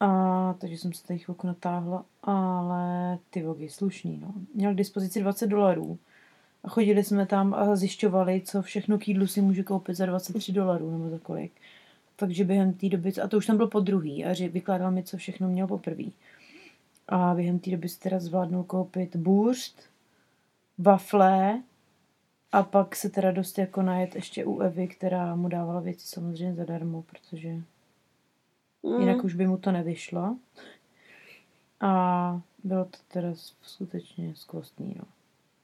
A, 0.00 0.52
takže 0.52 0.78
jsem 0.78 0.92
se 0.92 1.06
tady 1.06 1.18
chvilku 1.18 1.46
natáhla, 1.46 2.04
ale 2.30 3.18
ty 3.30 3.42
vogy 3.42 3.68
slušný, 3.68 4.18
no. 4.22 4.34
Měl 4.54 4.72
k 4.72 4.76
dispozici 4.76 5.20
20 5.20 5.46
dolarů 5.46 5.98
a 6.64 6.68
chodili 6.68 7.04
jsme 7.04 7.26
tam 7.26 7.54
a 7.54 7.76
zjišťovali, 7.76 8.42
co 8.44 8.62
všechno 8.62 8.98
k 8.98 9.08
jídlu 9.08 9.26
si 9.26 9.40
může 9.40 9.62
koupit 9.62 9.94
za 9.94 10.06
23 10.06 10.52
dolarů 10.52 10.90
nebo 10.90 11.10
za 11.10 11.18
kolik. 11.18 11.52
Takže 12.16 12.44
během 12.44 12.72
té 12.72 12.88
doby, 12.88 13.12
a 13.24 13.28
to 13.28 13.36
už 13.36 13.46
tam 13.46 13.56
byl 13.56 13.66
po 13.66 13.80
druhý, 13.80 14.24
a 14.24 14.48
vykládal 14.48 14.90
mi, 14.90 15.02
co 15.02 15.16
všechno 15.16 15.48
měl 15.48 15.66
poprvý. 15.66 16.12
A 17.08 17.34
během 17.34 17.58
té 17.58 17.70
doby 17.70 17.88
si 17.88 18.00
teda 18.00 18.18
zvládnul 18.18 18.64
koupit 18.64 19.16
burst, 19.16 19.82
wafle 20.78 21.62
a 22.52 22.62
pak 22.62 22.96
se 22.96 23.08
teda 23.08 23.30
dost 23.30 23.58
jako 23.58 23.82
najet 23.82 24.14
ještě 24.14 24.44
u 24.44 24.60
Evy, 24.60 24.88
která 24.88 25.34
mu 25.34 25.48
dávala 25.48 25.80
věci 25.80 26.06
samozřejmě 26.06 26.54
zadarmo, 26.54 27.02
protože 27.02 27.48
mm. 27.48 29.00
jinak 29.00 29.24
už 29.24 29.34
by 29.34 29.46
mu 29.46 29.56
to 29.56 29.72
nevyšlo. 29.72 30.36
A 31.80 32.40
bylo 32.64 32.84
to 32.84 32.98
teda 33.08 33.28
skutečně 33.62 34.34
skvostný, 34.36 34.94
no. 34.98 35.04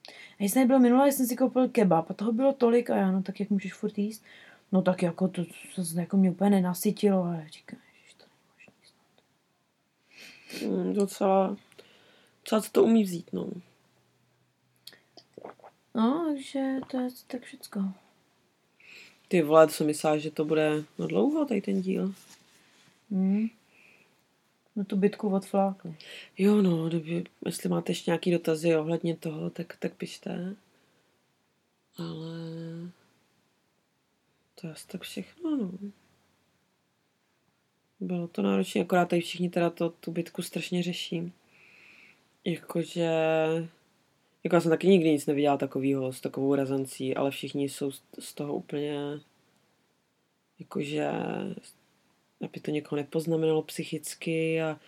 A 0.09 0.35
když 0.37 0.51
jsem 0.51 0.61
nebyl 0.61 0.79
minule, 0.79 1.11
jsem 1.11 1.25
si 1.25 1.35
koupil 1.35 1.69
kebab 1.69 2.11
a 2.11 2.13
toho 2.13 2.31
bylo 2.31 2.53
tolik 2.53 2.89
a 2.89 2.95
já, 2.95 3.11
no 3.11 3.23
tak 3.23 3.39
jak 3.39 3.49
můžeš 3.49 3.73
furt 3.73 3.97
jíst? 3.97 4.23
No 4.71 4.81
tak 4.81 5.03
jako 5.03 5.27
to, 5.27 5.45
to, 5.45 5.51
to 5.93 5.99
jako 5.99 6.17
mě 6.17 6.31
úplně 6.31 6.49
nenasytilo 6.49 7.23
a 7.23 7.35
já 7.35 7.47
říkám, 7.47 7.79
že 8.09 8.15
to 8.17 8.25
není 8.29 8.39
možný 8.53 8.73
snad. 10.59 10.71
Mm, 10.71 10.93
docela, 10.93 11.57
docela 12.43 12.61
to 12.71 12.83
umí 12.83 13.03
vzít, 13.03 13.33
no. 13.33 13.49
No, 15.95 16.25
takže 16.33 16.75
to 16.91 16.99
je 16.99 17.09
tak 17.27 17.41
všecko. 17.41 17.83
Ty 19.27 19.41
vole, 19.41 19.69
jsem 19.69 19.87
myslela, 19.87 20.17
že 20.17 20.31
to 20.31 20.45
bude 20.45 20.83
na 20.99 21.07
dlouho, 21.07 21.45
tady 21.45 21.61
ten 21.61 21.81
díl. 21.81 22.13
Hmm. 23.11 23.47
No 24.77 24.85
tu 24.85 24.95
bitku 24.95 25.29
odflákli. 25.29 25.95
Jo, 26.37 26.61
no, 26.61 26.87
kdyby, 26.87 27.23
jestli 27.45 27.69
máte 27.69 27.91
ještě 27.91 28.11
nějaký 28.11 28.31
dotazy 28.31 28.75
ohledně 28.75 29.15
toho, 29.15 29.49
tak, 29.49 29.77
tak 29.79 29.95
pište. 29.95 30.55
Ale 31.97 32.37
to 34.55 34.67
je 34.67 34.73
asi 34.73 34.87
tak 34.87 35.01
všechno, 35.01 35.57
no. 35.57 35.71
Bylo 37.99 38.27
to 38.27 38.41
náročné, 38.41 38.81
akorát 38.81 39.09
tady 39.09 39.21
všichni 39.21 39.49
teda 39.49 39.69
to, 39.69 39.89
tu 39.89 40.11
bitku 40.11 40.41
strašně 40.41 40.83
řeší. 40.83 41.33
Jakože... 42.45 43.09
Jako 44.43 44.55
já 44.55 44.61
jsem 44.61 44.71
taky 44.71 44.87
nikdy 44.87 45.11
nic 45.11 45.25
neviděla 45.25 45.57
takového 45.57 46.13
s 46.13 46.21
takovou 46.21 46.55
razancí, 46.55 47.15
ale 47.15 47.31
všichni 47.31 47.69
jsou 47.69 47.91
z 48.19 48.33
toho 48.33 48.53
úplně... 48.53 49.19
Jakože... 50.59 51.11
Aby 52.45 52.59
to 52.59 52.71
někoho 52.71 52.97
nepoznamenalo 52.97 53.61
psychicky 53.61 54.61
a 54.61 54.79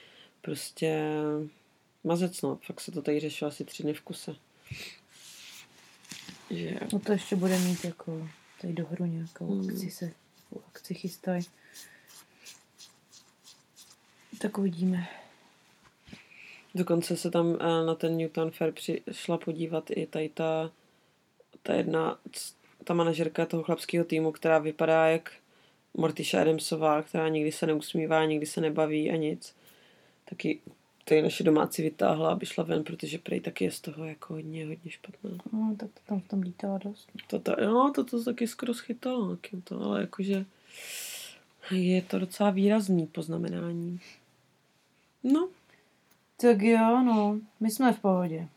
prostě... 0.42 1.04
Mazec, 2.04 2.42
no. 2.42 2.60
Fakt 2.66 2.82
se 2.82 2.92
to 2.92 3.02
tady 3.02 3.20
řešilo 3.20 3.48
asi 3.48 3.66
tři 3.66 3.84
dny 3.84 3.94
v 3.94 4.02
kuse. 4.02 4.36
Že... 6.50 6.80
No 6.94 7.00
to 7.00 7.12
ještě 7.12 7.36
bude 7.36 7.60
mít 7.60 7.86
jako 7.86 8.30
tady 8.62 8.74
do 8.74 8.86
hru 8.86 9.06
nějakou 9.06 9.56
mm. 9.56 9.70
akci 9.70 9.92
se 9.92 10.12
akci 10.68 10.94
chystají. 10.94 11.44
Tak 14.42 14.58
uvidíme. 14.58 15.08
Dokonce 16.76 17.18
se 17.18 17.32
tam 17.32 17.58
eh, 17.60 17.86
na 17.86 17.96
ten 17.96 18.18
Newton 18.18 18.52
Fair 18.52 18.72
přišla 18.72 19.38
podívat 19.38 19.92
i 19.92 20.06
tady 20.06 20.30
ta, 20.30 20.72
ta 21.64 21.74
jedna, 21.74 22.20
ta 22.84 22.94
manažerka 22.94 23.46
toho 23.46 23.64
chlapského 23.64 24.06
týmu, 24.06 24.32
která 24.32 24.60
vypadá 24.60 25.08
jak 25.08 25.34
Mortiša 25.98 26.42
Adamsová, 26.42 27.02
která 27.02 27.30
nikdy 27.30 27.52
se 27.52 27.68
neusmívá, 27.68 28.26
nikdy 28.26 28.46
se 28.46 28.62
nebaví 28.62 29.12
a 29.12 29.16
nic. 29.16 29.56
Taky 30.30 30.60
tady 31.06 31.22
naše 31.22 31.44
domácí 31.44 31.82
vytáhla, 31.82 32.32
aby 32.32 32.46
šla 32.46 32.64
ven, 32.64 32.84
protože 32.84 33.18
prej 33.18 33.40
taky 33.40 33.66
je 33.66 33.72
z 33.72 33.82
toho 33.82 34.06
jako 34.06 34.34
hodně, 34.34 34.66
hodně 34.66 34.92
špatná. 34.92 35.30
No, 35.54 35.76
tak 35.80 35.90
to 35.94 36.00
tam 36.06 36.20
v 36.22 36.28
tom 36.28 36.42
lítala 36.42 36.78
dost. 36.78 37.10
To, 37.28 37.40
to, 37.40 37.62
jo, 37.62 37.92
to, 37.96 38.04
to 38.04 38.24
taky 38.24 38.48
skoro 38.48 38.74
schytalo, 38.74 39.38
to, 39.64 39.82
ale 39.82 40.02
jakože 40.02 40.46
je 41.72 42.02
to 42.02 42.20
docela 42.20 42.50
výrazný 42.50 43.08
poznamenání. 43.08 44.00
No. 45.24 45.50
Tak 46.42 46.62
jo, 46.62 47.04
no, 47.04 47.40
my 47.60 47.72
jsme 47.72 47.94
v 47.94 48.00
pohodě. 48.00 48.48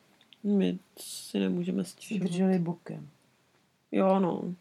My 0.42 0.78
si 0.98 1.38
nemůžeme 1.38 1.84
stěžovat. 1.84 2.28
Drželi 2.28 2.58
bokem. 2.58 3.08
Jo, 3.92 4.20
no. 4.20 4.54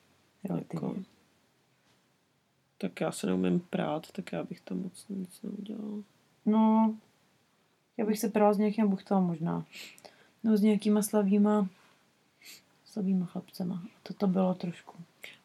Jako, 0.43 0.95
tak 2.81 3.01
já 3.01 3.11
se 3.11 3.27
neumím 3.27 3.59
prát, 3.59 4.11
tak 4.11 4.31
já 4.31 4.43
bych 4.43 4.61
tam 4.61 4.81
moc 4.81 5.05
nic 5.09 5.41
neudělal. 5.41 6.03
No, 6.45 6.95
já 7.97 8.05
bych 8.05 8.19
se 8.19 8.29
prala 8.29 8.53
s 8.53 8.57
nějakým 8.57 8.87
buchtem 8.87 9.23
možná. 9.23 9.65
Nebo 10.43 10.57
s 10.57 10.61
nějakýma 10.61 11.01
slavýma 11.01 11.67
slabýma 12.85 13.25
chlapcema. 13.25 13.83
A 14.09 14.13
to 14.13 14.27
bylo 14.27 14.53
trošku. 14.53 14.97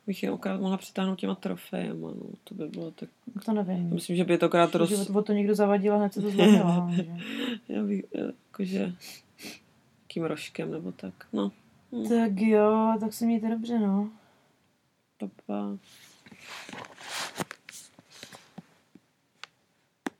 Bych 0.07 0.22
je 0.22 0.30
okrát 0.30 0.61
mohla 0.61 0.76
přitáhnout 0.76 1.18
těma 1.18 1.34
trofejema, 1.34 2.09
no. 2.09 2.26
To 2.45 2.55
by 2.55 2.68
bylo 2.68 2.91
tak... 2.91 3.09
To 3.45 3.53
nevím. 3.53 3.95
Myslím, 3.95 4.16
že 4.16 4.24
by 4.24 4.39
to 4.39 4.47
okrát 4.47 4.74
roz... 4.74 4.91
Že 4.91 5.12
to 5.22 5.32
někdo 5.32 5.55
zavadil 5.55 5.95
a 5.95 5.97
hned 5.97 6.14
se 6.14 6.22
to 6.22 6.30
zlomilo. 6.30 6.91
Já 7.68 7.82
bych, 7.82 8.05
jakože... 8.14 8.93
Takým 10.03 10.24
rožkem 10.24 10.72
nebo 10.72 10.93
tak, 10.93 11.14
no. 11.32 11.53
Hm. 11.93 12.09
Tak 12.09 12.41
jo, 12.41 12.97
tak 13.01 13.12
se 13.12 13.26
mějte 13.26 13.51
dobře, 13.51 13.78
no. 13.78 14.11
Pa, 15.18 15.28
pa. 15.47 15.78